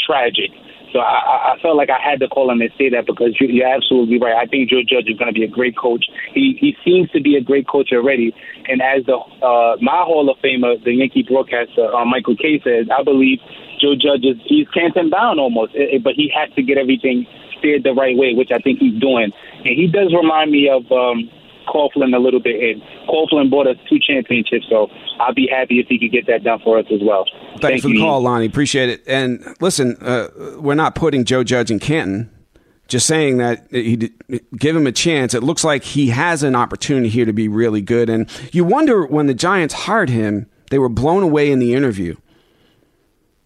tragic. 0.05 0.51
So 0.94 1.00
I, 1.00 1.54
I 1.54 1.62
felt 1.62 1.76
like 1.76 1.90
I 1.90 2.00
had 2.00 2.20
to 2.22 2.28
call 2.28 2.50
him 2.50 2.62
and 2.62 2.72
say 2.78 2.90
that 2.90 3.06
because 3.06 3.36
you, 3.40 3.48
you're 3.48 3.68
absolutely 3.68 4.20
right. 4.20 4.36
I 4.36 4.46
think 4.46 4.70
Joe 4.70 4.82
Judge 4.88 5.10
is 5.10 5.18
going 5.18 5.34
to 5.34 5.38
be 5.38 5.44
a 5.44 5.48
great 5.48 5.78
coach. 5.78 6.06
He 6.34 6.58
he 6.60 6.76
seems 6.86 7.10
to 7.12 7.22
be 7.22 7.36
a 7.36 7.42
great 7.42 7.68
coach 7.68 7.90
already. 7.92 8.34
And 8.68 8.82
as 8.82 9.06
the 9.06 9.18
uh, 9.18 9.78
my 9.82 10.04
Hall 10.04 10.30
of 10.30 10.38
Famer, 10.40 10.82
the 10.84 10.94
Yankee 10.94 11.24
broadcaster 11.24 11.94
uh, 11.94 12.06
Michael 12.06 12.36
Kay 12.38 12.62
says, 12.64 12.88
I 12.88 13.04
believe 13.04 13.40
Joe 13.80 13.96
Judge 13.96 14.24
is 14.24 14.38
he's 14.46 14.68
Canton 14.70 15.10
bound 15.10 15.40
almost, 15.40 15.76
it, 15.76 15.96
it, 15.96 16.04
but 16.04 16.14
he 16.14 16.32
has 16.36 16.54
to 16.56 16.64
get 16.64 16.78
everything 16.78 17.28
steered 17.60 17.84
the 17.84 17.94
right 17.94 18.16
way, 18.16 18.34
which 18.34 18.52
I 18.54 18.60
think 18.60 18.80
he's 18.80 19.00
doing. 19.00 19.32
And 19.66 19.74
he 19.76 19.88
does 19.88 20.14
remind 20.14 20.52
me 20.52 20.70
of. 20.70 20.90
um 20.92 21.30
Coughlin 21.68 22.15
a 22.15 22.20
little 22.20 22.39
bit, 22.39 22.55
and 22.55 22.82
Coughlin 23.07 23.49
bought 23.49 23.68
us 23.68 23.78
two 23.89 23.99
championships, 23.99 24.65
so 24.70 24.89
I'll 25.20 25.34
be 25.34 25.47
happy 25.47 25.80
if 25.80 25.88
he 25.88 25.99
could 25.99 26.11
get 26.11 26.28
that 26.28 26.43
done 26.43 26.59
for 26.63 26.80
us 26.80 26.86
as 26.91 27.01
well. 27.03 27.26
Thanks 27.26 27.61
Thank 27.61 27.82
for 27.82 27.88
the 27.89 27.95
you, 27.95 28.01
call, 28.01 28.22
Lonnie. 28.22 28.45
Appreciate 28.45 28.89
it. 28.89 29.03
And 29.07 29.55
listen, 29.59 29.97
uh, 30.01 30.30
we're 30.59 30.76
not 30.76 30.95
putting 30.95 31.26
Joe 31.26 31.43
Judge 31.43 31.72
in 31.72 31.80
Canton. 31.80 32.32
Just 32.88 33.05
saying 33.05 33.38
that 33.38 33.68
he 33.70 34.11
give 34.57 34.74
him 34.74 34.88
a 34.88 34.93
chance. 34.93 35.34
It 35.34 35.43
looks 35.43 35.65
like 35.65 35.84
he 35.84 36.07
has 36.07 36.41
an 36.41 36.55
opportunity 36.55 37.09
here 37.09 37.26
to 37.26 37.34
be 37.34 37.49
really 37.49 37.82
good. 37.82 38.09
And 38.09 38.30
you 38.53 38.63
wonder 38.63 39.05
when 39.05 39.28
the 39.28 39.34
Giants 39.34 39.74
hired 39.74 40.09
him, 40.09 40.49
they 40.72 40.80
were 40.80 40.88
blown 40.88 41.22
away 41.22 41.51
in 41.51 41.59
the 41.59 41.74
interview. 41.74 42.15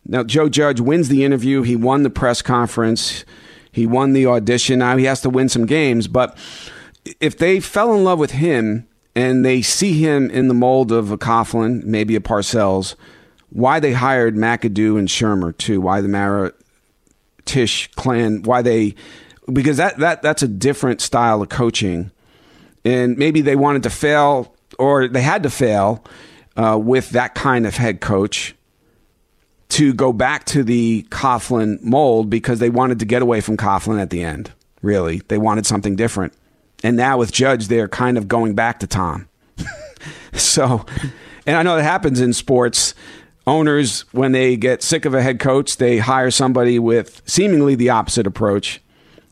Now 0.06 0.24
Joe 0.24 0.48
Judge 0.48 0.80
wins 0.80 1.10
the 1.10 1.24
interview. 1.24 1.64
He 1.64 1.76
won 1.76 2.04
the 2.04 2.12
press 2.12 2.44
conference. 2.44 3.26
He 3.72 3.88
won 3.88 4.14
the 4.14 4.28
audition. 4.28 4.80
Now 4.80 4.98
he 4.98 5.06
has 5.06 5.22
to 5.22 5.30
win 5.30 5.50
some 5.50 5.66
games, 5.66 6.08
but 6.08 6.38
if 7.20 7.38
they 7.38 7.60
fell 7.60 7.94
in 7.94 8.04
love 8.04 8.20
with 8.20 8.32
him 8.32 8.88
and 9.16 9.44
they 9.44 9.62
see 9.62 10.00
him 10.00 10.30
in 10.30 10.48
the 10.48 10.54
mold 10.54 10.92
of 10.92 11.12
a 11.12 11.18
Coughlin, 11.18 11.84
maybe 11.84 12.16
a 12.16 12.20
Parcells, 12.20 12.96
why 13.50 13.80
they 13.80 13.94
hired 13.94 14.36
McAdoo 14.36 14.98
and 14.98 15.08
Shurmur 15.08 15.58
too? 15.58 15.82
Why 15.82 16.02
the 16.02 16.08
Mara 16.08 16.54
Tisch 17.46 17.90
clan? 17.96 18.44
Why 18.44 18.62
they? 18.62 18.96
Because 19.52 19.78
that 19.78 19.98
that 19.98 20.22
that's 20.22 20.44
a 20.44 20.48
different 20.48 21.02
style 21.02 21.42
of 21.42 21.50
coaching, 21.50 22.12
and 22.86 23.18
maybe 23.18 23.42
they 23.42 23.56
wanted 23.56 23.84
to 23.84 23.90
fail 23.90 24.56
or 24.80 25.08
they 25.08 25.22
had 25.22 25.44
to 25.44 25.50
fail 25.50 26.04
uh, 26.56 26.80
with 26.82 27.10
that 27.10 27.36
kind 27.36 27.68
of 27.68 27.76
head 27.76 28.00
coach 28.00 28.56
to 29.70 29.94
go 29.94 30.14
back 30.14 30.46
to 30.46 30.64
the 30.64 31.06
Coughlin 31.10 31.82
mold 31.82 32.30
because 32.30 32.60
they 32.60 32.70
wanted 32.70 33.00
to 33.00 33.06
get 33.06 33.22
away 33.22 33.42
from 33.42 33.58
Coughlin 33.58 34.02
at 34.02 34.10
the 34.10 34.24
end. 34.24 34.52
Really, 34.82 35.22
they 35.28 35.38
wanted 35.38 35.66
something 35.66 35.96
different. 35.96 36.34
And 36.84 36.98
now 36.98 37.18
with 37.18 37.32
Judge, 37.32 37.68
they're 37.68 37.88
kind 37.88 38.18
of 38.18 38.28
going 38.28 38.56
back 38.56 38.80
to 38.80 38.88
Tom. 38.88 39.28
so, 40.34 40.86
and 41.46 41.56
I 41.56 41.64
know 41.64 41.76
that 41.76 41.84
happens 41.84 42.20
in 42.20 42.34
sports. 42.34 42.94
Owners, 43.48 44.02
when 44.12 44.34
they 44.34 44.56
get 44.56 44.84
sick 44.84 45.06
of 45.06 45.14
a 45.14 45.22
head 45.22 45.40
coach, 45.40 45.78
they 45.78 45.98
hire 45.98 46.30
somebody 46.30 46.78
with 46.78 47.22
seemingly 47.26 47.76
the 47.76 47.90
opposite 47.90 48.28
approach 48.28 48.82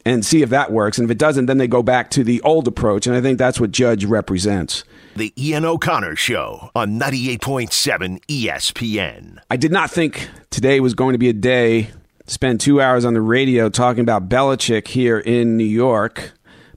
and 0.05 0.25
see 0.25 0.41
if 0.41 0.49
that 0.49 0.71
works. 0.71 0.97
And 0.97 1.05
if 1.05 1.11
it 1.11 1.19
doesn't, 1.19 1.45
then 1.45 1.57
they 1.57 1.67
go 1.67 1.83
back 1.83 2.09
to 2.11 2.23
the 2.23 2.41
old 2.41 2.67
approach. 2.67 3.05
And 3.05 3.15
I 3.15 3.21
think 3.21 3.37
that's 3.37 3.59
what 3.59 3.71
Judge 3.71 4.05
represents. 4.05 4.83
The 5.15 5.33
Ian 5.37 5.65
O'Connor 5.65 6.15
Show 6.15 6.71
on 6.73 6.99
98.7 6.99 8.19
ESPN. 8.25 9.39
I 9.51 9.57
did 9.57 9.71
not 9.71 9.91
think 9.91 10.27
today 10.49 10.79
was 10.79 10.93
going 10.93 11.13
to 11.13 11.19
be 11.19 11.29
a 11.29 11.33
day 11.33 11.91
to 12.25 12.33
spend 12.33 12.61
two 12.61 12.81
hours 12.81 13.05
on 13.05 13.13
the 13.13 13.21
radio 13.21 13.69
talking 13.69 14.01
about 14.01 14.29
Belichick 14.29 14.87
here 14.87 15.19
in 15.19 15.57
New 15.57 15.63
York 15.63 16.31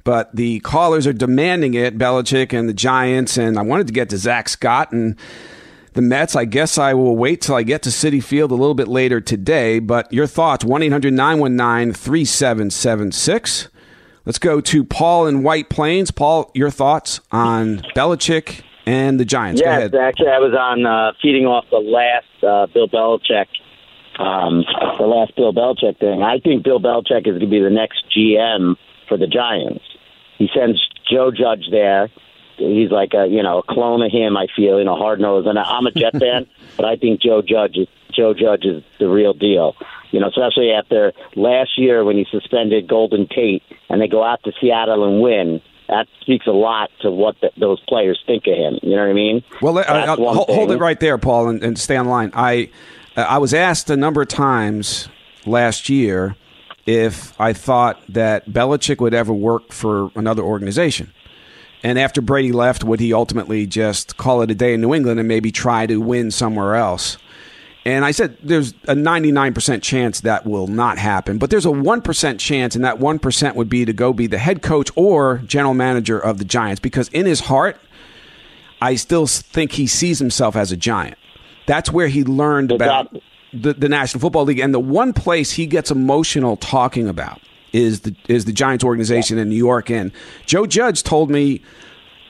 but 0.05 0.35
the 0.35 0.61
callers 0.61 1.07
are 1.07 1.13
demanding 1.13 1.75
it, 1.75 1.97
Belichick 1.99 2.53
and 2.59 2.69
the 2.69 2.75
Giants. 2.75 3.37
And 3.37 3.59
I 3.59 3.63
wanted 3.63 3.87
to 3.87 3.93
get 3.93 4.09
to 4.11 4.19
Zack 4.19 4.49
Scott 4.49 4.93
and 4.93 5.17
the 5.95 6.03
Mets. 6.03 6.35
I 6.37 6.45
guess 6.45 6.79
I 6.79 6.95
will 6.95 7.17
wait 7.17 7.41
till 7.41 7.55
I 7.55 7.63
get 7.63 7.83
to 7.83 7.91
Citi 7.91 8.23
Field 8.23 8.51
a 8.51 8.55
little 8.55 8.75
bit 8.75 8.89
later 8.89 9.21
today. 9.21 9.79
But 9.79 10.13
your 10.13 10.27
thoughts 10.27 10.65
1 10.65 10.83
800 10.83 11.13
919 11.13 11.93
3776. 11.95 13.69
Let's 14.25 14.39
go 14.39 14.61
to 14.61 14.85
Paul 14.85 15.27
in 15.27 15.43
White 15.43 15.69
Plains. 15.69 16.11
Paul, 16.13 16.51
your 16.55 16.71
thoughts 16.71 17.21
on 17.33 17.79
Belichick 17.97 18.63
and 18.87 19.19
the 19.19 19.25
Giants? 19.25 19.61
Go 19.61 19.69
Yes, 19.69 19.79
ahead. 19.79 19.95
actually, 19.97 20.29
I 20.29 20.39
was 20.39 20.55
on 20.55 20.87
uh, 20.87 21.13
feeding 21.21 21.45
off 21.47 21.65
the 21.71 21.79
last 21.79 22.27
uh, 22.43 22.67
Bill 22.73 22.87
Belichick, 22.89 23.47
um, 24.21 24.63
the 24.99 25.07
last 25.07 25.35
Bill 25.37 25.53
Belichick 25.53 25.99
thing. 25.99 26.23
I 26.23 26.39
think 26.39 26.63
Bill 26.63 26.79
Belichick 26.81 27.27
is 27.27 27.35
going 27.35 27.41
to 27.41 27.47
be 27.49 27.61
the 27.61 27.71
next 27.71 28.05
GM 28.17 28.77
for 29.09 29.17
the 29.19 29.27
Giants. 29.27 29.83
He 30.39 30.49
sends 30.55 30.81
Joe 31.11 31.31
Judge 31.31 31.67
there. 31.71 32.09
He's 32.57 32.91
like 32.91 33.13
a 33.15 33.27
you 33.27 33.43
know 33.43 33.59
a 33.59 33.63
clone 33.63 34.03
of 34.03 34.13
him. 34.13 34.37
I 34.37 34.47
feel 34.55 34.79
you 34.79 34.85
know 34.85 34.97
hard 34.97 35.21
nosed, 35.21 35.47
and 35.47 35.59
I'm 35.59 35.87
a 35.87 35.91
Jet 35.91 36.13
fan, 36.19 36.47
but 36.77 36.85
I 36.85 36.97
think 36.97 37.21
Joe 37.21 37.43
Judge 37.43 37.77
is 37.77 37.89
Joe 38.15 38.35
Judge 38.35 38.65
is 38.65 38.83
the 38.99 39.09
real 39.09 39.33
deal. 39.33 39.75
You 40.11 40.21
know, 40.21 40.29
especially 40.29 40.71
after 40.71 41.13
last 41.35 41.79
year 41.79 42.05
when 42.05 42.17
he 42.17 42.27
suspended 42.31 42.87
Golden 42.87 43.27
Tate, 43.27 43.63
and 43.89 44.01
they 44.01 44.09
go 44.09 44.23
out 44.23 44.43
to 44.45 44.53
Seattle 44.61 45.09
and 45.09 45.23
win. 45.23 45.61
That 45.89 46.07
speaks 46.21 46.47
a 46.47 46.53
lot 46.53 46.91
to 47.01 47.11
what 47.11 47.37
the, 47.43 47.51
those 47.59 47.81
players 47.81 48.19
think 48.27 48.47
of 48.47 48.55
him. 48.55 48.79
You 48.83 48.97
know 48.97 49.03
what 49.03 49.11
I 49.11 49.13
mean? 49.13 49.45
Well, 49.61 49.75
That's 49.75 49.89
uh, 49.91 50.17
hold, 50.17 50.49
hold 50.49 50.71
it 50.71 50.79
right 50.79 50.99
there, 50.99 51.19
Paul, 51.19 51.49
and, 51.49 51.63
and 51.63 51.79
stay 51.79 51.97
on 51.97 52.07
line. 52.07 52.31
I 52.35 52.71
uh, 53.17 53.23
I 53.23 53.39
was 53.39 53.53
asked 53.53 53.91
a 53.91 53.97
number 53.97 54.23
of 54.23 54.29
times 54.29 55.09
last 55.45 55.89
year 55.89 56.37
if 56.87 57.39
I 57.41 57.53
thought 57.53 58.03
that 58.09 58.49
Belichick 58.49 59.01
would 59.01 59.15
ever 59.15 59.33
work 59.33 59.73
for 59.73 60.11
another 60.15 60.43
organization. 60.43 61.13
And 61.85 61.99
after 61.99 62.21
Brady 62.21 62.53
left, 62.53 62.85
would 62.85 63.01
he 63.01 63.13
ultimately 63.13 63.67
just 63.67 64.17
call 64.17 64.43
it 64.43 64.51
a 64.51 64.55
day 64.55 64.75
in 64.75 64.81
New 64.81 64.95
England 64.95 65.19
and 65.19 65.29
maybe 65.29 65.51
try 65.51 65.87
to 65.87 66.01
win 66.01 66.31
somewhere 66.31 66.77
else? 66.77 67.19
And 67.85 68.05
I 68.05 68.13
said 68.13 68.37
there's 68.43 68.71
a 68.87 68.95
99% 68.95 69.83
chance 69.83 70.21
that 70.21 70.47
will 70.47 70.69
not 70.69 70.99
happen, 70.99 71.39
but 71.39 71.51
there's 71.51 71.67
a 71.67 71.71
1% 71.71 72.39
chance, 72.39 72.77
and 72.77 72.85
that 72.85 72.99
1% 72.99 73.55
would 73.57 73.69
be 73.69 73.85
to 73.85 73.93
go 73.93 74.13
be 74.13 74.29
the 74.29 74.39
head 74.39 74.63
coach 74.63 74.91
or 74.95 75.39
general 75.39 75.75
manager 75.75 76.19
of 76.19 76.39
the 76.39 76.45
Giants 76.45 76.79
because 76.79 77.09
in 77.09 77.27
his 77.27 77.41
heart, 77.41 77.81
I 78.81 78.95
still 78.95 79.27
think 79.27 79.73
he 79.73 79.89
sees 79.89 80.21
himself 80.21 80.55
as 80.55 80.71
a 80.71 80.77
giant. 80.77 81.19
That's 81.67 81.91
where 81.91 82.09
he 82.09 82.23
learned 82.25 82.71
about. 82.71 83.17
The, 83.53 83.75
the 83.75 83.89
National 83.89 84.21
Football 84.21 84.45
League, 84.45 84.59
and 84.59 84.73
the 84.73 84.81
one 84.81 85.13
place 85.13 85.53
he 85.53 85.67
gets 85.67 85.91
emotional 85.91 86.57
talking 86.57 87.09
about 87.09 87.41
is 87.73 88.01
the 88.01 88.15
is 88.29 88.45
the 88.45 88.53
Giants 88.53 88.85
organization 88.85 89.39
in 89.39 89.49
New 89.49 89.57
York. 89.57 89.91
And 89.91 90.13
Joe 90.47 90.67
Judge 90.67 91.03
told 91.03 91.31
me 91.31 91.63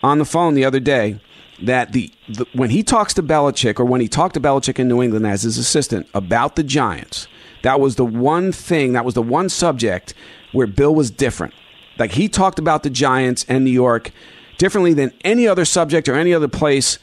on 0.02 0.18
the 0.18 0.24
phone 0.24 0.54
the 0.54 0.64
other 0.64 0.80
day 0.80 1.20
that 1.62 1.92
the, 1.92 2.12
the 2.28 2.46
when 2.54 2.70
he 2.70 2.82
talks 2.82 3.14
to 3.14 3.22
Belichick 3.22 3.78
or 3.78 3.84
when 3.84 4.00
he 4.00 4.08
talked 4.08 4.34
to 4.34 4.40
Belichick 4.40 4.78
in 4.78 4.88
New 4.88 5.02
England 5.02 5.26
as 5.26 5.42
his 5.42 5.58
assistant 5.58 6.08
about 6.14 6.56
the 6.56 6.62
Giants, 6.62 7.28
that 7.62 7.80
was 7.80 7.96
the 7.96 8.04
one 8.04 8.52
thing, 8.52 8.92
that 8.92 9.04
was 9.04 9.14
the 9.14 9.22
one 9.22 9.48
subject 9.48 10.14
where 10.52 10.66
Bill 10.66 10.94
was 10.94 11.10
different. 11.10 11.54
Like 11.98 12.12
he 12.12 12.28
talked 12.28 12.58
about 12.58 12.82
the 12.82 12.90
Giants 12.90 13.44
and 13.48 13.64
New 13.64 13.70
York 13.70 14.10
differently 14.58 14.94
than 14.94 15.12
any 15.24 15.46
other 15.46 15.64
subject 15.64 16.08
or 16.08 16.14
any 16.14 16.34
other 16.34 16.48
place 16.48 16.98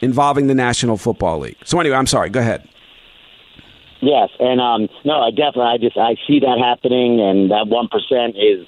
involving 0.00 0.46
the 0.46 0.54
National 0.54 0.96
Football 0.96 1.40
League. 1.40 1.56
So 1.64 1.80
anyway, 1.80 1.96
I'm 1.96 2.06
sorry. 2.06 2.30
Go 2.30 2.40
ahead. 2.40 2.68
Yes, 4.04 4.28
and 4.38 4.60
um, 4.60 4.88
no, 5.04 5.22
I 5.22 5.30
definitely, 5.30 5.72
I 5.72 5.78
just, 5.78 5.96
I 5.96 6.16
see 6.26 6.40
that 6.40 6.58
happening, 6.60 7.20
and 7.20 7.50
that 7.50 7.68
one 7.68 7.88
percent 7.88 8.36
is 8.36 8.66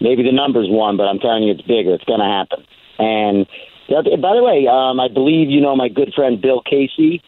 maybe 0.00 0.22
the 0.22 0.30
numbers 0.30 0.68
one, 0.70 0.96
but 0.96 1.04
I'm 1.04 1.18
telling 1.18 1.42
you, 1.42 1.52
it's 1.52 1.62
bigger. 1.62 1.94
It's 1.94 2.04
going 2.04 2.20
to 2.20 2.26
happen. 2.26 2.64
And 2.98 3.46
by 3.88 4.36
the 4.36 4.42
way, 4.42 4.68
um, 4.68 5.00
I 5.00 5.08
believe 5.08 5.50
you 5.50 5.60
know 5.60 5.74
my 5.74 5.88
good 5.88 6.14
friend 6.14 6.40
Bill 6.40 6.62
Casey 6.62 7.22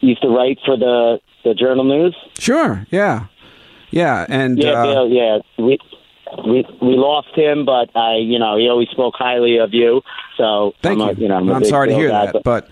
used 0.00 0.20
to 0.22 0.28
write 0.28 0.58
for 0.66 0.76
the 0.76 1.20
the 1.44 1.54
Journal 1.54 1.84
News. 1.84 2.16
Sure. 2.38 2.84
Yeah. 2.90 3.26
Yeah. 3.90 4.26
And 4.28 4.58
yeah, 4.58 4.72
uh, 4.72 4.82
Bill. 4.82 5.08
Yeah, 5.08 5.38
we 5.58 5.78
we 6.46 6.66
we 6.80 6.96
lost 6.96 7.36
him, 7.36 7.64
but 7.64 7.94
I, 7.94 8.16
you 8.16 8.38
know, 8.38 8.56
he 8.56 8.68
always 8.68 8.88
spoke 8.88 9.14
highly 9.16 9.58
of 9.58 9.72
you. 9.72 10.02
So 10.36 10.74
Thank 10.82 11.00
I'm 11.00 11.08
you. 11.08 11.12
A, 11.12 11.14
you 11.14 11.28
know, 11.28 11.36
I'm, 11.36 11.50
I'm 11.50 11.64
sorry 11.64 11.88
to 11.88 11.94
hear 11.94 12.08
guy, 12.08 12.32
that, 12.32 12.42
but. 12.42 12.68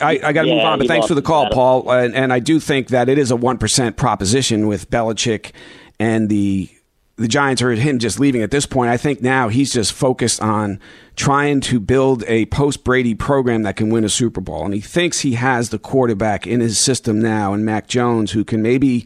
I, 0.00 0.20
I 0.22 0.32
got 0.32 0.42
to 0.42 0.48
Yeah, 0.48 0.54
move 0.54 0.64
on, 0.64 0.78
but 0.78 0.88
thanks 0.88 1.06
for 1.06 1.14
the 1.14 1.22
call. 1.22 1.48
Paul. 1.50 1.90
And, 1.90 2.14
and 2.14 2.32
I 2.32 2.38
do 2.38 2.60
think 2.60 2.88
that 2.88 3.08
it 3.08 3.18
is 3.18 3.30
a 3.30 3.36
one 3.36 3.58
percent 3.58 3.96
proposition 3.96 4.66
with 4.66 4.90
Belichick 4.90 5.52
and 5.98 6.28
the 6.28 6.70
the 7.16 7.26
Giants 7.26 7.60
or 7.62 7.72
him 7.72 7.98
just 7.98 8.20
leaving 8.20 8.42
at 8.42 8.52
this 8.52 8.64
point. 8.64 8.90
I 8.90 8.96
think 8.96 9.20
now 9.20 9.48
he's 9.48 9.72
just 9.72 9.92
focused 9.92 10.40
on 10.40 10.78
trying 11.16 11.60
to 11.62 11.80
build 11.80 12.22
a 12.28 12.46
post 12.46 12.84
Brady 12.84 13.12
program 13.16 13.64
that 13.64 13.74
can 13.74 13.90
win 13.90 14.04
a 14.04 14.08
Super 14.08 14.40
Bowl, 14.40 14.64
and 14.64 14.72
he 14.72 14.80
thinks 14.80 15.20
he 15.20 15.32
has 15.32 15.70
the 15.70 15.80
quarterback 15.80 16.46
in 16.46 16.60
his 16.60 16.78
system 16.78 17.20
now, 17.20 17.52
and 17.52 17.64
Mac 17.64 17.88
Jones, 17.88 18.30
who 18.30 18.44
can 18.44 18.62
maybe 18.62 19.04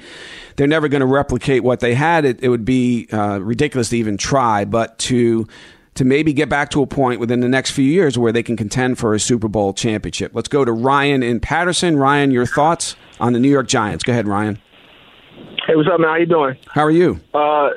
they're 0.56 0.66
never 0.66 0.88
going 0.88 1.00
to 1.00 1.06
replicate 1.06 1.64
what 1.64 1.80
they 1.80 1.94
had. 1.94 2.26
It, 2.26 2.42
it 2.42 2.50
would 2.50 2.66
be 2.66 3.08
uh, 3.10 3.38
ridiculous 3.40 3.88
to 3.88 3.96
even 3.96 4.18
try, 4.18 4.66
but 4.66 4.98
to 4.98 5.48
to 5.94 6.04
maybe 6.04 6.32
get 6.32 6.48
back 6.48 6.70
to 6.70 6.82
a 6.82 6.86
point 6.86 7.20
within 7.20 7.40
the 7.40 7.48
next 7.48 7.72
few 7.72 7.84
years 7.84 8.18
where 8.18 8.32
they 8.32 8.42
can 8.42 8.56
contend 8.56 8.98
for 8.98 9.14
a 9.14 9.20
Super 9.20 9.48
Bowl 9.48 9.74
championship. 9.74 10.32
Let's 10.34 10.48
go 10.48 10.64
to 10.64 10.72
Ryan 10.72 11.22
in 11.22 11.40
Patterson. 11.40 11.96
Ryan, 11.96 12.30
your 12.30 12.46
thoughts 12.46 12.96
on 13.20 13.32
the 13.32 13.38
New 13.38 13.50
York 13.50 13.68
Giants? 13.68 14.02
Go 14.04 14.12
ahead, 14.12 14.26
Ryan. 14.26 14.58
Hey, 15.66 15.76
what's 15.76 15.88
up, 15.92 16.00
man? 16.00 16.10
How 16.10 16.16
you 16.16 16.26
doing? 16.26 16.56
How 16.66 16.82
are 16.82 16.90
you? 16.90 17.20
Uh, 17.34 17.70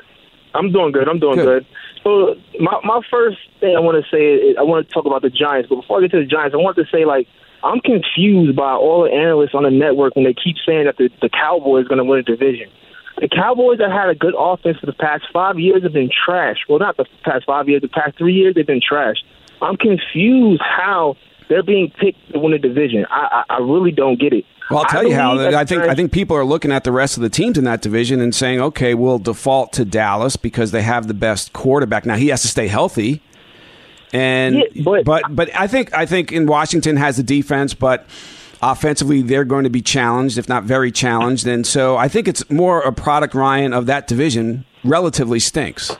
I'm 0.54 0.72
doing 0.72 0.92
good. 0.92 1.08
I'm 1.08 1.18
doing 1.18 1.36
Good. 1.36 1.64
good. 1.64 1.66
So 2.02 2.34
my 2.60 2.78
my 2.84 3.00
first 3.10 3.38
thing 3.60 3.74
I 3.76 3.80
want 3.80 4.02
to 4.02 4.10
say 4.10 4.34
is 4.34 4.56
I 4.58 4.62
want 4.62 4.86
to 4.86 4.94
talk 4.94 5.06
about 5.06 5.22
the 5.22 5.30
Giants. 5.30 5.68
But 5.68 5.76
before 5.82 5.98
I 5.98 6.02
get 6.02 6.12
to 6.12 6.20
the 6.20 6.26
Giants, 6.26 6.54
I 6.54 6.58
want 6.58 6.76
to 6.76 6.84
say 6.90 7.04
like 7.04 7.26
I'm 7.64 7.80
confused 7.80 8.56
by 8.56 8.72
all 8.72 9.04
the 9.04 9.10
analysts 9.10 9.54
on 9.54 9.64
the 9.64 9.70
network 9.70 10.14
when 10.14 10.24
they 10.24 10.34
keep 10.34 10.56
saying 10.64 10.84
that 10.84 10.96
the, 10.98 11.10
the 11.20 11.28
Cowboys 11.28 11.86
are 11.86 11.88
going 11.88 11.98
to 11.98 12.04
win 12.04 12.20
a 12.20 12.22
division. 12.22 12.70
The 13.18 13.28
Cowboys 13.28 13.80
have 13.80 13.90
had 13.90 14.10
a 14.10 14.14
good 14.14 14.34
offense 14.36 14.78
for 14.78 14.86
the 14.86 14.92
past 14.92 15.24
five 15.32 15.58
years 15.58 15.82
have 15.82 15.92
been 15.92 16.10
trash. 16.10 16.58
Well, 16.68 16.78
not 16.78 16.96
the 16.96 17.06
past 17.24 17.46
five 17.46 17.68
years. 17.68 17.82
The 17.82 17.88
past 17.88 18.18
three 18.18 18.34
years 18.34 18.54
they've 18.54 18.66
been 18.66 18.82
trash. 18.86 19.16
I'm 19.62 19.76
confused 19.76 20.60
how 20.60 21.16
they're 21.48 21.62
being 21.62 21.90
picked 21.90 22.32
to 22.32 22.38
win 22.38 22.52
a 22.52 22.58
division. 22.58 23.06
I 23.10 23.44
I, 23.48 23.54
I 23.56 23.58
really 23.60 23.90
don't 23.90 24.20
get 24.20 24.32
it. 24.32 24.44
Well, 24.70 24.80
I'll 24.80 24.84
tell 24.86 25.06
you 25.06 25.14
how. 25.14 25.38
I 25.38 25.64
think 25.64 25.82
I 25.82 25.94
think 25.94 26.12
people 26.12 26.36
are 26.36 26.44
looking 26.44 26.72
at 26.72 26.84
the 26.84 26.92
rest 26.92 27.16
of 27.16 27.22
the 27.22 27.30
teams 27.30 27.56
in 27.56 27.64
that 27.64 27.82
division 27.82 28.20
and 28.20 28.34
saying, 28.34 28.60
okay, 28.60 28.94
we'll 28.94 29.18
default 29.18 29.72
to 29.74 29.84
Dallas 29.84 30.36
because 30.36 30.72
they 30.72 30.82
have 30.82 31.06
the 31.06 31.14
best 31.14 31.52
quarterback. 31.52 32.04
Now 32.04 32.16
he 32.16 32.28
has 32.28 32.42
to 32.42 32.48
stay 32.48 32.66
healthy, 32.66 33.22
and 34.12 34.62
but, 34.84 35.04
but 35.30 35.54
I 35.54 35.68
think 35.68 35.94
I 35.94 36.04
think 36.04 36.32
in 36.32 36.46
Washington 36.46 36.96
has 36.96 37.16
the 37.16 37.22
defense, 37.22 37.74
but 37.74 38.06
offensively 38.62 39.22
they're 39.22 39.44
going 39.44 39.64
to 39.64 39.70
be 39.70 39.82
challenged, 39.82 40.38
if 40.38 40.48
not 40.48 40.64
very 40.64 40.90
challenged, 40.90 41.46
and 41.46 41.66
so 41.66 41.96
I 41.96 42.08
think 42.08 42.28
it's 42.28 42.48
more 42.50 42.80
a 42.80 42.92
product 42.92 43.34
Ryan 43.34 43.72
of 43.72 43.86
that 43.86 44.06
division 44.06 44.64
relatively 44.84 45.40
stinks. 45.40 45.96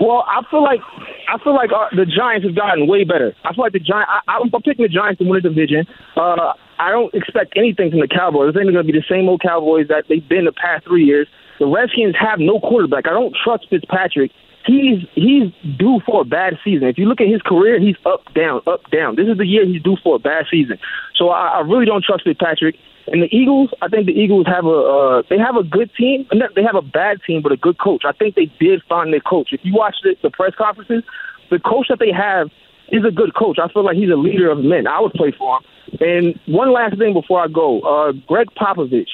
Well, 0.00 0.24
I 0.26 0.42
feel 0.50 0.62
like 0.62 0.80
I 1.28 1.38
feel 1.44 1.54
like 1.54 1.70
uh, 1.72 1.94
the 1.94 2.06
Giants 2.06 2.46
have 2.46 2.56
gotten 2.56 2.86
way 2.88 3.04
better. 3.04 3.34
I 3.44 3.52
feel 3.54 3.64
like 3.64 3.72
the 3.72 3.80
Giants. 3.80 4.10
I, 4.26 4.38
I'm 4.38 4.50
picking 4.62 4.82
the 4.82 4.88
Giants 4.88 5.18
to 5.18 5.24
win 5.24 5.40
the 5.42 5.50
division. 5.50 5.86
Uh, 6.16 6.54
I 6.78 6.90
don't 6.90 7.12
expect 7.14 7.52
anything 7.56 7.90
from 7.90 8.00
the 8.00 8.08
Cowboys. 8.08 8.54
They're 8.54 8.64
going 8.64 8.74
to 8.74 8.82
be 8.82 8.92
the 8.92 9.04
same 9.08 9.28
old 9.28 9.42
Cowboys 9.42 9.88
that 9.88 10.04
they've 10.08 10.26
been 10.26 10.46
the 10.46 10.52
past 10.52 10.86
three 10.86 11.04
years. 11.04 11.28
The 11.58 11.66
Redskins 11.66 12.16
have 12.18 12.38
no 12.40 12.58
quarterback. 12.58 13.06
I 13.06 13.10
don't 13.10 13.36
trust 13.44 13.66
Fitzpatrick. 13.68 14.32
He's 14.66 15.06
he's 15.14 15.52
due 15.78 16.00
for 16.04 16.20
a 16.20 16.24
bad 16.24 16.58
season. 16.62 16.88
If 16.88 16.98
you 16.98 17.06
look 17.06 17.20
at 17.20 17.28
his 17.28 17.40
career, 17.42 17.80
he's 17.80 17.96
up 18.04 18.22
down 18.34 18.60
up 18.66 18.88
down. 18.90 19.16
This 19.16 19.26
is 19.26 19.38
the 19.38 19.46
year 19.46 19.64
he's 19.66 19.82
due 19.82 19.96
for 20.02 20.16
a 20.16 20.18
bad 20.18 20.46
season. 20.50 20.78
So 21.16 21.30
I, 21.30 21.58
I 21.58 21.60
really 21.60 21.86
don't 21.86 22.04
trust 22.04 22.24
Fitzpatrick. 22.24 22.76
And 23.06 23.22
the 23.22 23.34
Eagles, 23.34 23.70
I 23.82 23.88
think 23.88 24.06
the 24.06 24.12
Eagles 24.12 24.46
have 24.46 24.66
a 24.66 24.68
uh, 24.68 25.22
they 25.30 25.38
have 25.38 25.56
a 25.56 25.64
good 25.64 25.90
team. 25.96 26.26
They 26.54 26.62
have 26.62 26.76
a 26.76 26.82
bad 26.82 27.18
team, 27.26 27.40
but 27.42 27.52
a 27.52 27.56
good 27.56 27.78
coach. 27.78 28.02
I 28.04 28.12
think 28.12 28.34
they 28.34 28.52
did 28.60 28.82
find 28.88 29.12
their 29.12 29.20
coach. 29.20 29.48
If 29.52 29.60
you 29.64 29.74
watch 29.74 29.96
the, 30.02 30.14
the 30.22 30.30
press 30.30 30.52
conferences, 30.56 31.02
the 31.50 31.58
coach 31.58 31.86
that 31.88 31.98
they 31.98 32.12
have 32.12 32.48
is 32.92 33.04
a 33.04 33.10
good 33.10 33.34
coach. 33.34 33.58
I 33.58 33.68
feel 33.72 33.84
like 33.84 33.96
he's 33.96 34.10
a 34.10 34.16
leader 34.16 34.50
of 34.50 34.58
men. 34.58 34.86
I 34.86 35.00
would 35.00 35.12
play 35.12 35.32
for 35.36 35.58
him. 35.58 35.64
And 36.00 36.40
one 36.46 36.72
last 36.72 36.98
thing 36.98 37.14
before 37.14 37.40
I 37.42 37.48
go, 37.48 37.80
uh, 37.80 38.12
Gregg 38.28 38.48
Popovich. 38.56 39.08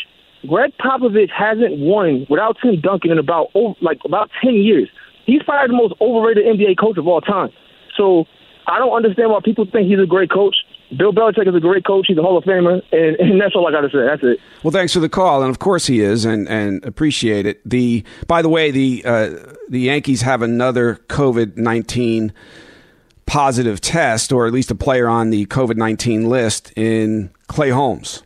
Gregg 0.47 0.73
Popovich 0.79 1.31
hasn't 1.31 1.79
won 1.79 2.27
without 2.29 2.57
Tim 2.63 2.81
Duncan 2.81 3.13
in 3.13 3.19
about 3.19 3.49
oh, 3.55 3.77
like 3.81 3.99
about 4.05 4.31
ten 4.43 4.55
years. 4.55 4.89
He's 5.27 5.43
probably 5.43 5.77
the 5.77 5.83
most 5.83 5.95
overrated 6.01 6.45
NBA 6.47 6.79
coach 6.79 6.97
of 6.97 7.07
all 7.07 7.21
time. 7.21 7.51
So 7.97 8.27
I 8.67 8.79
don't 8.79 8.93
understand 8.93 9.31
why 9.31 9.41
people 9.45 9.67
think 9.71 9.89
he's 9.89 9.99
a 9.99 10.07
great 10.07 10.31
coach. 10.31 10.57
Bill 10.97 11.13
Belichick 11.13 11.49
is 11.49 11.55
a 11.55 11.61
great 11.61 11.85
coach. 11.85 12.07
He's 12.07 12.17
a 12.17 12.23
Hall 12.23 12.39
of 12.39 12.45
Famer, 12.45 12.81
and, 12.93 13.17
and 13.17 13.41
that's 13.41 13.57
all 13.57 13.67
I 13.67 13.73
got 13.73 13.81
to 13.81 13.91
say. 13.91 14.07
That's 14.07 14.23
it. 14.23 14.39
Well, 14.63 14.71
thanks 14.71 14.93
for 14.93 15.01
the 15.01 15.09
call, 15.09 15.43
and 15.43 15.51
of 15.51 15.59
course 15.59 15.87
he 15.87 16.01
is, 16.01 16.25
and 16.25 16.49
and 16.49 16.85
appreciate 16.85 17.45
it. 17.45 17.61
The 17.69 18.05
by 18.29 18.41
the 18.41 18.49
way, 18.49 18.71
the 18.71 19.03
uh, 19.05 19.31
the 19.69 19.81
Yankees 19.81 20.23
have 20.23 20.43
another 20.43 21.01
COVID 21.09 21.57
nineteen 21.57 22.33
positive 23.27 23.81
test, 23.81 24.31
or 24.31 24.47
at 24.47 24.53
least 24.53 24.71
a 24.71 24.77
player 24.77 25.09
on 25.09 25.31
the 25.31 25.47
COVID 25.47 25.77
nineteen 25.77 26.29
list 26.29 26.73
in 26.77 27.31
Clay 27.49 27.71
Holmes, 27.71 28.23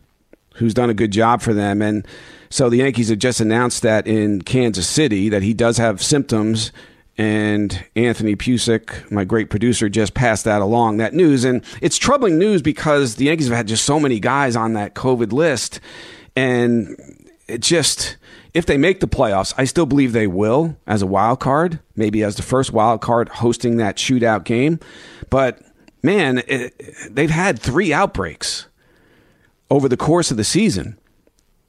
who's 0.56 0.74
done 0.74 0.90
a 0.90 0.94
good 0.94 1.12
job 1.12 1.40
for 1.40 1.54
them, 1.54 1.80
and 1.80 2.06
so 2.50 2.68
the 2.68 2.78
Yankees 2.78 3.08
have 3.08 3.18
just 3.18 3.40
announced 3.40 3.82
that 3.82 4.06
in 4.06 4.42
Kansas 4.42 4.88
City 4.88 5.28
that 5.28 5.42
he 5.42 5.54
does 5.54 5.78
have 5.78 6.02
symptoms. 6.02 6.72
And 7.20 7.84
Anthony 7.96 8.34
Pusick, 8.34 9.10
my 9.10 9.24
great 9.24 9.50
producer, 9.50 9.90
just 9.90 10.14
passed 10.14 10.46
that 10.46 10.62
along, 10.62 10.96
that 10.96 11.12
news. 11.12 11.44
And 11.44 11.62
it's 11.82 11.98
troubling 11.98 12.38
news 12.38 12.62
because 12.62 13.16
the 13.16 13.26
Yankees 13.26 13.48
have 13.48 13.56
had 13.58 13.68
just 13.68 13.84
so 13.84 14.00
many 14.00 14.18
guys 14.18 14.56
on 14.56 14.72
that 14.72 14.94
COVID 14.94 15.30
list. 15.30 15.80
And 16.34 16.96
it 17.46 17.60
just, 17.60 18.16
if 18.54 18.64
they 18.64 18.78
make 18.78 19.00
the 19.00 19.06
playoffs, 19.06 19.52
I 19.58 19.64
still 19.64 19.84
believe 19.84 20.14
they 20.14 20.26
will 20.26 20.78
as 20.86 21.02
a 21.02 21.06
wild 21.06 21.40
card, 21.40 21.78
maybe 21.94 22.22
as 22.22 22.36
the 22.36 22.42
first 22.42 22.72
wild 22.72 23.02
card 23.02 23.28
hosting 23.28 23.76
that 23.76 23.96
shootout 23.96 24.44
game. 24.44 24.80
But 25.28 25.60
man, 26.02 26.42
it, 26.48 26.72
they've 27.10 27.28
had 27.28 27.58
three 27.58 27.92
outbreaks 27.92 28.66
over 29.68 29.90
the 29.90 29.98
course 29.98 30.30
of 30.30 30.38
the 30.38 30.44
season. 30.44 30.98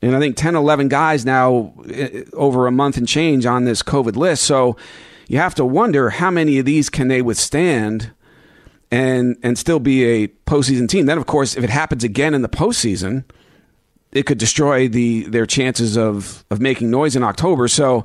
And 0.02 0.16
I 0.16 0.20
think 0.20 0.38
10, 0.38 0.56
11 0.56 0.88
guys 0.88 1.26
now 1.26 1.74
eh, 1.90 2.24
over 2.32 2.68
a 2.68 2.72
month 2.72 2.96
and 2.96 3.06
change 3.06 3.46
on 3.46 3.66
this 3.66 3.84
COVID 3.84 4.16
list. 4.16 4.46
So 4.46 4.78
you 5.32 5.38
have 5.38 5.56
to 5.56 5.64
wonder 5.64 6.10
how 6.10 6.30
many 6.30 6.60
of 6.60 6.66
these 6.66 6.90
can 6.90 7.08
they 7.08 7.22
withstand 7.22 8.12
and 8.92 9.38
and 9.42 9.58
still 9.58 9.80
be 9.80 10.04
a 10.04 10.28
postseason 10.28 10.90
team. 10.90 11.06
Then, 11.06 11.18
of 11.18 11.26
course, 11.26 11.56
if 11.56 11.64
it 11.64 11.70
happens 11.70 12.04
again 12.04 12.34
in 12.34 12.42
the 12.42 12.50
postseason, 12.50 13.24
it 14.12 14.24
could 14.24 14.38
destroy 14.38 14.90
the 14.90 15.24
their 15.24 15.46
chances 15.46 15.98
of 15.98 16.44
of 16.52 16.60
making 16.60 16.92
noise 16.92 17.16
in 17.16 17.24
October. 17.24 17.70
So 17.70 18.04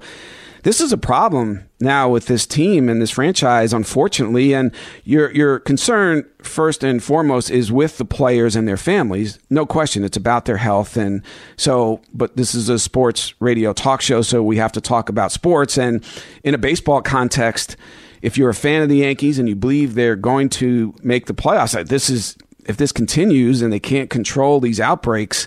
this 0.67 0.81
is 0.81 0.93
a 0.93 0.99
problem 0.99 1.65
now 1.79 2.09
with 2.09 2.27
this 2.27 2.45
team 2.45 2.89
and 2.89 3.01
this 3.01 3.13
franchise, 3.13 3.73
unfortunately. 3.73 4.53
And 4.53 4.73
your 5.05 5.31
your 5.31 5.61
concern 5.61 6.29
first 6.43 6.83
and 6.83 7.01
foremost 7.01 7.53
is 7.53 7.71
with 7.71 7.99
the 7.99 8.05
players 8.05 8.57
and 8.57 8.67
their 8.67 8.77
families. 8.77 9.39
No 9.49 9.65
question, 9.65 10.03
it's 10.03 10.17
about 10.17 10.45
their 10.45 10.57
health. 10.57 10.97
And 10.97 11.23
so, 11.57 12.01
but 12.13 12.37
this 12.37 12.53
is 12.53 12.69
a 12.69 12.81
sports 12.81 13.33
radio 13.39 13.73
talk 13.73 14.01
show, 14.01 14.23
so 14.23 14.43
we 14.43 14.57
have 14.57 14.73
to 14.73 14.81
talk 14.81 15.09
about 15.09 15.31
sports. 15.31 15.79
And 15.79 16.05
in 16.43 16.53
a 16.53 16.59
baseball 16.59 17.01
context, 17.01 17.77
if 18.21 18.37
you're 18.37 18.51
a 18.51 18.55
fan 18.55 18.83
of 18.83 18.89
the 18.89 18.97
Yankees 18.97 19.39
and 19.39 19.49
you 19.49 19.55
believe 19.55 19.95
they're 19.95 20.17
going 20.17 20.49
to 20.49 20.93
make 21.01 21.27
the 21.27 21.35
playoffs, 21.35 21.79
uh, 21.79 21.85
this 21.85 22.11
is 22.11 22.37
if 22.65 22.77
this 22.77 22.91
continues 22.91 23.63
and 23.63 23.73
they 23.73 23.79
can't 23.79 24.11
control 24.11 24.59
these 24.59 24.81
outbreaks, 24.81 25.47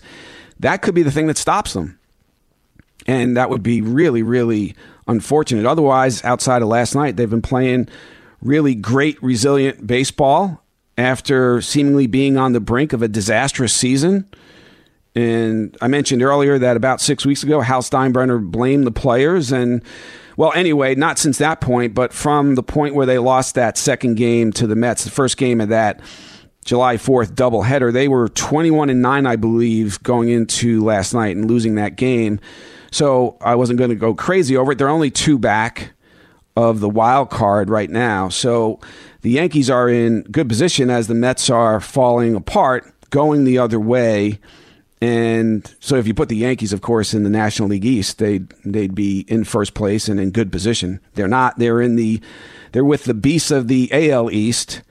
that 0.61 0.81
could 0.81 0.95
be 0.95 1.03
the 1.03 1.11
thing 1.11 1.27
that 1.27 1.37
stops 1.37 1.73
them. 1.73 1.99
And 3.05 3.35
that 3.35 3.49
would 3.49 3.63
be 3.63 3.81
really, 3.81 4.23
really 4.23 4.75
unfortunate. 5.09 5.65
Otherwise, 5.65 6.23
outside 6.23 6.61
of 6.61 6.67
last 6.67 6.95
night, 6.95 7.17
they've 7.17 7.29
been 7.29 7.41
playing 7.41 7.89
really 8.41 8.75
great, 8.75 9.21
resilient 9.21 9.85
baseball 9.85 10.63
after 10.97 11.61
seemingly 11.61 12.07
being 12.07 12.37
on 12.37 12.53
the 12.53 12.59
brink 12.59 12.93
of 12.93 13.01
a 13.01 13.07
disastrous 13.07 13.73
season. 13.73 14.29
And 15.15 15.75
I 15.81 15.87
mentioned 15.87 16.21
earlier 16.21 16.59
that 16.59 16.77
about 16.77 17.01
six 17.01 17.25
weeks 17.25 17.43
ago, 17.43 17.61
Hal 17.61 17.81
Steinbrenner 17.81 18.39
blamed 18.39 18.85
the 18.85 18.91
players. 18.91 19.51
And, 19.51 19.83
well, 20.37 20.53
anyway, 20.53 20.95
not 20.95 21.17
since 21.17 21.39
that 21.39 21.59
point, 21.59 21.93
but 21.93 22.13
from 22.13 22.55
the 22.55 22.63
point 22.63 22.95
where 22.95 23.05
they 23.05 23.17
lost 23.17 23.55
that 23.55 23.77
second 23.77 24.15
game 24.15 24.53
to 24.53 24.67
the 24.67 24.75
Mets, 24.75 25.03
the 25.03 25.11
first 25.11 25.37
game 25.37 25.59
of 25.59 25.69
that 25.69 25.99
July 26.63 26.97
4th 26.97 27.33
doubleheader, 27.33 27.91
they 27.91 28.07
were 28.07 28.29
21 28.29 28.89
and 28.89 29.01
9, 29.01 29.25
I 29.25 29.35
believe, 29.35 30.01
going 30.03 30.29
into 30.29 30.83
last 30.83 31.13
night 31.13 31.35
and 31.35 31.49
losing 31.49 31.75
that 31.75 31.95
game. 31.95 32.39
So 32.91 33.37
I 33.41 33.55
wasn't 33.55 33.79
going 33.79 33.91
to 33.91 33.95
go 33.95 34.13
crazy 34.13 34.57
over 34.57 34.71
it. 34.71 34.77
They're 34.77 34.89
only 34.89 35.11
two 35.11 35.37
back 35.37 35.93
of 36.55 36.79
the 36.79 36.89
wild 36.89 37.29
card 37.29 37.69
right 37.69 37.89
now. 37.89 38.29
So 38.29 38.79
the 39.21 39.31
Yankees 39.31 39.69
are 39.69 39.87
in 39.89 40.23
good 40.23 40.49
position 40.49 40.89
as 40.89 41.07
the 41.07 41.15
Mets 41.15 41.49
are 41.49 41.79
falling 41.79 42.35
apart, 42.35 42.91
going 43.09 43.43
the 43.43 43.57
other 43.57 43.79
way. 43.79 44.39
And 45.01 45.73
so 45.79 45.95
if 45.95 46.07
you 46.07 46.13
put 46.13 46.27
the 46.27 46.35
Yankees, 46.35 46.73
of 46.73 46.81
course, 46.81 47.13
in 47.13 47.23
the 47.23 47.29
National 47.29 47.69
League 47.69 47.85
East, 47.85 48.17
they'd 48.17 48.49
they'd 48.65 48.93
be 48.93 49.21
in 49.29 49.45
first 49.45 49.73
place 49.73 50.09
and 50.09 50.19
in 50.19 50.31
good 50.31 50.51
position. 50.51 50.99
They're 51.13 51.29
not. 51.29 51.57
They're 51.57 51.81
in 51.81 51.95
the 51.95 52.21
they're 52.73 52.83
with 52.83 53.05
the 53.05 53.13
beasts 53.13 53.51
of 53.51 53.69
the 53.69 53.89
AL 53.93 54.29
East 54.31 54.81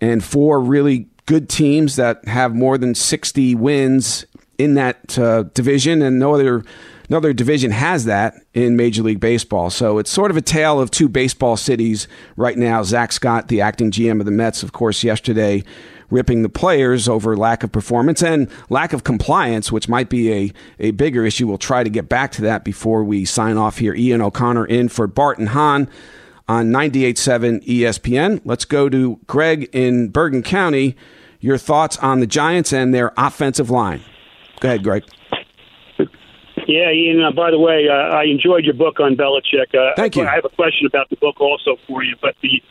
and 0.00 0.24
four 0.24 0.60
really 0.60 1.08
good 1.26 1.48
teams 1.48 1.96
that 1.96 2.26
have 2.26 2.54
more 2.54 2.78
than 2.78 2.94
60 2.94 3.54
wins 3.54 4.24
in 4.58 4.74
that 4.74 5.18
uh, 5.18 5.44
division 5.54 6.02
and 6.02 6.18
no 6.18 6.34
other 6.34 6.64
no 7.12 7.18
other 7.18 7.34
division 7.34 7.70
has 7.70 8.06
that 8.06 8.34
in 8.54 8.74
Major 8.74 9.02
League 9.02 9.20
Baseball. 9.20 9.68
So 9.68 9.98
it's 9.98 10.10
sort 10.10 10.30
of 10.30 10.36
a 10.38 10.40
tale 10.40 10.80
of 10.80 10.90
two 10.90 11.10
baseball 11.10 11.58
cities 11.58 12.08
right 12.36 12.56
now. 12.56 12.82
Zack 12.82 13.12
Scott, 13.12 13.48
the 13.48 13.60
acting 13.60 13.90
GM 13.90 14.18
of 14.18 14.24
the 14.24 14.32
Mets, 14.32 14.62
of 14.62 14.72
course, 14.72 15.04
yesterday 15.04 15.62
ripping 16.10 16.42
the 16.42 16.48
players 16.48 17.08
over 17.08 17.36
lack 17.36 17.62
of 17.62 17.70
performance 17.70 18.22
and 18.22 18.50
lack 18.70 18.94
of 18.94 19.04
compliance, 19.04 19.70
which 19.70 19.88
might 19.88 20.08
be 20.08 20.32
a, 20.32 20.52
a 20.78 20.90
bigger 20.92 21.24
issue. 21.24 21.46
We'll 21.46 21.58
try 21.58 21.84
to 21.84 21.90
get 21.90 22.08
back 22.08 22.32
to 22.32 22.42
that 22.42 22.64
before 22.64 23.04
we 23.04 23.26
sign 23.26 23.58
off 23.58 23.78
here. 23.78 23.94
Ian 23.94 24.22
O'Connor 24.22 24.66
in 24.66 24.88
for 24.88 25.06
Bart 25.06 25.38
and 25.38 25.50
Hahn 25.50 25.88
on 26.48 26.66
98.7 26.70 27.66
ESPN. 27.66 28.40
Let's 28.44 28.64
go 28.64 28.88
to 28.88 29.20
Greg 29.26 29.68
in 29.72 30.08
Bergen 30.08 30.42
County. 30.42 30.96
Your 31.40 31.58
thoughts 31.58 31.98
on 31.98 32.20
the 32.20 32.26
Giants 32.26 32.72
and 32.72 32.94
their 32.94 33.12
offensive 33.18 33.68
line. 33.68 34.02
Go 34.60 34.68
ahead, 34.68 34.82
Greg. 34.82 35.04
Yeah, 36.66 36.90
Ian. 36.90 37.22
Uh, 37.22 37.32
by 37.32 37.50
the 37.50 37.58
way, 37.58 37.88
uh, 37.88 38.14
I 38.14 38.24
enjoyed 38.24 38.64
your 38.64 38.74
book 38.74 39.00
on 39.00 39.16
Belichick. 39.16 39.74
Uh, 39.74 39.94
Thank 39.96 40.16
you. 40.16 40.24
I 40.24 40.34
have 40.34 40.44
a 40.44 40.54
question 40.54 40.86
about 40.86 41.10
the 41.10 41.16
book 41.16 41.40
also 41.40 41.76
for 41.86 42.02
you, 42.02 42.16
but 42.20 42.34
the 42.42 42.62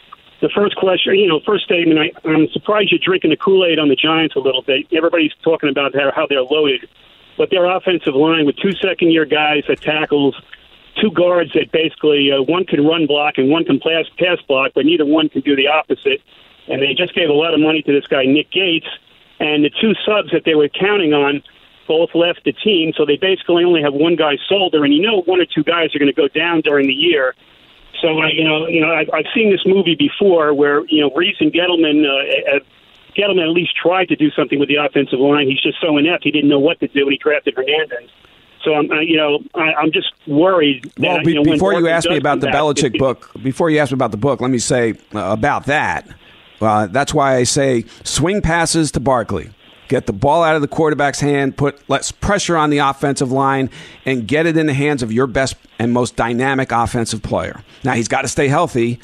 the 0.42 0.50
first 0.50 0.76
question, 0.76 1.16
you 1.16 1.28
know, 1.28 1.40
first 1.46 1.66
statement, 1.66 2.00
I, 2.00 2.10
I'm 2.28 2.48
surprised 2.52 2.92
you're 2.92 3.00
drinking 3.04 3.30
the 3.30 3.38
Kool 3.38 3.64
Aid 3.64 3.78
on 3.78 3.90
the 3.90 3.96
Giants 3.96 4.36
a 4.36 4.40
little 4.40 4.64
bit. 4.64 4.88
Everybody's 4.92 5.34
talking 5.44 5.70
about 5.70 5.94
how, 5.94 6.12
how 6.16 6.26
they're 6.26 6.42
loaded, 6.42 6.90
but 7.38 7.52
their 7.52 7.66
offensive 7.66 8.16
line 8.16 8.48
with 8.48 8.58
two 8.58 8.72
second 8.82 9.12
year 9.12 9.26
guys 9.26 9.64
that 9.68 9.82
tackles, 9.82 10.36
two 11.00 11.12
guards 11.12 11.54
that 11.54 11.72
basically 11.72 12.32
uh, 12.32 12.42
one 12.42 12.66
can 12.66 12.84
run 12.84 13.06
block 13.06 13.38
and 13.38 13.52
one 13.52 13.66
can 13.66 13.80
pass 13.80 14.06
pass 14.18 14.42
block, 14.48 14.72
but 14.74 14.84
neither 14.84 15.06
one 15.06 15.30
can 15.30 15.42
do 15.42 15.56
the 15.56 15.68
opposite. 15.68 16.22
And 16.68 16.82
they 16.82 16.96
just 16.98 17.14
gave 17.14 17.30
a 17.30 17.34
lot 17.34 17.54
of 17.54 17.60
money 17.60 17.84
to 17.84 17.92
this 17.94 18.08
guy 18.08 18.26
Nick 18.26 18.52
Gates, 18.52 18.88
and 19.40 19.64
the 19.64 19.70
two 19.70 19.94
subs 20.06 20.32
that 20.32 20.42
they 20.44 20.56
were 20.56 20.70
counting 20.70 21.14
on 21.14 21.44
both 21.92 22.16
left 22.16 22.46
the 22.46 22.54
team, 22.54 22.94
so 22.96 23.06
they 23.06 23.18
basically 23.18 23.66
only 23.66 23.82
have 23.82 23.94
one 23.94 24.16
guy 24.16 24.38
sold 24.48 24.72
there, 24.72 24.86
and 24.86 24.94
you 24.96 25.02
know 25.02 25.24
one 25.24 25.42
or 25.42 25.46
two 25.46 25.62
guys 25.62 25.94
are 25.94 26.00
going 26.00 26.08
to 26.08 26.16
go 26.16 26.30
down 26.30 26.62
during 26.62 26.88
the 26.88 26.94
year. 26.94 27.36
So 28.02 28.08
uh, 28.22 28.28
you 28.32 28.46
know, 28.48 28.66
you 28.68 28.80
know, 28.80 28.96
I've, 28.96 29.10
I've 29.14 29.26
seen 29.36 29.52
this 29.52 29.66
movie 29.66 29.96
before 29.96 30.54
where 30.54 30.86
you 30.88 31.02
know 31.02 31.12
Reese 31.14 31.36
and 31.42 31.52
Gettleman. 31.52 32.08
Uh, 32.08 32.60
Gettleman 33.12 33.44
at 33.44 33.50
least 33.50 33.76
tried 33.76 34.08
to 34.08 34.16
do 34.16 34.32
something 34.32 34.58
with 34.58 34.70
the 34.70 34.78
offensive 34.78 35.20
line. 35.20 35.50
He's 35.50 35.60
just 35.60 35.82
so 35.82 35.98
inept; 35.98 36.24
he 36.24 36.32
didn't 36.32 36.50
know 36.50 36.60
what 36.60 36.80
to 36.80 36.88
do, 36.88 37.02
and 37.02 37.12
he 37.12 37.18
drafted 37.18 37.56
Hernandez. 37.58 38.10
So 38.64 38.74
I'm, 38.74 38.90
uh, 38.90 39.02
you 39.02 39.18
know, 39.18 39.40
I, 39.54 39.74
I'm 39.74 39.92
just 39.92 40.14
worried. 40.28 40.86
That, 40.96 41.02
Well, 41.02 41.24
be, 41.26 41.34
you 41.34 41.44
know, 41.44 41.52
before 41.52 41.74
you 41.74 41.90
ask 41.90 42.08
me 42.08 42.16
about 42.16 42.40
the 42.40 42.48
back, 42.48 42.56
Belichick 42.56 42.98
book, 42.98 43.30
before 43.44 43.70
you 43.70 43.80
ask 43.80 43.92
me 43.92 43.96
about 43.96 44.12
the 44.12 44.18
book, 44.18 44.40
let 44.40 44.50
me 44.50 44.60
say 44.60 44.94
uh, 45.14 45.20
about 45.32 45.66
that. 45.66 46.08
Uh, 46.62 46.88
that's 46.88 47.14
why 47.14 47.36
I 47.36 47.44
say 47.44 47.84
swing 48.04 48.42
passes 48.42 48.92
to 48.94 49.02
Barkley. 49.02 49.50
Get 49.92 50.06
the 50.06 50.14
ball 50.14 50.42
out 50.42 50.56
of 50.56 50.62
the 50.62 50.70
quarterback's 50.70 51.20
hand, 51.20 51.58
put 51.58 51.78
less 51.90 52.14
pressure 52.14 52.56
on 52.56 52.70
the 52.70 52.78
offensive 52.78 53.30
line, 53.30 53.70
and 54.06 54.26
get 54.26 54.46
it 54.46 54.56
in 54.56 54.66
the 54.66 54.74
hands 54.74 55.04
of 55.04 55.12
your 55.12 55.28
best 55.28 55.58
and 55.80 55.92
most 55.92 56.16
dynamic 56.16 56.72
offensive 56.72 57.22
player. 57.22 57.62
Now 57.84 57.92
he's 57.92 58.08
got 58.08 58.22
to 58.22 58.30
stay 58.30 58.48
healthy, 58.48 59.02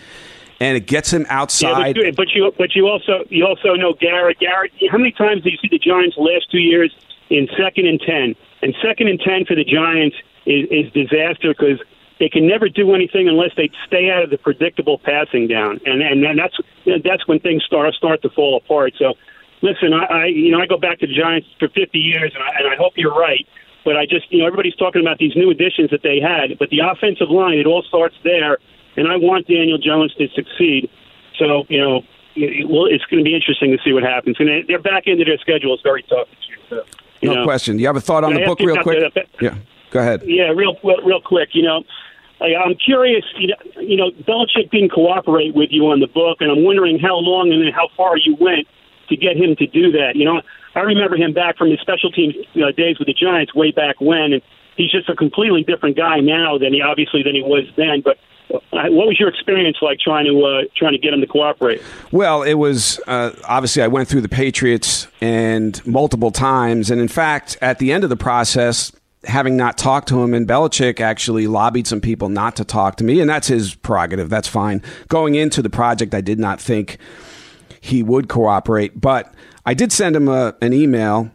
and 0.61 0.77
it 0.77 0.87
gets 0.87 1.11
him 1.11 1.23
Yeah, 1.23 1.39
outside. 1.41 1.93
but, 1.95 2.05
you- 2.05 2.11
but 2.13 2.27
you 2.33 2.53
but 2.57 2.73
you 2.73 2.87
also 2.87 3.25
you 3.27 3.45
also 3.45 3.73
know 3.73 3.95
Garrett. 3.99 4.39
Garrett, 4.39 4.71
how 4.89 4.97
many 4.97 5.11
times 5.11 5.43
do 5.43 5.49
you 5.49 5.57
see 5.57 5.67
the 5.69 5.77
Giants 5.77 6.15
last 6.17 6.49
two 6.49 6.59
years 6.59 6.95
in 7.29 7.49
second 7.57 7.85
and 7.85 7.99
ten? 7.99 8.33
And 8.61 8.73
second 8.81 9.09
and 9.09 9.19
ten 9.19 9.43
for 9.43 9.55
the 9.55 9.65
Giants 9.65 10.15
is, 10.45 10.69
is 10.71 10.89
disaster 10.93 11.49
because 11.53 11.81
they 12.21 12.29
can 12.29 12.47
never 12.47 12.69
do 12.69 12.95
anything 12.95 13.27
unless 13.27 13.51
they 13.57 13.69
stay 13.85 14.09
out 14.09 14.23
of 14.23 14.29
the 14.29 14.37
predictable 14.37 14.99
passing 14.99 15.49
down, 15.49 15.81
and 15.85 16.01
and 16.01 16.23
then 16.23 16.37
that's 16.37 16.55
that's 17.03 17.27
when 17.27 17.41
things 17.41 17.65
start 17.65 17.93
start 17.93 18.21
to 18.21 18.29
fall 18.29 18.55
apart. 18.55 18.93
So, 18.97 19.15
listen, 19.61 19.93
I, 19.93 20.05
I 20.05 20.25
you 20.27 20.51
know 20.51 20.59
I 20.59 20.65
go 20.67 20.77
back 20.77 20.99
to 20.99 21.07
the 21.07 21.13
Giants 21.13 21.47
for 21.59 21.67
50 21.69 21.97
years, 21.97 22.31
and 22.33 22.43
I, 22.43 22.49
and 22.59 22.67
I 22.73 22.75
hope 22.75 22.93
you're 22.95 23.15
right. 23.15 23.45
But 23.85 23.95
I 23.97 24.05
just 24.05 24.31
you 24.31 24.39
know 24.39 24.45
everybody's 24.47 24.75
talking 24.75 25.01
about 25.01 25.17
these 25.17 25.35
new 25.35 25.49
additions 25.49 25.89
that 25.91 26.03
they 26.03 26.19
had, 26.19 26.57
but 26.59 26.69
the 26.69 26.79
offensive 26.79 27.29
line 27.29 27.57
it 27.57 27.65
all 27.65 27.83
starts 27.83 28.15
there, 28.23 28.57
and 28.95 29.07
I 29.07 29.15
want 29.17 29.47
Daniel 29.47 29.77
Jones 29.77 30.13
to 30.15 30.27
succeed. 30.35 30.89
So 31.37 31.65
you 31.69 31.79
know. 31.79 31.97
it- 32.35 32.67
Well, 32.69 32.85
it's 32.85 33.03
going 33.05 33.23
to 33.23 33.27
be 33.27 33.33
interesting 33.33 33.71
to 33.75 33.79
see 33.83 33.93
what 33.93 34.03
happens. 34.03 34.35
And 34.39 34.47
their 34.67 34.77
back 34.77 35.07
end 35.07 35.19
of 35.21 35.25
their 35.27 35.39
schedule 35.39 35.73
is 35.73 35.81
very 35.81 36.03
tough 36.03 36.27
this 36.29 36.47
year. 36.49 36.59
So, 36.69 36.83
no 37.23 37.33
know. 37.33 37.43
question. 37.45 37.77
Do 37.77 37.81
you 37.81 37.87
have 37.87 37.95
a 37.95 38.01
thought 38.01 38.23
on 38.23 38.29
Can 38.31 38.41
the 38.41 38.43
I 38.43 38.47
book, 38.47 38.59
real 38.59 38.77
quick? 38.83 39.11
the- 39.15 39.25
yeah, 39.41 39.55
go 39.89 39.99
ahead. 40.01 40.21
Yeah, 40.23 40.51
real 40.53 40.77
real 41.03 41.19
quick. 41.19 41.49
You 41.53 41.63
know, 41.63 41.83
I'm 42.39 42.75
curious. 42.75 43.25
You 43.39 43.47
know, 43.47 43.81
you 43.81 43.97
know, 43.97 44.11
Belichick 44.27 44.69
didn't 44.69 44.91
cooperate 44.91 45.55
with 45.55 45.69
you 45.71 45.87
on 45.87 45.99
the 45.99 46.05
book, 46.07 46.37
and 46.41 46.51
I'm 46.51 46.63
wondering 46.63 46.99
how 46.99 47.15
long 47.17 47.51
and 47.51 47.73
how 47.73 47.87
far 47.97 48.17
you 48.17 48.35
went 48.39 48.67
to 49.09 49.17
get 49.17 49.37
him 49.37 49.55
to 49.55 49.67
do 49.67 49.91
that. 49.91 50.15
You 50.15 50.25
know, 50.25 50.41
I 50.75 50.81
remember 50.81 51.15
him 51.15 51.33
back 51.33 51.57
from 51.57 51.69
his 51.69 51.79
special 51.79 52.11
teams 52.11 52.35
uh, 52.55 52.71
days 52.71 52.99
with 52.99 53.07
the 53.07 53.13
Giants 53.13 53.53
way 53.55 53.71
back 53.71 53.99
when, 53.99 54.33
and 54.33 54.41
he's 54.75 54.91
just 54.91 55.09
a 55.09 55.15
completely 55.15 55.63
different 55.63 55.97
guy 55.97 56.19
now 56.19 56.57
than 56.57 56.73
he 56.73 56.81
obviously 56.81 57.23
than 57.23 57.35
he 57.35 57.41
was 57.41 57.65
then. 57.75 58.01
But 58.01 58.17
uh, 58.49 58.59
what 58.89 59.07
was 59.07 59.19
your 59.19 59.29
experience 59.29 59.77
like 59.81 59.99
trying 59.99 60.25
to 60.25 60.43
uh, 60.43 60.61
trying 60.75 60.93
to 60.93 60.99
get 60.99 61.13
him 61.13 61.21
to 61.21 61.27
cooperate? 61.27 61.81
Well, 62.11 62.43
it 62.43 62.55
was 62.55 62.99
uh, 63.07 63.31
obviously 63.45 63.81
I 63.81 63.87
went 63.87 64.07
through 64.07 64.21
the 64.21 64.29
Patriots 64.29 65.07
and 65.19 65.85
multiple 65.85 66.31
times, 66.31 66.89
and 66.89 67.01
in 67.01 67.07
fact, 67.07 67.57
at 67.61 67.79
the 67.79 67.91
end 67.91 68.03
of 68.03 68.09
the 68.09 68.17
process, 68.17 68.91
having 69.25 69.57
not 69.57 69.77
talked 69.77 70.07
to 70.09 70.21
him, 70.21 70.33
and 70.33 70.47
Belichick 70.47 71.01
actually 71.01 71.47
lobbied 71.47 71.87
some 71.87 72.01
people 72.01 72.29
not 72.29 72.55
to 72.57 72.63
talk 72.63 72.95
to 72.97 73.03
me, 73.03 73.19
and 73.19 73.29
that's 73.29 73.47
his 73.47 73.75
prerogative. 73.75 74.29
That's 74.29 74.47
fine. 74.47 74.81
Going 75.07 75.35
into 75.35 75.61
the 75.61 75.69
project, 75.69 76.13
I 76.13 76.21
did 76.21 76.39
not 76.39 76.61
think 76.61 76.97
he 77.81 78.03
would 78.03 78.29
cooperate, 78.29 78.99
but 78.99 79.33
I 79.65 79.73
did 79.73 79.91
send 79.91 80.15
him 80.15 80.27
a, 80.27 80.55
an 80.61 80.73
email 80.73 81.31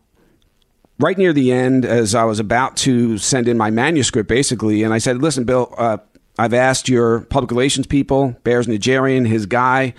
right 0.98 1.18
near 1.18 1.32
the 1.32 1.52
end 1.52 1.84
as 1.84 2.14
I 2.14 2.24
was 2.24 2.38
about 2.38 2.76
to 2.78 3.18
send 3.18 3.48
in 3.48 3.58
my 3.58 3.70
manuscript, 3.70 4.28
basically, 4.28 4.82
and 4.82 4.94
I 4.94 4.98
said, 4.98 5.20
"Listen, 5.20 5.44
Bill, 5.44 5.74
uh, 5.76 5.98
I've 6.38 6.54
asked 6.54 6.88
your 6.88 7.20
public 7.20 7.50
relations 7.50 7.86
people, 7.86 8.36
Bears 8.44 8.68
Nigerian, 8.68 9.24
his 9.24 9.46
guy." 9.46 9.94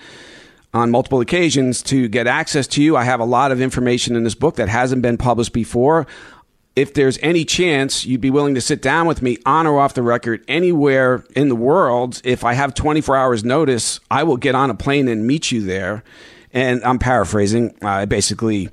on 0.74 0.90
multiple 0.90 1.20
occasions 1.20 1.82
to 1.84 2.08
get 2.08 2.26
access 2.26 2.66
to 2.66 2.82
you. 2.82 2.96
I 2.96 3.04
have 3.04 3.20
a 3.20 3.24
lot 3.24 3.52
of 3.52 3.60
information 3.60 4.16
in 4.16 4.24
this 4.24 4.34
book 4.34 4.56
that 4.56 4.68
hasn't 4.68 5.02
been 5.02 5.16
published 5.16 5.52
before. 5.52 6.06
If 6.74 6.94
there's 6.94 7.16
any 7.22 7.44
chance 7.44 8.04
you'd 8.04 8.20
be 8.20 8.30
willing 8.30 8.56
to 8.56 8.60
sit 8.60 8.82
down 8.82 9.06
with 9.06 9.22
me 9.22 9.38
on 9.46 9.68
or 9.68 9.78
off 9.78 9.94
the 9.94 10.02
record 10.02 10.44
anywhere 10.48 11.24
in 11.36 11.48
the 11.48 11.54
world, 11.54 12.20
if 12.24 12.42
I 12.42 12.54
have 12.54 12.74
24 12.74 13.16
hours 13.16 13.44
notice, 13.44 14.00
I 14.10 14.24
will 14.24 14.36
get 14.36 14.56
on 14.56 14.70
a 14.70 14.74
plane 14.74 15.06
and 15.06 15.24
meet 15.24 15.52
you 15.52 15.62
there. 15.64 16.02
And 16.54 16.82
I'm 16.84 16.98
paraphrasing. 16.98 17.76
I 17.82 18.06
basically 18.06 18.70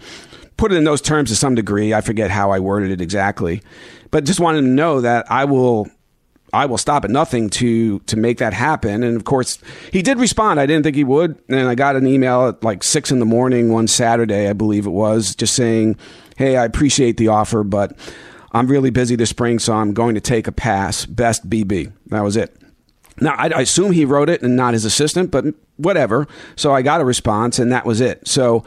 put 0.55 0.71
it 0.71 0.75
in 0.75 0.83
those 0.83 1.01
terms 1.01 1.29
to 1.31 1.35
some 1.35 1.55
degree. 1.55 1.93
I 1.93 2.01
forget 2.01 2.31
how 2.31 2.51
I 2.51 2.59
worded 2.59 2.91
it 2.91 3.01
exactly. 3.01 3.61
But 4.11 4.23
just 4.23 4.39
wanted 4.39 4.61
to 4.61 4.67
know 4.67 5.01
that 5.01 5.29
I 5.29 5.45
will 5.45 5.89
I 6.53 6.65
will 6.65 6.77
stop 6.77 7.05
at 7.05 7.11
nothing 7.11 7.49
to 7.51 7.99
to 7.99 8.17
make 8.17 8.37
that 8.39 8.53
happen. 8.53 9.03
And 9.03 9.15
of 9.15 9.23
course, 9.23 9.57
he 9.91 10.01
did 10.01 10.19
respond. 10.19 10.59
I 10.59 10.65
didn't 10.65 10.83
think 10.83 10.95
he 10.95 11.03
would, 11.03 11.37
and 11.49 11.67
I 11.67 11.75
got 11.75 11.95
an 11.95 12.05
email 12.05 12.49
at 12.49 12.63
like 12.63 12.83
six 12.83 13.11
in 13.11 13.19
the 13.19 13.25
morning 13.25 13.71
one 13.71 13.87
Saturday, 13.87 14.47
I 14.47 14.53
believe 14.53 14.85
it 14.85 14.91
was, 14.91 15.35
just 15.35 15.55
saying, 15.55 15.97
"Hey, 16.37 16.57
I 16.57 16.65
appreciate 16.65 17.17
the 17.17 17.29
offer, 17.29 17.63
but 17.63 17.97
I'm 18.51 18.67
really 18.67 18.89
busy 18.89 19.15
this 19.15 19.29
spring, 19.29 19.59
so 19.59 19.73
I'm 19.73 19.93
going 19.93 20.15
to 20.15 20.21
take 20.21 20.47
a 20.47 20.51
pass. 20.51 21.05
Best 21.05 21.49
BB." 21.49 21.91
That 22.07 22.21
was 22.21 22.35
it. 22.35 22.55
Now, 23.19 23.35
I, 23.37 23.49
I 23.49 23.61
assume 23.61 23.91
he 23.91 24.03
wrote 24.03 24.29
it 24.29 24.41
and 24.41 24.55
not 24.55 24.73
his 24.73 24.83
assistant, 24.83 25.31
but 25.31 25.45
whatever. 25.83 26.27
So 26.55 26.73
I 26.73 26.81
got 26.81 27.01
a 27.01 27.05
response, 27.05 27.59
and 27.59 27.71
that 27.71 27.85
was 27.85 28.01
it. 28.01 28.27
So 28.27 28.63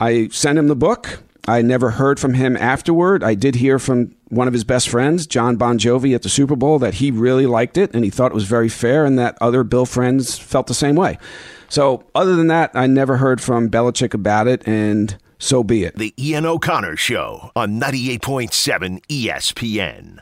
I 0.00 0.28
sent 0.28 0.58
him 0.58 0.68
the 0.68 0.76
book. 0.76 1.22
I 1.48 1.62
never 1.62 1.90
heard 1.90 2.18
from 2.18 2.34
him 2.34 2.56
afterward. 2.56 3.22
I 3.22 3.34
did 3.34 3.54
hear 3.56 3.78
from 3.78 4.14
one 4.28 4.48
of 4.48 4.52
his 4.52 4.64
best 4.64 4.88
friends, 4.88 5.26
Jon 5.26 5.56
Bon 5.56 5.78
Jovi, 5.78 6.14
at 6.14 6.22
the 6.22 6.28
Super 6.28 6.56
Bowl, 6.56 6.80
that 6.80 6.94
he 6.94 7.12
really 7.12 7.46
liked 7.46 7.76
it 7.76 7.94
and 7.94 8.04
he 8.04 8.10
thought 8.10 8.32
it 8.32 8.34
was 8.34 8.44
very 8.44 8.68
fair, 8.68 9.04
and 9.04 9.18
that 9.18 9.38
other 9.40 9.62
Bill 9.62 9.86
friends 9.86 10.38
felt 10.38 10.66
the 10.66 10.74
same 10.74 10.96
way. 10.96 11.18
So, 11.68 12.04
other 12.14 12.36
than 12.36 12.48
that, 12.48 12.70
I 12.74 12.86
never 12.86 13.16
heard 13.16 13.40
from 13.40 13.70
Belichick 13.70 14.14
about 14.14 14.46
it, 14.46 14.66
and 14.66 15.16
so 15.38 15.62
be 15.62 15.84
it. 15.84 15.96
The 15.96 16.14
Ian 16.18 16.46
O'Connor 16.46 16.96
Show 16.96 17.50
on 17.54 17.80
98.7 17.80 19.02
ESPN. 19.08 20.20